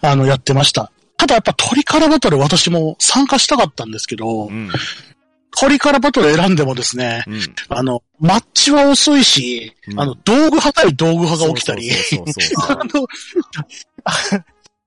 [0.01, 0.91] あの、やってました。
[1.17, 4.71] ただやっぱトリカラバトル私も参加したかったんですけど、うん。
[5.59, 7.41] トリカラバトル選んでもですね、うん。
[7.69, 11.91] あの、マッチは遅いし、うんあの、道具派対道具派が起きたり、
[12.69, 13.07] あの、
[14.05, 14.13] あ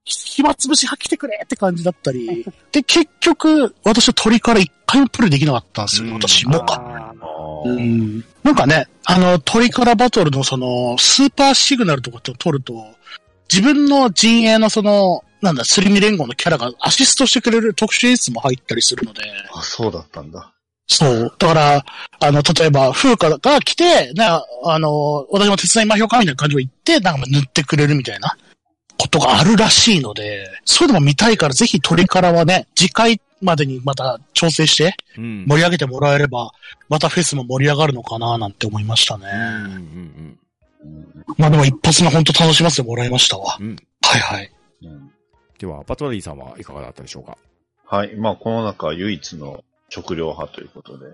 [0.05, 2.45] 暇つぶし吐きてくれって感じだったり。
[2.71, 7.13] で、結局、私は鳥から一回もプレイできなかったんですよ、うん私もか。
[8.43, 12.85] なんかね、あの、鳥からバトルのその、スーパーシグナルとかって取ると、
[13.51, 19.21] 自分の陣営のその、なんだ、スリミ連合のキャラがアシストしてくれる特殊演出も入ったりするので、
[19.53, 20.53] あ、そうだったんだ。
[20.87, 21.35] そう。
[21.37, 21.85] だから、
[22.21, 28.37] あの、例えば、風花が来て、な、あの、私も手伝いまひょうかみたいな感じを言って、なんか塗ってくれるみたいな
[28.97, 35.45] ことがあるらしいので、そういうのも見たいから、ぜひ鳥からはね、次回までにまた調整してうん。
[35.45, 36.51] 盛り上げてもらえれば、
[36.87, 39.25] またフェスも盛り上がるのかななんて思いましたね。
[39.27, 40.39] うんうんうん
[41.37, 43.57] まあでも一発目本当楽しませてもらいましたわ。
[43.59, 43.67] うん。
[43.67, 43.75] うん。
[44.01, 44.51] はいはい。
[44.83, 45.12] うん
[45.59, 47.37] では、バトラリーさんはいかがだったでしょうか？
[47.85, 48.15] はい。
[48.15, 51.05] まあ、この中唯一の食料派ということで。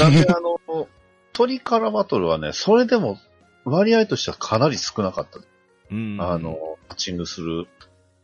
[0.00, 0.88] なんで、あの、
[1.32, 3.18] 鳥からバトルはね、それでも
[3.64, 5.40] 割合としてはかなり少なかった。
[5.90, 6.18] うん。
[6.20, 7.66] あの、マッチングする。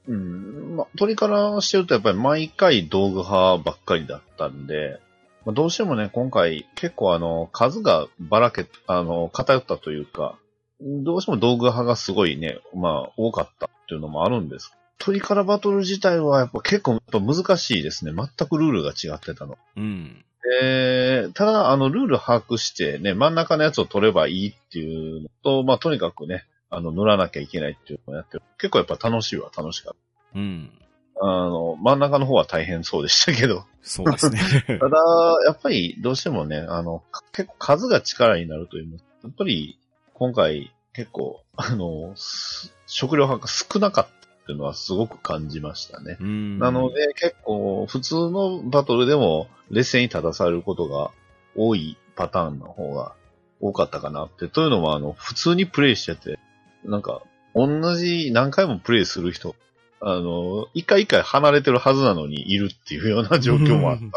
[0.08, 0.76] うん。
[0.76, 5.00] まあ、鳥からしてるとやっぱり毎回道具派ばっかりだったんで、
[5.44, 10.38] まあ、どうしてもね、今回結構あの、数がばらけ、あの、偏ったというか、
[10.80, 14.72] どうしても道具派がすごいね、まあ、多かったっていうのもあるんです。
[14.98, 18.12] 鳥からバトル自体はやっぱ結構やっぱ難しいですね。
[18.12, 19.58] 全くルールが違ってたの。
[19.76, 20.24] うん。
[20.60, 28.42] えー、ただ、あの、ルール把握してね、真ん中のやつを取ればいいっていうのと、まあ、とにかくね、あの、塗らなきゃいけないっていうのをやってる。
[28.58, 29.96] 結構やっぱ楽しいは楽しかっ
[30.34, 30.70] うん。
[31.18, 31.26] た。
[31.26, 33.64] あの、真ん中の方は大変そうでしたけど。
[33.82, 34.38] そうですね。
[34.78, 34.98] ただ、
[35.46, 38.98] やっぱりどうしてもね、あの、か結構数が力になるというや
[39.28, 39.78] っぱり、
[40.14, 44.15] 今回結構、あの、す食料派が少なかった
[44.46, 46.18] っていうのはすごく感じましたね。
[46.20, 46.60] うん。
[46.60, 51.10] なので、結構、普通のバトルでも劣勢に立たされることが
[51.56, 53.16] 多いパターンの方が
[53.60, 54.46] 多かったかなって。
[54.46, 56.38] というのも、あの、普通にプレイしてて、
[56.84, 57.22] なんか、
[57.56, 59.56] 同じ何回もプレイする人、
[60.00, 64.16] あの、一回一回離れてるはずなのにいるっていうような状況もあったので、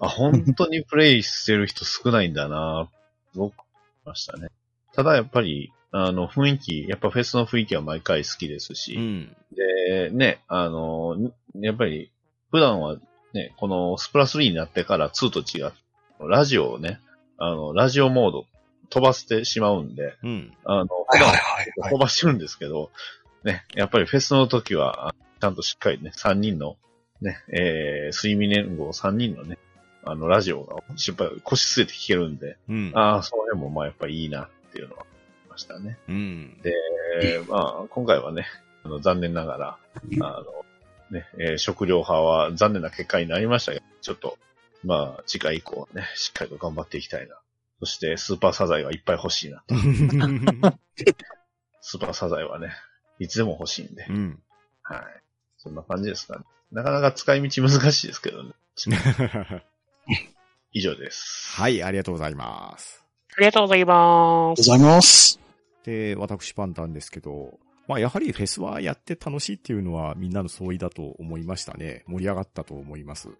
[0.00, 2.90] あ、本当にプレイしてる人少ないんだな
[3.32, 3.68] すごく思
[4.04, 4.48] いましたね。
[4.92, 9.36] ただやっぱり、あの、雰囲気、やっぱフェスの雰囲気は毎回好きですし、うん。
[9.52, 11.16] で、ね、あの、
[11.54, 12.10] やっぱり、
[12.50, 12.96] 普段は
[13.32, 15.76] ね、このスプラ3になってから2と違って、
[16.20, 17.00] ラジオをね、
[17.38, 18.46] あの、ラジオモード
[18.90, 20.52] 飛ばしてしまうんで、うん。
[20.64, 21.90] あの、はい普段はいはい、はい。
[21.92, 22.90] 飛ばしてるんですけど、
[23.44, 26.76] ね、やっぱりフェスの時は、あちゃんとしっかりね、3人の、
[27.20, 29.58] ね、えー、睡眠連合3人のね、
[30.04, 32.92] あの、ラジオが、しっかり腰据えて聞けるんで、うん。
[32.94, 35.06] ああ、それもまあやっぱりいいなっていうのは
[35.58, 35.98] ましたね。
[36.08, 36.56] うん。
[37.20, 38.46] えーまあ、今回はね、
[38.84, 39.78] あの残念ながら、
[40.22, 40.64] あの、
[41.10, 44.38] ね、えー食料派は残念な結果になりましたけど、ちょっと、
[44.84, 47.36] まあ、次回以降ね、しっかりと頑張っていきたいな。
[47.80, 49.62] そして、スーパーサザエがいっぱい欲しいな。
[51.80, 52.72] スーパーサザエはね、
[53.18, 54.06] いつでも欲しいんで。
[54.08, 54.42] うん。
[54.82, 55.02] はい。
[55.58, 56.44] そんな感じですかね。
[56.70, 58.52] なかなか使い道難しいですけどね。
[60.72, 61.56] 以上です。
[61.56, 63.02] はい、ありがとうございます。
[63.36, 64.70] ありがとうございまありがとうす。
[64.70, 65.47] ございます。
[65.84, 72.04] で、私パンタンですけど、まあやはりフェスはやって楽しいっていうのはみんなの相違だと思いましたね。
[72.06, 73.30] 盛り上がったと思います。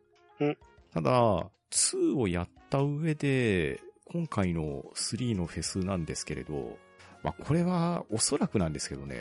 [0.40, 0.56] うん
[0.93, 6.78] ただ、2をやった上で、今回の3のフェスなんですけれど、
[7.23, 9.20] まあこれはおそらくなんですけどね、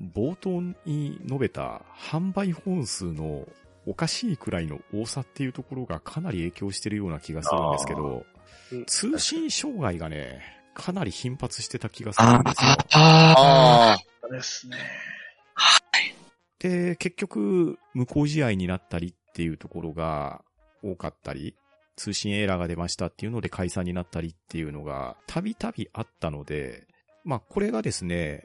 [0.00, 3.46] 冒頭に述べた販売本数の
[3.86, 8.26] おかしいくらいの多さっていうところがかなり影響してるような気がするんですけど
[8.72, 10.40] うん、通信障害がね、
[10.76, 12.70] かなり頻発してた気がするんですよ。
[12.92, 14.76] ああですね。
[16.58, 20.42] で、結局、無効試合になったりっていうところが
[20.82, 21.54] 多かったり、
[21.96, 22.58] 通信エラー。
[22.58, 26.86] が出ましたっていうので解散になったりっていうのがたびたびあったので、
[27.24, 28.44] まあこれがですね、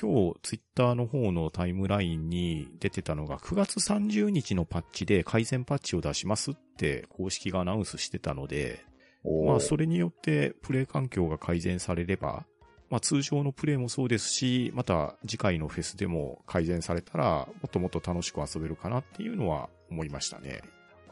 [0.00, 0.94] 今日ツイッター。
[0.94, 8.84] の方のタイムラインに出てたのが9月30日のパッチで改善パッチを出しますって公式がアナウンスしてたので、
[9.24, 12.44] まあ、それによってプレイ環境が改善されれば、
[12.90, 20.62] まあ、通常のプレイもそうですし、また次回のフェスでも改善されたら、もっともっと楽しく遊べるかなっていうのは思いましたね。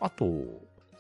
[0.01, 0.27] あと、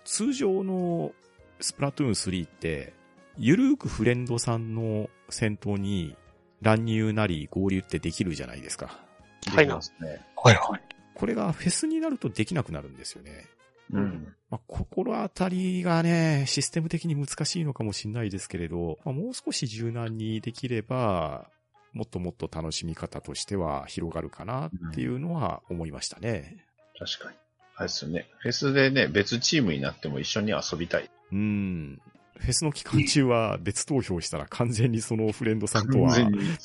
[0.04, 1.12] 通常の
[1.60, 2.94] スプラトゥーン3って、
[3.36, 6.16] ゆるーくフレンドさんの戦闘に
[6.62, 8.86] 乱入なり合流ってできるじゃないですか。
[8.86, 10.20] はいできますね。
[10.36, 10.80] はいはい。
[11.14, 13.46] これがフェスになるとできなくなるんですよね。
[13.92, 14.34] うん。
[14.50, 21.48] まあ、心当たりがね、システム的に難しいのかもしれないですけれど、まあ、もう少し柔軟にできれば、
[21.92, 26.64] もっともっと楽しみ方としては広がるかなっていうのは思いましたね。
[26.98, 27.36] 確かに。
[27.76, 28.26] あれですよね。
[28.38, 31.10] フェスでね、別チームになっても一緒に遊びたい。
[31.32, 32.00] うん。
[32.38, 36.14] フェスの期間中は別投票したら完全にそのフレンドさんとは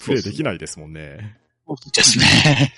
[0.04, 1.38] プレイできないですもんね。
[1.94, 2.74] ですね。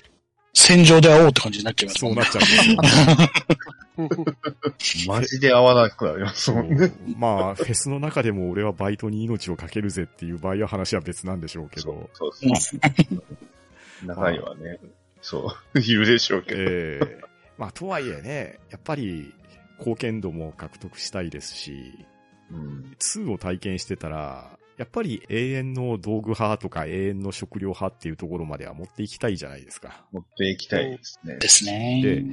[0.54, 3.58] 戦場で会おうって感じになっちゃいますもねそうんなっちゃうんですよ。
[5.06, 6.92] マジで合わなくなりますもんね。
[7.16, 12.08] まあ、フェスの中でも俺はバイトに命をかけるぜっていう場合は話は別なんでしょうけど。
[12.12, 14.78] そうそう中にはね、
[15.20, 16.60] そう、いるでしょうけど。
[16.60, 17.20] ええ
[17.56, 19.34] まあ、とはいえね、やっぱり
[19.78, 22.06] 貢献度も獲得したいですし、
[22.50, 22.96] うん。
[22.98, 30.04] 2を体験してたら、やっぱり永遠の道具派とか永遠の食料派っていうところまでは持っていきたいじゃないですか。
[30.12, 31.36] 持っていきたいですね。
[31.38, 32.00] ですね。
[32.02, 32.24] で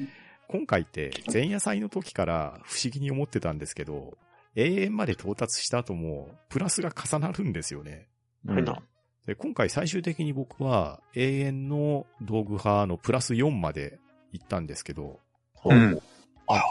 [0.50, 4.18] 今回って前夜祭の時から不思議に思ってたんですけど、
[4.56, 8.08] 永遠まで到達した後もプラスが重なるんですよね。
[8.46, 8.82] うんはいな
[9.26, 13.98] で今回最終的に僕は永遠の道具派のプラス4まで
[14.32, 15.20] 行ったんですけど、
[15.66, 15.72] うん。
[15.72, 15.94] はい
[16.48, 16.62] はい。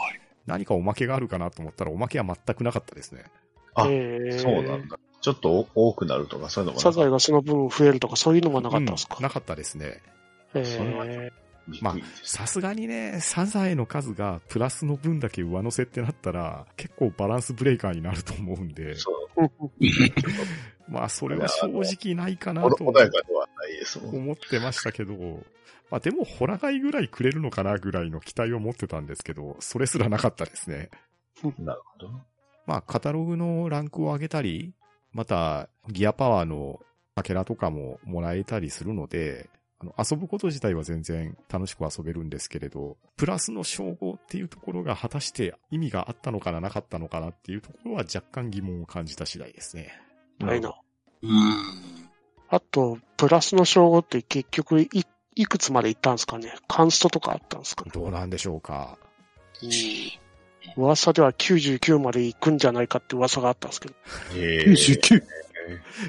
[0.45, 3.25] 何かおまけがあるかなと思ったらおまけは全くなかったですね。
[3.73, 4.97] あえーそうなんだ。
[5.19, 9.17] ちょっと多くなるとか、そういうのもなサザエがその分増えるとかそういうのもなかったんですか？
[9.17, 10.01] うん、なかったですね。
[10.53, 11.31] えそれはー
[11.81, 19.49] まあさすがにね、サザエの数がプラスの分だけ上乗せってなったら、結構バランスブレーカーになると思うんで、そう。
[20.87, 22.83] まあそれは正直ないかな穏と。
[24.05, 25.43] 思ってましたけど、
[25.89, 30.89] まあでも、ホラガイぐらいくれるのかなぐらいの期待を持ってたんですけど、それすらなかったですね。
[31.59, 32.09] なるほど。
[32.65, 34.73] まあ、カタログのランクを上げたり、
[35.13, 36.79] また、ギアパワーの
[37.15, 39.49] かけらとかももらえたりするので、
[39.81, 49.91] あの遊ぶこと自体は全然楽しく遊べるんですけれど、プラスの称号っていうところが果たして意味があったのかな、なかったのかなっていうところは若干疑問を感じた次第ですね。
[50.39, 50.73] ないな。
[51.21, 51.31] うん。
[52.49, 54.89] あと、プラスの称号って結局い、
[55.35, 56.53] いくつまで行ったんですかね？
[56.67, 57.83] カンストとかあったんですか？
[57.83, 58.97] ねどうなんでしょうか。
[59.61, 59.71] うん
[60.77, 63.93] 噂では99まで行くんじゃないかって噂があったんですけど。
[64.35, 65.23] えー99。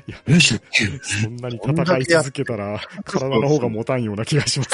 [0.08, 1.00] 99。
[1.02, 4.70] そんなに戦い続けたら、 体の方が持たんような気がします。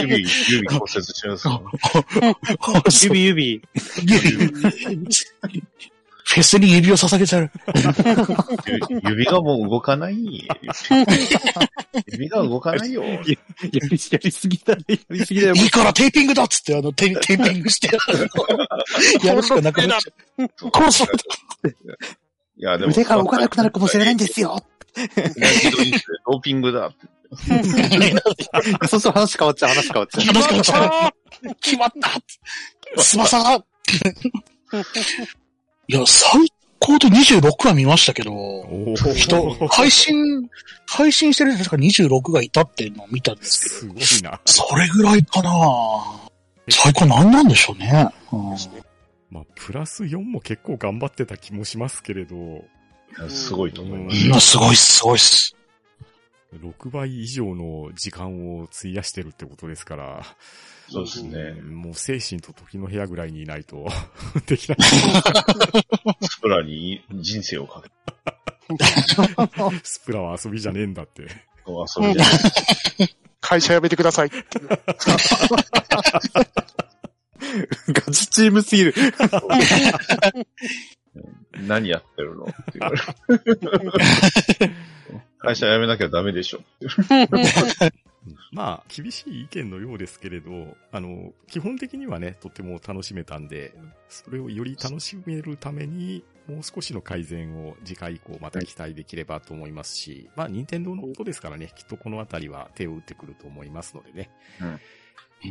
[0.00, 0.16] 指、
[0.50, 1.64] 指骨折しますよ。
[3.10, 3.62] 指指。
[6.30, 7.50] フェスに指を捧げちゃう。
[8.94, 10.48] 指指がもう動かない。
[12.06, 13.02] 指が動かないよ。
[13.02, 13.36] やり、
[13.72, 14.84] やりすぎだね。
[14.88, 15.54] やりすぎだよ。
[15.56, 17.88] いいからテーピングだっつって、あの、テテーピングして、
[19.26, 20.50] やるしかなくなっちゃう。
[20.72, 21.08] 殺そう
[22.60, 22.92] いや、でも。
[22.92, 24.62] 腕が動かなくなるかもしれないんですよ。
[26.26, 27.06] ドーピングだって。
[28.88, 30.24] そうそう話変わっちゃう、話変わっちゃう。
[30.24, 33.64] 話変わっちゃう決まった翼が
[35.88, 38.64] いや、最高で26は見ましたけど、
[39.14, 40.48] 人、配信、
[40.86, 44.40] 配信してる人確か26がいたっていうのを見たんですけど、すごいな。
[44.44, 45.50] それぐらいかな
[46.68, 48.08] 最高何なんでしょうね。
[48.32, 48.56] うん
[49.30, 54.26] まあ、プラス4も結構頑張ってた気もしますけれど、いやすごいと思います。
[54.26, 55.56] 今すごいっす、すごいっす。
[56.54, 60.22] 6倍以上の時間を費やしてるってことですから、
[60.88, 61.52] そうですね。
[61.62, 63.86] もう精神と時の部屋ぐらいにいないと
[64.46, 64.78] できない。
[66.22, 67.94] スプラに人生をかけて
[69.84, 71.22] スプラは遊びじゃねえんだって。
[71.22, 71.28] 遊
[72.06, 73.16] びじゃない。
[73.40, 74.30] 会社辞めてください。
[77.92, 78.94] ガチチームすぎる。
[81.66, 82.44] 何やってるの？
[82.44, 83.02] って言われる。
[85.38, 86.62] 会社辞めなきゃダメでしょ。
[88.52, 93.72] まあ、厳しい意見のようですけれど、あの、基本的にはね、とても楽しめたんで、
[94.08, 104.30] それをより楽しめるために、もう少しの改善を次回以降また期待できればと思いますし、まあ、任天堂のことですからね、きっとこのあたりは手を打ってくると思いますのでね。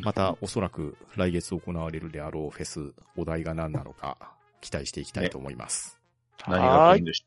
[0.03, 4.17] また、おそらく来月行われるであろうフェス、お題が何なのか、
[4.61, 5.99] 期待していきたいと思います。
[6.47, 6.93] 何がい。
[6.93, 7.25] 来るんでし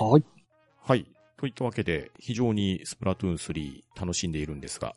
[0.00, 0.24] ょはい。
[0.80, 1.06] はい。
[1.36, 4.94] といったわけで、非常にスプラトゥーン3楽しんでいるんですが、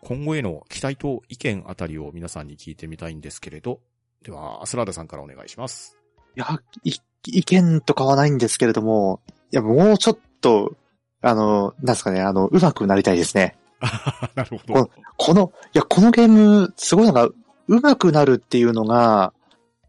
[0.00, 3.80] 今後への期待と意見あたりを皆さんに聞いてみたいんですけれど、
[4.22, 5.96] では、アスラーダさんからお願いします。
[6.36, 9.20] いや、一意見とかはないんですけれども、
[9.50, 10.76] いや、もうちょっと、
[11.20, 13.56] あの、なんですかね、あの、上手くなりたいですね。
[14.34, 14.90] なるほど。
[15.16, 17.28] この、いや、このゲーム、すごいのが、
[17.68, 19.32] 上手くなるっていうのが、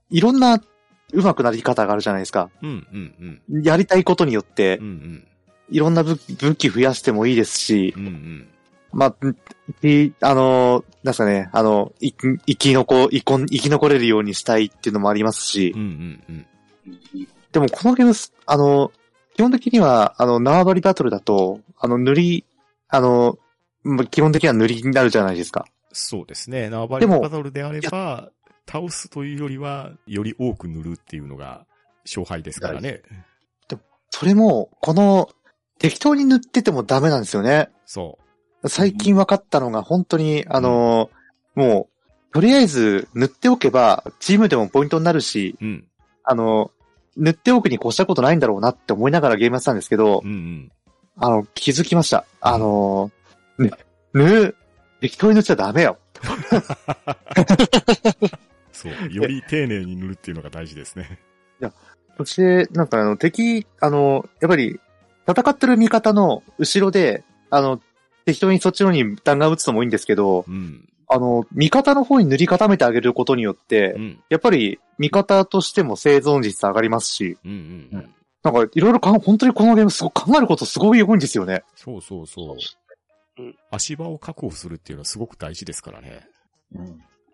[0.10, 0.62] いろんな
[1.14, 2.50] 上手くなり方があるじゃないですか。
[2.62, 3.64] うんうんうん。
[3.64, 5.28] やりたいことによってうんう、ん。
[5.70, 8.48] いろんな武武器増やしてもいいですし、うんうん。
[8.92, 16.46] まあ、いあの、なんですかね、あの、い生き残、生き残れるようにしたいっていうのもありますしうんう、んうん。
[17.52, 18.92] でもこのゲームす、あの、
[19.36, 22.46] 基本的には、あの、縄張りバトルだと、あの、塗り、
[22.90, 23.49] あの、まあ
[24.10, 25.66] 基本的には塗りになるじゃないですか。
[25.92, 26.70] そうですね。
[26.70, 28.32] 縄張りでもバトルであれば、
[28.70, 31.66] 倒すというよりは、より多く塗るっていうのが
[32.06, 33.02] 勝敗ですからね。
[34.12, 35.30] それも、この、
[35.78, 37.70] 適当に塗っててもダメなんですよね。
[37.86, 38.18] そ
[38.66, 41.10] 最近分かったのが本当に、あの、
[41.56, 45.66] もう、とりあえず塗っておけば、チームでもポイントになるし、う。
[45.66, 45.88] うん。
[46.24, 46.72] あの、
[47.16, 50.72] 塗っておくに越したことないんだろうなって思いながらゲームやってたんですけどう、んうん。
[51.18, 52.26] あの、気づきました。
[52.42, 53.12] あの、
[53.60, 53.72] ね、
[54.14, 54.56] 塗、
[55.02, 55.98] 適当に塗っちゃダメよ。
[58.72, 58.94] そう。
[59.12, 61.20] より丁寧に塗るっていうのが大事ですね。
[62.20, 64.78] そして、なんかあの、敵、あの、やっぱり、
[65.26, 67.80] 戦ってる味方の後ろで、あの、
[68.26, 70.90] 適当にそっちの方に弾丸撃つのもいいんですけど、うん。
[71.08, 74.20] あの、味方の方に塗り固めてあげることによって、うん。
[74.28, 77.54] やっぱり味方としても生存率上がりますし、うんう
[77.96, 78.16] んうん。
[78.44, 81.64] なんかいろいろ本当にこのゲームすごく考えることすごい多いんですよね。
[81.76, 82.58] そうそうそう
[83.40, 83.56] うん。
[83.72, 86.28] 足場を確保するっていうのはすごく大事ですからね。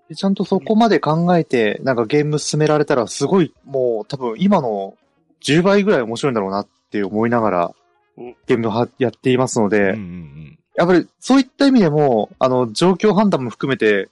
[0.08, 4.96] でちゃんとそこまで考えて、なんかゲーム進められたらすごい、もう多分今の
[5.42, 7.76] 10倍ぐらい面白いんだろうなって思いながら
[8.18, 14.10] うん、ゲームをはやっていますので、うんうんやっぱりそういった意味でも、あの、状況判断も含めて、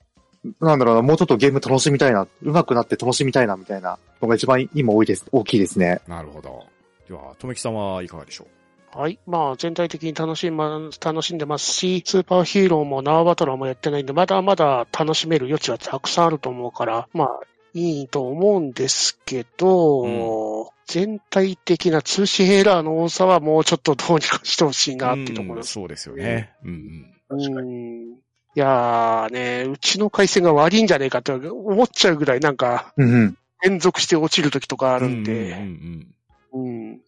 [0.62, 6.00] なんだろうな、もうちょっとゲーム楽しみたいな、上手くなって楽しみたいな、みたいなのが一番今多いです、大きいですね。
[6.08, 6.14] うん。
[6.14, 6.66] なるほど。
[7.10, 8.48] では、とめきさんはいかがでしょ
[8.96, 9.20] はい。
[9.26, 17.40] まあ、全体的に楽しま、楽しんでますし、スーパーヒーローも縄バトラーもやってないんで、まだまだ楽しめる余地はたくさんあると思うから、まあ、
[17.74, 25.80] いいと思うんですけど、全体的な通信エラーの多さはもうちょっとどうにかしてほしいなっていうところです。
[25.80, 26.54] うんそうですよね。
[26.64, 28.18] うんうん。
[28.56, 33.38] いやーね、うちの回線が悪いんじゃねえかって思っちゃうぐらいなんかうんうん。
[33.64, 35.04] 連続して落ちる時とかあうん。
[35.04, 36.08] るんで、うんうんうん、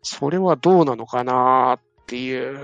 [0.02, 2.60] それはどうなのかなっていう。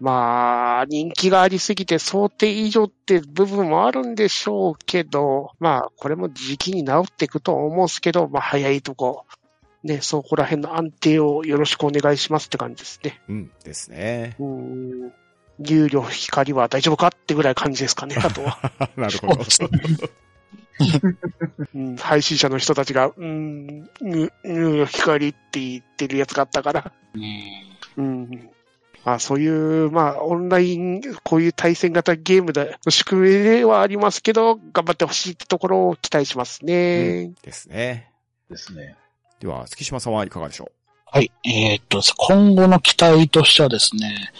[0.00, 9.26] まあ、人気がありすぎて想定以上って部分もあるんでしょうけど、まあ、これも時期に治っていくと思うんですけど、まあ、早いとこ、
[9.84, 13.20] ね、そこら辺の安定をよろしくお願いしますって感じですね。
[13.28, 13.36] うん。
[13.36, 13.50] うん。
[13.62, 14.36] ですね。
[14.38, 15.12] うん。
[15.62, 18.72] 有料光は大丈夫かってぐらい感じですかね、あとは。
[18.96, 19.44] なるほど。
[21.74, 26.92] うん、配信者の人たちが、うん、有有料光って言ってるやつがあったから、
[27.96, 28.50] うん。
[29.04, 37.32] まあそういう、まあオンライン、こういう対戦型ゲームで、仕組みではありますけど、頑張ってほしいってところを期待しますね。
[37.42, 38.12] ですね。
[38.48, 38.96] ですね。
[39.40, 40.70] では、月島さんはいかがでしょ
[41.06, 41.32] はい。
[41.44, 44.32] えーっと、今後の期待としてはですね、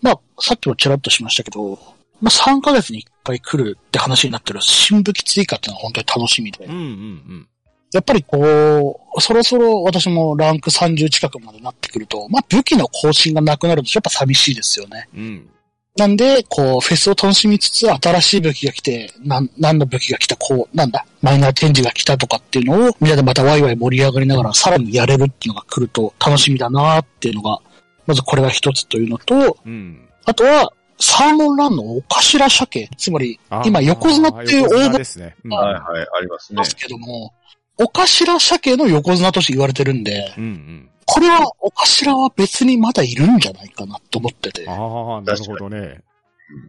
[0.00, 1.78] まあ、さっきもちらっとしましたけど、
[2.20, 6.68] まあ、3ヶ月に1回来るって話になってる新武器追加っていうのは本当に楽しみでう。
[6.68, 7.48] う、んうん
[7.92, 15.08] やっぱりこう、そろそろ私もランク30近くまでなってくると、まあ、武器の更新がなくなるとやっぱ寂しいですよね。
[15.14, 15.20] うん。
[15.20, 15.50] うん。
[15.96, 27.60] なんで、こう、フェスを楽しみつつ、新しい武器が来て、なん、何の武器が来た、こう、なんだ、マイナー展示が来たとかっていうのを、みんなでまたワイワイ盛り上がりながら、さらにやれるっていうのが来ると楽しみだなっていうのが、
[28.06, 30.08] まずこれが一つというのと、うん。
[30.24, 35.36] あとは、サーモンランのお頭鮭、つまり、今横綱っていう応横綱募ですね。
[35.44, 35.52] うん。
[35.52, 35.82] はいはい、
[36.18, 36.68] ありますねで。
[36.68, 37.32] すけども、
[37.78, 40.90] お頭鮭の横綱として言われてるんで、うんうん。
[41.06, 44.68] これは、お頭は別にまだいるんじゃないかなと思ってて。
[44.68, 46.00] ああ、なるほどね。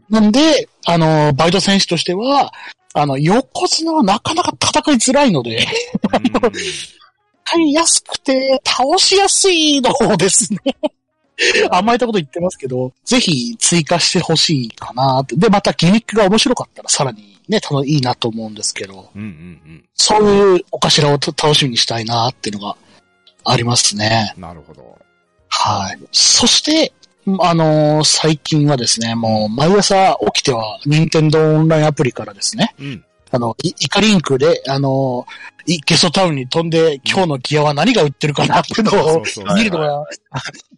[0.10, 2.51] なんで、あの、バイト選手としては、
[2.93, 5.68] あの、横綱はなかなか戦いづらいので、
[6.14, 6.51] うん
[7.49, 10.60] 使いやすくて、倒しやすいのですね。
[11.72, 15.36] 甘えたこと言ってますけど、ぜひ追加してほしいかなって。
[15.36, 22.78] で、またギミックが面白かったらさらにね、たのいいなと思うんですけど、うんうんそういうお頭をと楽しみにしたいなっていうのが
[23.44, 24.34] ありますね。
[24.38, 24.41] うん。
[24.41, 24.98] なるほど。
[25.49, 25.99] はい。
[26.11, 26.94] そして、
[27.40, 33.06] あのー最近はですね、もう毎朝起きては、任天堂オンラインアプリからですね、うん。
[33.31, 35.26] あの、イイカリンクで、あの
[35.65, 39.23] ゲストタウンに飛んで、今日のギアは何が売ってるかなっていうのを
[39.56, 40.06] 見るのが、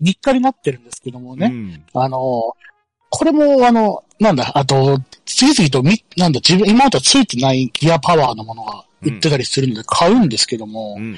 [0.02, 1.48] 日課になってるんですけどもね。
[1.48, 1.84] うん。
[1.94, 2.72] あのー
[3.14, 11.18] これも、あの、なんだ、あと、次々とみ、なんだ、自分、今までついてないギアパワーのものが売ってたりするので買うんですけども、うん。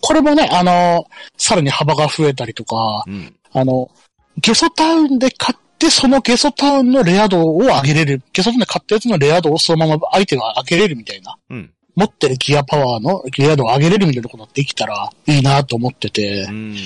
[0.00, 1.04] これもね、あの、
[1.36, 3.34] さらに幅が増えたりとか、うん。
[3.52, 3.90] あの、
[4.38, 8.22] ゲソタウンで買って、そのゲソタウンのレア度を上げれる。
[8.32, 11.36] ゲソタウンで買ったやつのレア度をそのまま相手が上げれるみたいな。
[11.50, 11.70] うん。
[11.94, 16.76] 持ってるギアパワーのレア度を上げれるみたいなことができたらいいなと思ってて、うん。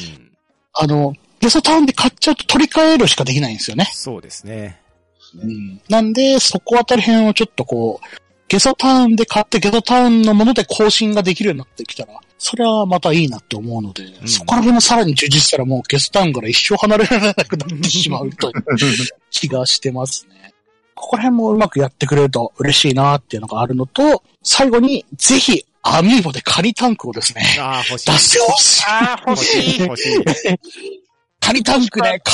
[0.75, 3.89] あの、ゲソタウンで買っちゃうと取り替えるしかできないんですよね。
[3.93, 4.81] そうですね。
[5.41, 5.81] うん。
[5.89, 8.07] なんで、そこあたり辺をちょっとこう、
[8.49, 14.29] ゲソタウンで買ってゲソタウンのもので更新ができるようになってきたら、それはまたいいなって思うので、ん。
[14.29, 18.55] そこら辺もさらに充実したらもうゲソタウンから一生離れられなくなってしまうという
[19.31, 20.55] 気がしてますね。
[20.95, 28.13] ここら辺もうまくやってくれると嬉しいなっていうのがあるのと、最後にぜひアミーボでカニタンクをですね、ああ、欲しい。
[28.13, 28.85] 出してほしい。
[28.87, 29.83] ああ、欲しい。
[29.83, 30.23] 欲しい。
[31.41, 32.33] カニタンクね、か。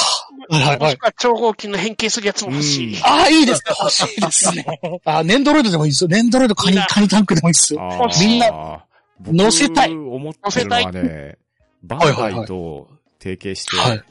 [0.50, 2.96] はい超合金の変形するやつも欲しい。
[2.96, 3.42] うんああ、い。
[3.42, 3.46] い。
[3.46, 3.74] ですね。
[3.78, 4.20] 欲しい。
[4.20, 4.66] ですね。
[5.04, 5.88] あーネンドロイドでもい。
[5.88, 5.92] い。
[5.92, 6.08] ですよ。
[6.08, 7.52] ネンドロイドカニ、カニタンクでもい。
[7.52, 7.54] い。
[7.54, 7.80] ですよ。
[8.20, 8.84] みんな
[9.24, 11.38] 僕乗せたい思ってるのはね、
[11.82, 12.88] バンダイと
[13.18, 14.02] 提携して、はい。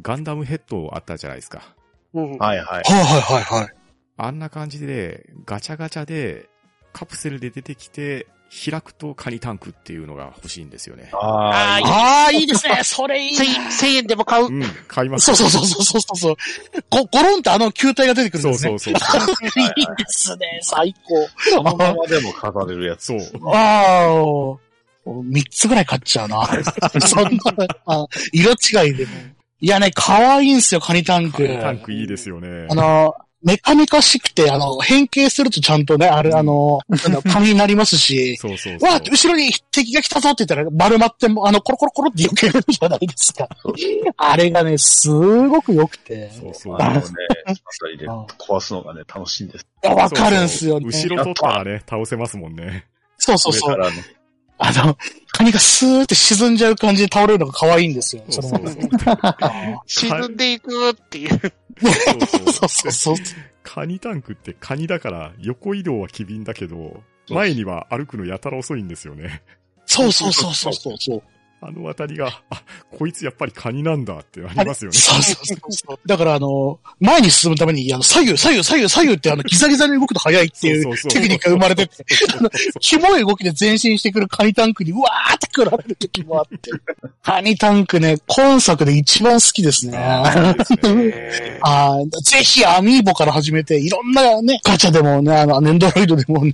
[0.00, 1.74] ガンダムヘッドあったじゃないですか。
[2.14, 2.82] うんはいはい。
[2.84, 3.74] はいはいはいはい。
[4.16, 6.48] あんな感じで、ガチャガチャで、
[6.92, 11.10] カプセルで出てきて、開くとカニタンクっていうのが欲しいんですよね。
[11.12, 12.80] ああーああ、いいですね。
[12.84, 13.44] それいいな。
[13.44, 14.46] 1000円でも買う。
[14.46, 16.36] うん、買いますそうそうそうそうそうそう。
[16.90, 18.98] ご、ゴロンってあの球体が出てくるんそうですね。
[18.98, 19.34] そうそう。
[19.60, 20.58] いいですね。
[20.62, 20.94] 最
[21.38, 23.06] そのままでも飾れるやつ。
[23.06, 23.20] そう。
[23.40, 23.52] 高。
[23.54, 26.44] ああ、三つぐらい買っちゃうな。
[27.06, 27.30] そんな、
[27.86, 29.12] あ色違いでも。
[29.60, 31.46] いやね、可愛いんすよ、カニタンク。
[31.46, 32.66] カニタンクいいですよね。
[32.68, 38.90] あの、メカメカしくて、あの、変形するとちゃんとね、あれ、あの、あの 紙になりますし、そうそうそう。
[38.90, 43.48] わあ、後ろに敵が来たぞって言ったら、丸まっても、あの、コロコロコロって避けるじゃないですか。
[44.18, 46.30] あれがね、すごく良くて。
[46.38, 46.76] そうそう。
[46.78, 47.00] あのね、
[47.46, 49.66] あたりで壊すのがね、楽しいんです。
[49.82, 50.86] いやわかるんすよね。
[50.86, 52.84] 後ろ取ったらね、倒せますもんね。
[53.16, 53.78] そうそうそう。
[54.62, 54.96] あの、
[55.32, 58.22] カニがスーって沈んじゃう感じで倒れるのが可愛いんですよ。
[58.28, 58.42] そ
[59.86, 61.30] 沈んでいくっていう。
[61.30, 63.16] ーそうそうそう。
[63.62, 69.42] カニタンクってカニだから横移動は機敏だけど、前には歩くのやたら遅いんですよね。
[69.86, 71.22] そうそうそうそうそう。
[71.62, 72.62] あのあたりが、あ、
[72.96, 74.96] こいつやっぱりカニなんだってありますよね。
[74.96, 75.98] そうそうそうそう。
[76.06, 82.04] だからあの、前に進むために、あの、左右、左右、左右、左右ってあの、ギザギザに動くと速いっていうテクニックが生まれてて、
[82.38, 82.50] あの
[82.80, 86.70] キモい動きで前進してくるカニタンクに、うわーって来られる時もあって。
[87.22, 89.98] カニタンクね、今作で一番好きですね。
[89.98, 90.54] あ
[91.60, 96.52] あーぜひアミーボから始めて、いろんなね、ガチャでもね、あの、ネンドロイドでもね、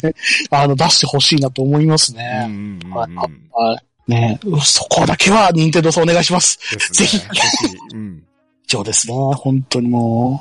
[0.51, 2.45] あの、出してほしいなと思いますうんね。
[2.49, 3.19] うんうんはいうん
[3.53, 3.87] はい。
[4.07, 6.59] ねそこだけは、ニンテンドーさんお願いします。
[6.75, 7.27] ですねぜひぜ
[7.69, 7.77] ひ。
[7.95, 8.23] うん。
[8.65, 9.15] 以上ですね。
[9.15, 10.41] 本当にも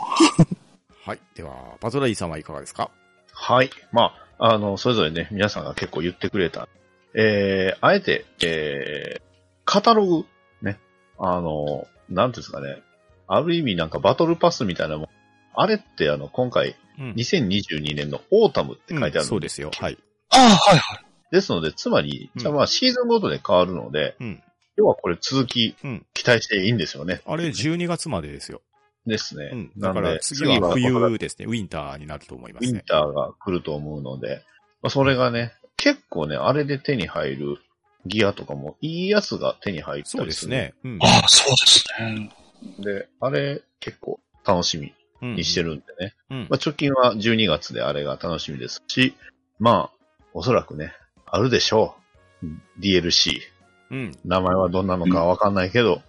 [1.05, 1.19] はい。
[1.35, 2.89] では、バズライさんはいかがですか？
[3.33, 3.69] はい。
[3.91, 6.67] まあ、あの、それぞれね、皆さんが結構言ってくれた。
[7.13, 9.21] えー、あえて、えー、
[9.65, 10.25] カタログ、
[10.61, 10.79] ね。
[11.19, 12.81] あの、なんていうんですかね。
[13.27, 15.07] ある意味なんかバトルパスみたいなもん。
[15.55, 19.69] あれってあの、今回、うん2022年のオータムって書いてある、うんそうですよ。
[19.79, 19.93] はい。
[19.93, 19.97] う。
[20.29, 21.05] ああ、はいはい。
[21.35, 24.43] ですので、つまり、うんじゃあまあシーズンごとで変わるので、うん
[24.77, 27.21] 要はこれ続きうん期待していいんですよね。
[27.25, 28.61] あれ、12月までですよ。
[29.05, 29.49] ですね。
[29.53, 29.71] うん。
[29.77, 31.45] だから次は冬ですね。
[31.45, 32.83] ウィンターになると思いまウィンすね。
[32.87, 34.41] ターが来ると思うので、
[34.81, 37.57] まあ、それがね、結構ね、あれで手に入る
[38.05, 40.25] ギアとかもいいやつが手に入ったそう。
[40.25, 40.73] ですすね。
[40.83, 40.99] うん。
[41.01, 42.31] ああ、そうですね。
[42.79, 46.15] で、あれ結構楽しみうんにしてるんでね。
[46.31, 49.13] うんまあ、直近は12月であれが楽しみですし、
[49.59, 50.93] まあ、おそらくね、
[51.25, 51.95] あるでしょ
[52.43, 52.47] う。
[52.79, 53.39] DLC。
[53.91, 54.11] うん。
[54.25, 56.01] 名前はどんなのかわかんないけど、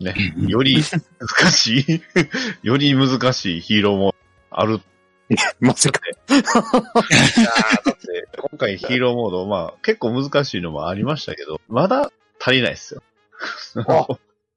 [0.00, 0.14] ね、
[0.46, 2.02] より難しい、
[2.66, 4.14] より難しいヒーローも
[4.50, 4.80] ある
[5.60, 6.00] まさか。
[6.08, 12.10] いやーだって、今回ヒーローモード、まあ、結構難しいのもありましたけど、まだ
[12.40, 13.02] 足りないですよ。
[13.86, 14.06] あ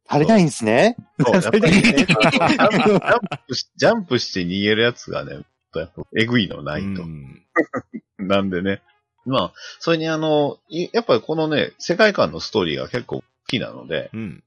[0.07, 0.95] 足りないんですね。
[1.19, 7.05] そう、やっぱりね、ジャンプしジャンプして逃げるやつがね、やっぱえぐいのないとう。
[7.05, 7.43] ん
[8.19, 8.81] なんでね。
[9.25, 14.43] まあ、それにあの、いやっぱりこのね、世界観のストーリーが結構好きなので、うん。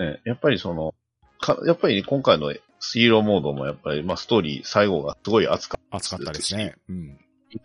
[0.00, 0.94] えやっぱりその、
[1.40, 6.76] かやっぱり今回のヒーローモードもやっぱり、まあストーリー最後がすごい熱かっ暑かったですね。
[6.88, 7.18] うん。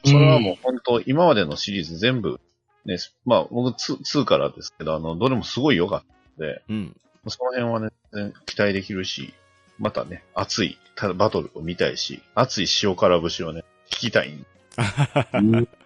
[0.04, 0.10] た。
[0.10, 2.40] それはもう本当、今までのシリーズ全部、
[2.86, 6.02] ね、まあ僕 2, 2からですけど、あの、どれもすごい良かっ
[6.38, 6.96] たので、うん。
[7.28, 7.90] その辺はね、
[8.46, 9.34] 期待できるし、
[9.80, 14.34] またね、熱いたバトルを見たいし、熱い塩辛節をね、聞きたい。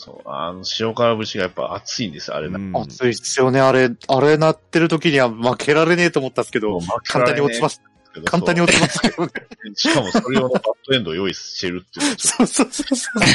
[0.00, 2.56] そう、あの、塩辛節がやっぱ熱いんですよ、あれな。
[2.56, 3.90] うん熱いっすよね、あれ。
[4.06, 7.82] あれなってる時には負けられねえと思ったんですけど、簡単に落ちます。
[8.14, 9.32] す簡単に落ちますけどね。
[9.74, 12.14] しかもそれ用のバッドエンドを用意してるっていう。
[12.16, 12.98] そうそうそうそう。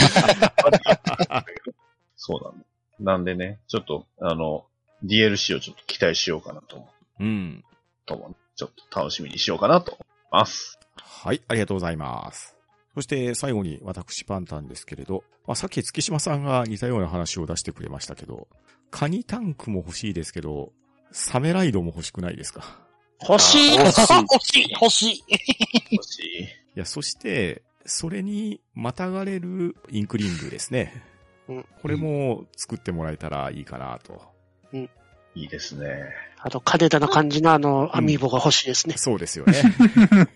[2.15, 2.65] そうなんだ。
[3.01, 4.65] なんでね、ちょっと、あの、
[5.03, 7.23] DLC をちょっと期待しようかなと思う。
[7.25, 7.65] うん。
[8.05, 10.79] と思うちょっと楽しみにしようかなと思います。
[10.95, 12.52] はい、ありがとうございます。
[12.95, 18.47] そして最後に私パンタンですけれど、まあ、さっき月島さんが似たような話を出してくれましたけど、
[18.91, 20.71] カニタンクも欲しいですけど、
[21.11, 22.79] サメライドも欲しくないですか？
[23.27, 25.23] 欲しい欲しい欲しい欲しい
[25.91, 26.43] 欲しい。
[26.43, 31.03] いや、そして、それにまたがれるインクリングですね。
[31.47, 34.21] うんこれも作ってもらえたらいいかなと。
[35.35, 36.05] いいですね。
[36.39, 38.95] あと、金田な感じのあの、アミーボが欲しいですね。
[38.97, 39.55] そうですよね。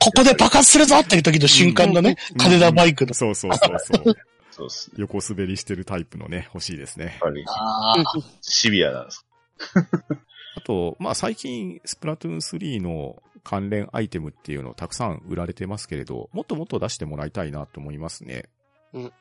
[0.00, 3.14] こ、ここで爆発するぞっていう時の瞬間のね、うん金田バイクの。
[3.14, 4.16] そうそうそうそう。
[4.50, 4.94] そうですね。
[4.98, 7.18] 横滑りしてるタイプのね、欲しいですねやっ。
[7.20, 9.26] ぱり、あーシビアなんです。
[10.56, 18.44] あと、まあ最近、スプラトゥーン3の関連アイテムっていうのをたくさん売られてますけれど、もっともっと出してもらいたいなと思いますね。
[18.92, 19.12] うん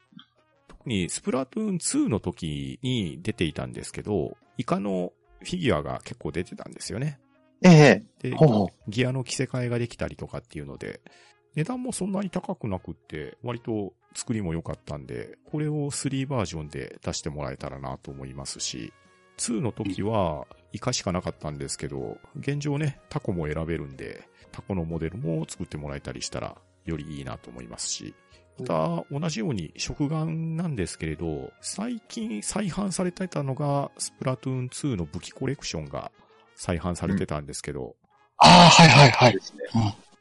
[0.67, 7.19] 特にスプラトゥーン2の時に出ていたんですけど、イカのフィギュアが結構出てたんですよね。
[7.63, 8.29] ええ。
[8.29, 8.89] で、ほうほう。
[8.89, 11.01] ギアの着せ替えができたりとかっていうので、
[11.55, 18.93] 値段もそんなに高くなくって、割と作りも良かったんで、これを3バージョンで出してもらえたらなと思いますし、
[19.37, 28.13] 2の時はイカしかなかったんですけど、現状ね、タコも選べるんで、タコのモデルも作ってもらえたりしたら、よりいいなと思いますし、
[28.59, 36.11] また、同じように食玩なんですけれど、最近再販されてたのが、スプラトゥーン2の武器コレクションが
[36.59, 37.95] 再販されてたんですけど、
[38.37, 39.39] あー、はいはいはいで。
[39.41, 39.59] すね。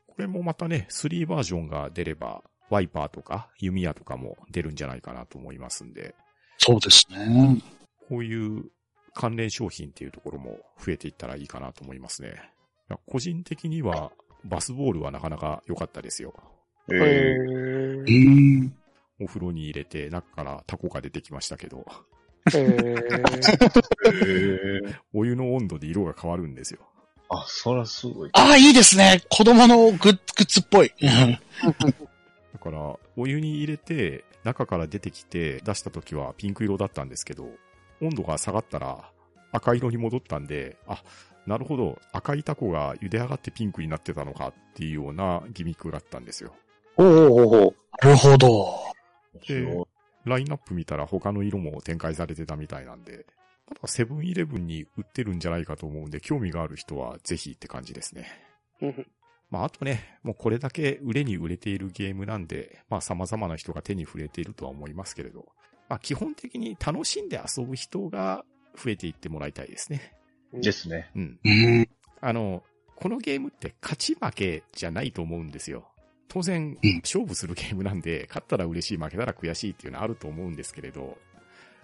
[0.06, 6.15] これもまたね、3バージョンが出れば、ワイパーとか弓矢とかも出るんじゃないかなと思いますんで、
[6.59, 7.60] そうですね。
[8.09, 8.65] こういう
[9.15, 12.28] 関連商品っていうところも増えていったらいいかなと思いますね。
[12.28, 14.12] いや個人的には、
[14.44, 16.35] バスボールはなかなか良かったですよ。
[16.90, 18.70] えへー。
[19.20, 21.85] お風呂に入れて中からタコが出てきましたけど、
[22.55, 23.39] へー
[24.25, 26.81] えー お湯の温度で色が変わるんですよ。
[27.31, 28.31] あ、そらすごい。
[28.33, 29.23] ああ、いいですね。
[29.29, 30.93] 子供のグッグッズっぽい。
[31.01, 31.39] う ん
[32.53, 37.49] だから、お湯に入れて、中から出てきて、出した時はピンク色だったんですけど、
[38.01, 39.11] 温度が下がったら
[39.53, 41.03] 赤色に戻ったんで、あ、
[41.47, 46.55] なるほど、赤いタコが茹で上がってピンクになってたのかっていうようなギミックがあったんですよ。
[46.97, 48.07] ほうほうほうほう。
[48.07, 48.79] なるほど。
[49.47, 49.85] で、
[50.29, 53.27] ラインナップ見たら他の色も展開されてたみたいなんで、
[53.69, 58.27] まだセブンイレブンに売ってるんじゃないかと思うんで、興味がある人はぜひって感じですね。
[58.81, 59.07] うん
[59.51, 65.47] まあ、あとね、もうこれだけ売れに売れているゲームなんで、まあ様々な人が手に触れているとは思いますけれど、
[65.89, 68.45] まあ基本的に楽しんで遊ぶ人が
[68.77, 70.13] 増えていってもらいたいですね。
[70.53, 71.11] ですね。
[71.17, 71.39] うん。
[71.45, 71.89] うん。
[72.21, 72.63] あの、
[72.97, 75.89] このゲームって勝ち負けじゃないと思うんですよ。
[76.29, 81.17] 当然うん、勝負するゲームなんで、勝ったら嬉しい、負けたら悔しいっていうのはあると思うんですけれど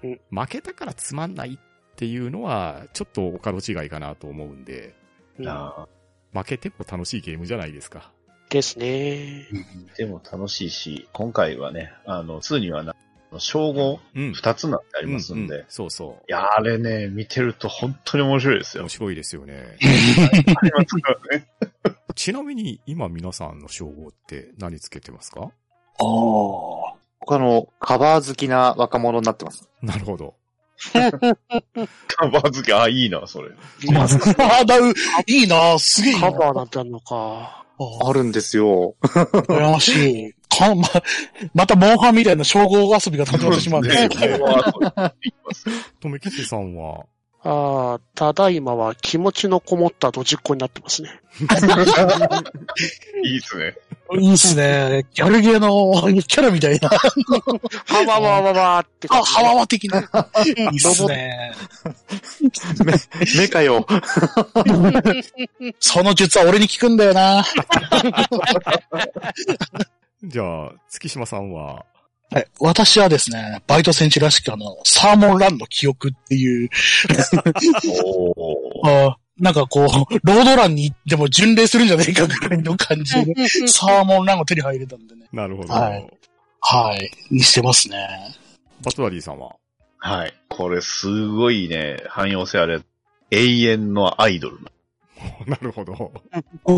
[0.02, 4.94] うん、負けたからつまんないっていうのは、ちょっとお門違いかなと思うんで、
[5.38, 8.12] 負けても楽しいゲームじゃないですか。
[8.50, 9.48] ですね。
[9.96, 12.94] ーでも楽しいし、今回はね、あの、2にはな、
[13.38, 14.30] 称号うん。
[14.32, 16.24] 2つなってありますんで、ううそうそう。
[16.28, 18.88] いや、あれね、見てると本当に面白いですよ面。
[18.90, 19.76] 白いですよね。
[19.80, 21.46] ありますからね。
[22.14, 25.42] ちなみに今皆さんの称号って何つけてますか？
[25.42, 25.50] ああ。
[27.20, 29.68] 他のカバー好きな若者になってます。
[29.80, 30.34] なるほど。
[30.92, 33.50] カバー付け、あ、いいな、それ。
[33.92, 34.92] まあ、だう、
[35.26, 37.64] いいなすげえカバーなんてあるのか。
[37.78, 38.94] ああるんですよ。
[39.02, 40.32] 羨ましい。
[40.48, 40.86] か、ま、
[41.54, 44.38] またモンハンみたいな称号遊びが始まってしまうんですねけど。
[44.38, 44.80] これはそう
[45.22, 45.64] 言います
[46.00, 47.06] とめきちさんは、
[47.46, 51.20] ああ、ただいまは気持ちのこもったドジっ子になってますね。
[53.22, 53.76] いいっすね。
[54.18, 55.04] いいっすね。
[55.12, 56.88] ギャルゲーのキャラみたいな。
[56.88, 60.00] はわわわわってあ、感じハワワ的な。
[60.00, 60.04] い
[60.74, 61.52] いっすね。
[63.36, 63.86] メカよ。
[65.80, 67.44] その術は俺に効くんだよな。
[70.24, 71.84] じゃあ、月島さんは、
[72.34, 72.46] はい。
[72.58, 76.68] 私はですね、バイト戦士らしくあの、サーモンランの記憶っていう。
[78.84, 79.86] あなんかこう、
[80.24, 85.28] ロードランに行っても巡礼するんじゃねえかぐらいの感じで、サーモンランが手に入れたんでね。
[85.32, 85.72] なるほど。
[85.72, 86.06] はい
[86.66, 87.10] はい。
[87.30, 88.34] にしてますね。
[88.82, 89.54] バトラリーさんは、
[89.98, 90.34] はい。
[90.48, 92.80] これすごいね、汎用性あれ、
[93.30, 94.58] 永遠のアイドル。
[95.46, 96.12] なるほど。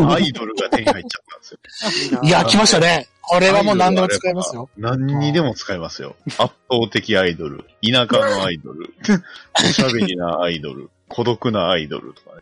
[0.09, 2.21] アイドルが手に入っちゃったんですよ。
[2.23, 3.07] いや、来ましたね。
[3.21, 4.69] これはもう何でも使えますよ。
[4.77, 6.15] 何にでも使えますよ。
[6.25, 6.53] 圧倒
[6.91, 8.93] 的アイドル、田舎のアイドル、
[9.55, 12.41] おしゃべりなアイドル、孤独なアイドルとかね。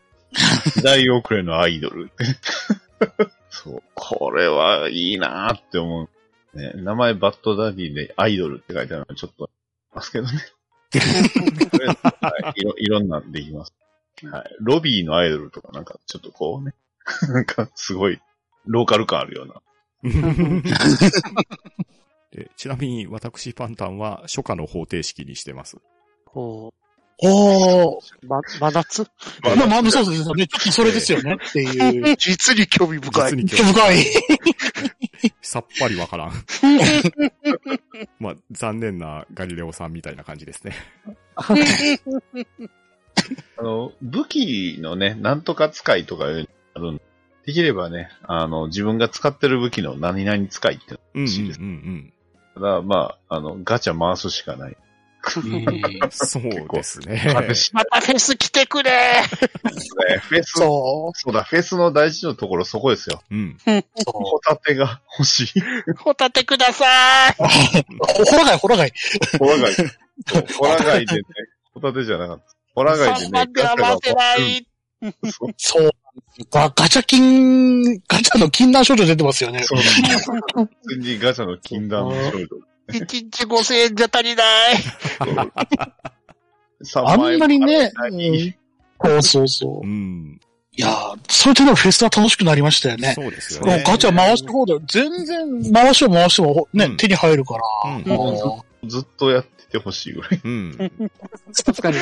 [0.76, 2.12] 時代遅れのアイドル。
[3.50, 3.84] そう。
[3.96, 6.10] これはいいなーって思う。
[6.58, 9.50] ね、名前バッドダディでアイドルって書いてあるのはちょっと、
[9.94, 10.34] ますけどね。
[12.22, 13.74] はい、いろ、いろんなんできます。
[14.24, 14.56] はい。
[14.60, 16.74] ロビーのアイドルとかなんかちょっとこうね、
[17.34, 18.22] なんかすごい、
[18.66, 19.62] ローカル感あるような。
[22.32, 25.78] でちなみに私パンタンは初夏の方程式にしてます。
[26.26, 26.74] こ
[27.24, 28.02] おー。
[28.24, 29.08] う、ま、真夏？
[29.42, 30.48] まあ、まあ、そうですよね。
[30.48, 31.36] ちょっとそれですよね。
[31.36, 32.16] っていう。
[32.20, 33.32] 実に興味深い。
[33.32, 35.34] 実に興興味深い。
[35.42, 36.32] さっぱりわからん。
[38.20, 40.76] まあ、残念なガリレオさんみたいな感じですね。
[43.58, 47.04] あの、武器のね、なんとか使いとかいうのあるんで
[47.46, 51.60] できればね、あの、自分が使ってる武器の何々使いってうんうん欲しいです。
[51.60, 52.14] うん
[52.56, 54.78] ただ、まあ、あの、ガチャ回すしかない。
[55.36, 56.10] うん。
[56.12, 57.22] そうですね。
[57.74, 59.24] またフェス来てくれね
[60.22, 63.22] フェス、そそうだ、フェスの大事なところそこですよ。
[63.30, 63.58] うん。
[64.06, 65.62] ホタテが欲しい。
[65.98, 67.36] ホタテください
[67.92, 68.26] う。
[68.26, 68.94] ほらがい、ほらがい。
[69.38, 69.74] ホラ貝。
[69.74, 69.84] そ
[70.40, 71.24] うホラ貝でね、
[71.74, 72.55] ホタテじゃなかった。
[72.76, 74.68] ホラ貝で3ね、番では回せない。
[75.58, 75.92] そう。
[76.52, 79.64] ガガチャ金、ガチャの禁断症状出てますよね。
[79.64, 79.80] そう。
[79.80, 82.46] 普通にガチャの禁断の少女。
[82.92, 84.46] 1日5000円じゃ足りない。
[86.96, 88.54] あんなにね、何
[89.04, 89.90] そうそうそうう。
[89.90, 90.40] ん。
[90.78, 93.14] いやーそれでのフェスは楽しくなりましたよね。
[93.16, 93.84] そうですよもうね。
[93.88, 97.62] ガチャ回した方で、全然回しても回してもね、うん手に入るから。
[97.96, 100.42] うんもずっとやっててほしいぐらい。
[100.44, 100.92] うん。
[101.66, 101.98] 確かに。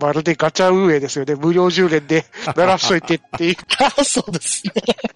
[0.00, 1.34] まるでガチャ運営ですよね。
[1.34, 2.24] 無料10連で
[2.56, 3.56] 鳴らしといてっていう。
[3.98, 4.72] う そうですね。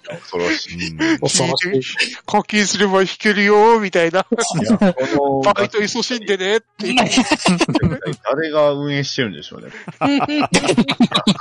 [0.08, 0.90] 恐ろしい。
[0.90, 2.16] うん恐ろしい。
[2.26, 4.24] 課金すれば引けるよ、みたいな。
[4.28, 6.96] このバイト勤しんでねっていう。
[8.30, 9.70] 誰が運営してるんでしょうね。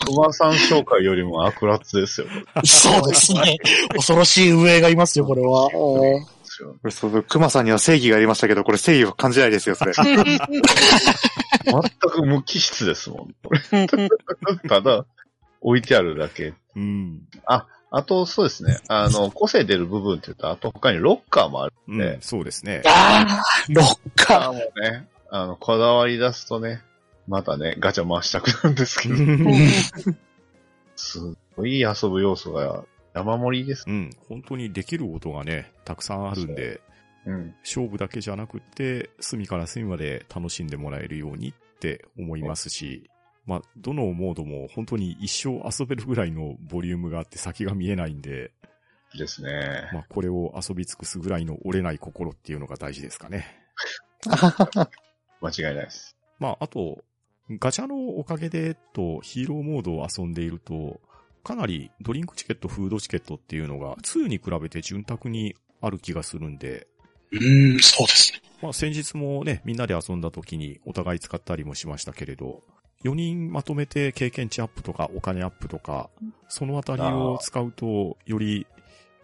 [0.05, 2.27] 熊さん紹介よりも悪辣ですよ。
[2.63, 3.57] そうですね。
[3.93, 5.67] 恐ろしい運営がいますよ、これは。
[6.57, 9.93] ですよそう、熊さんには正義がありましたけど、これ正義を感じないですよ、それ。
[10.03, 10.11] 全
[11.99, 13.35] く無機質ですもん。
[14.67, 15.05] ただ、
[15.61, 16.53] 置いてあるだけ。
[16.75, 17.21] うん。
[17.95, 18.79] あと、そうですね。
[18.87, 22.17] あの、個性出る部分って言うと、あと他にロッカーもあるうんね。
[22.21, 22.81] そうですね。
[22.87, 24.43] ああ、ロッカー。
[24.45, 26.81] あもうね、あの、こだわり出すとね、
[27.27, 29.15] またね、ガチャ回したくなるんですけど、
[30.95, 31.19] す
[31.55, 33.85] ごい遊ぶ要素が山盛りです。
[33.87, 34.09] うん。
[34.27, 36.81] 本当にできることがね、たくさんあるんで、
[37.25, 37.55] うん。
[37.61, 43.09] 勝負だけじゃなくって、隅から隅まで楽しんでもらえるようにって思いますし、
[43.45, 48.51] まあ、どのモードも本当に一生遊べるぐらいのボリュームがあって先が見えないんで、
[49.17, 49.89] ですね。
[49.93, 53.45] まあ、これを遊び尽くすぐらいの折れない心っていうのが大事ですかね。
[55.41, 56.17] 間違いないです。
[56.39, 57.03] まあ、あと、
[57.49, 60.99] ガチャのおかげでとヒーローモードを遊んでいると、
[61.43, 66.87] かなりドリンクチケット、フードチケットっていうのが2に比べて潤沢にある気がするんで、
[67.31, 68.41] うん、そうですね。
[68.61, 72.61] まあ先日もね、みんなで遊んだ時にお互い使ったりもしましたけれど、
[73.03, 76.09] 4人まとめて経験値アップとかお金アップとか、
[76.47, 78.65] そのあたりを使うと、より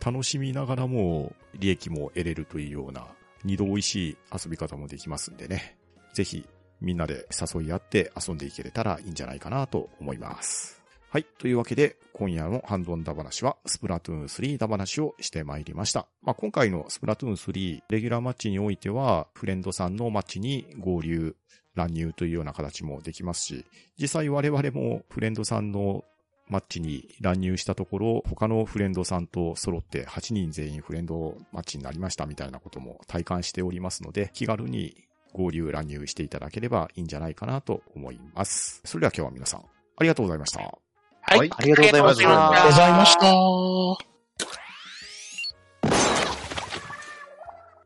[0.04, 3.08] 楽しみながらも利益も得れるというような、
[3.46, 5.78] 二度美味しい遊び方もできますんでね。
[6.14, 6.46] ぜひ、
[6.82, 10.79] みんなで誘い合って遊んでいけれたらいいんじゃないかなと思います。
[11.12, 11.26] はい。
[11.40, 16.08] というわけで、今夜のハンドンダ話は、スプラトゥーン3ダ話をしてまいりました。
[16.22, 21.36] まあ、今回のスプラトゥーン3、レギュラーマッチにおいては、フレンドさんのマッチに合流、
[21.74, 23.66] 乱入というような形もできますし、
[24.00, 26.06] 実際我々もフレンドさんの
[26.48, 38.82] マッチに乱入したところ、他のフレンドさんと揃って8人全員フレンドマッチになりましたみたいなことも体感しておりますので、気軽に合流乱入していただければいいんじゃないかなと思います。
[38.86, 40.89] それでは今日は皆さん、ありがとうございました。
[41.30, 41.52] はい。
[41.56, 43.28] ありがとうございましたありがとうございました。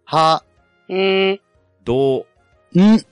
[0.05, 0.43] は、
[0.87, 1.41] うん、
[1.83, 2.25] ど
[2.75, 3.05] う、ん、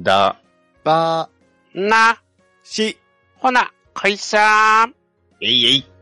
[0.00, 0.36] だ、
[0.84, 1.30] ば、
[1.72, 2.20] な、
[2.62, 2.98] し、
[3.36, 4.94] ほな、解散。
[5.40, 5.97] えいえい。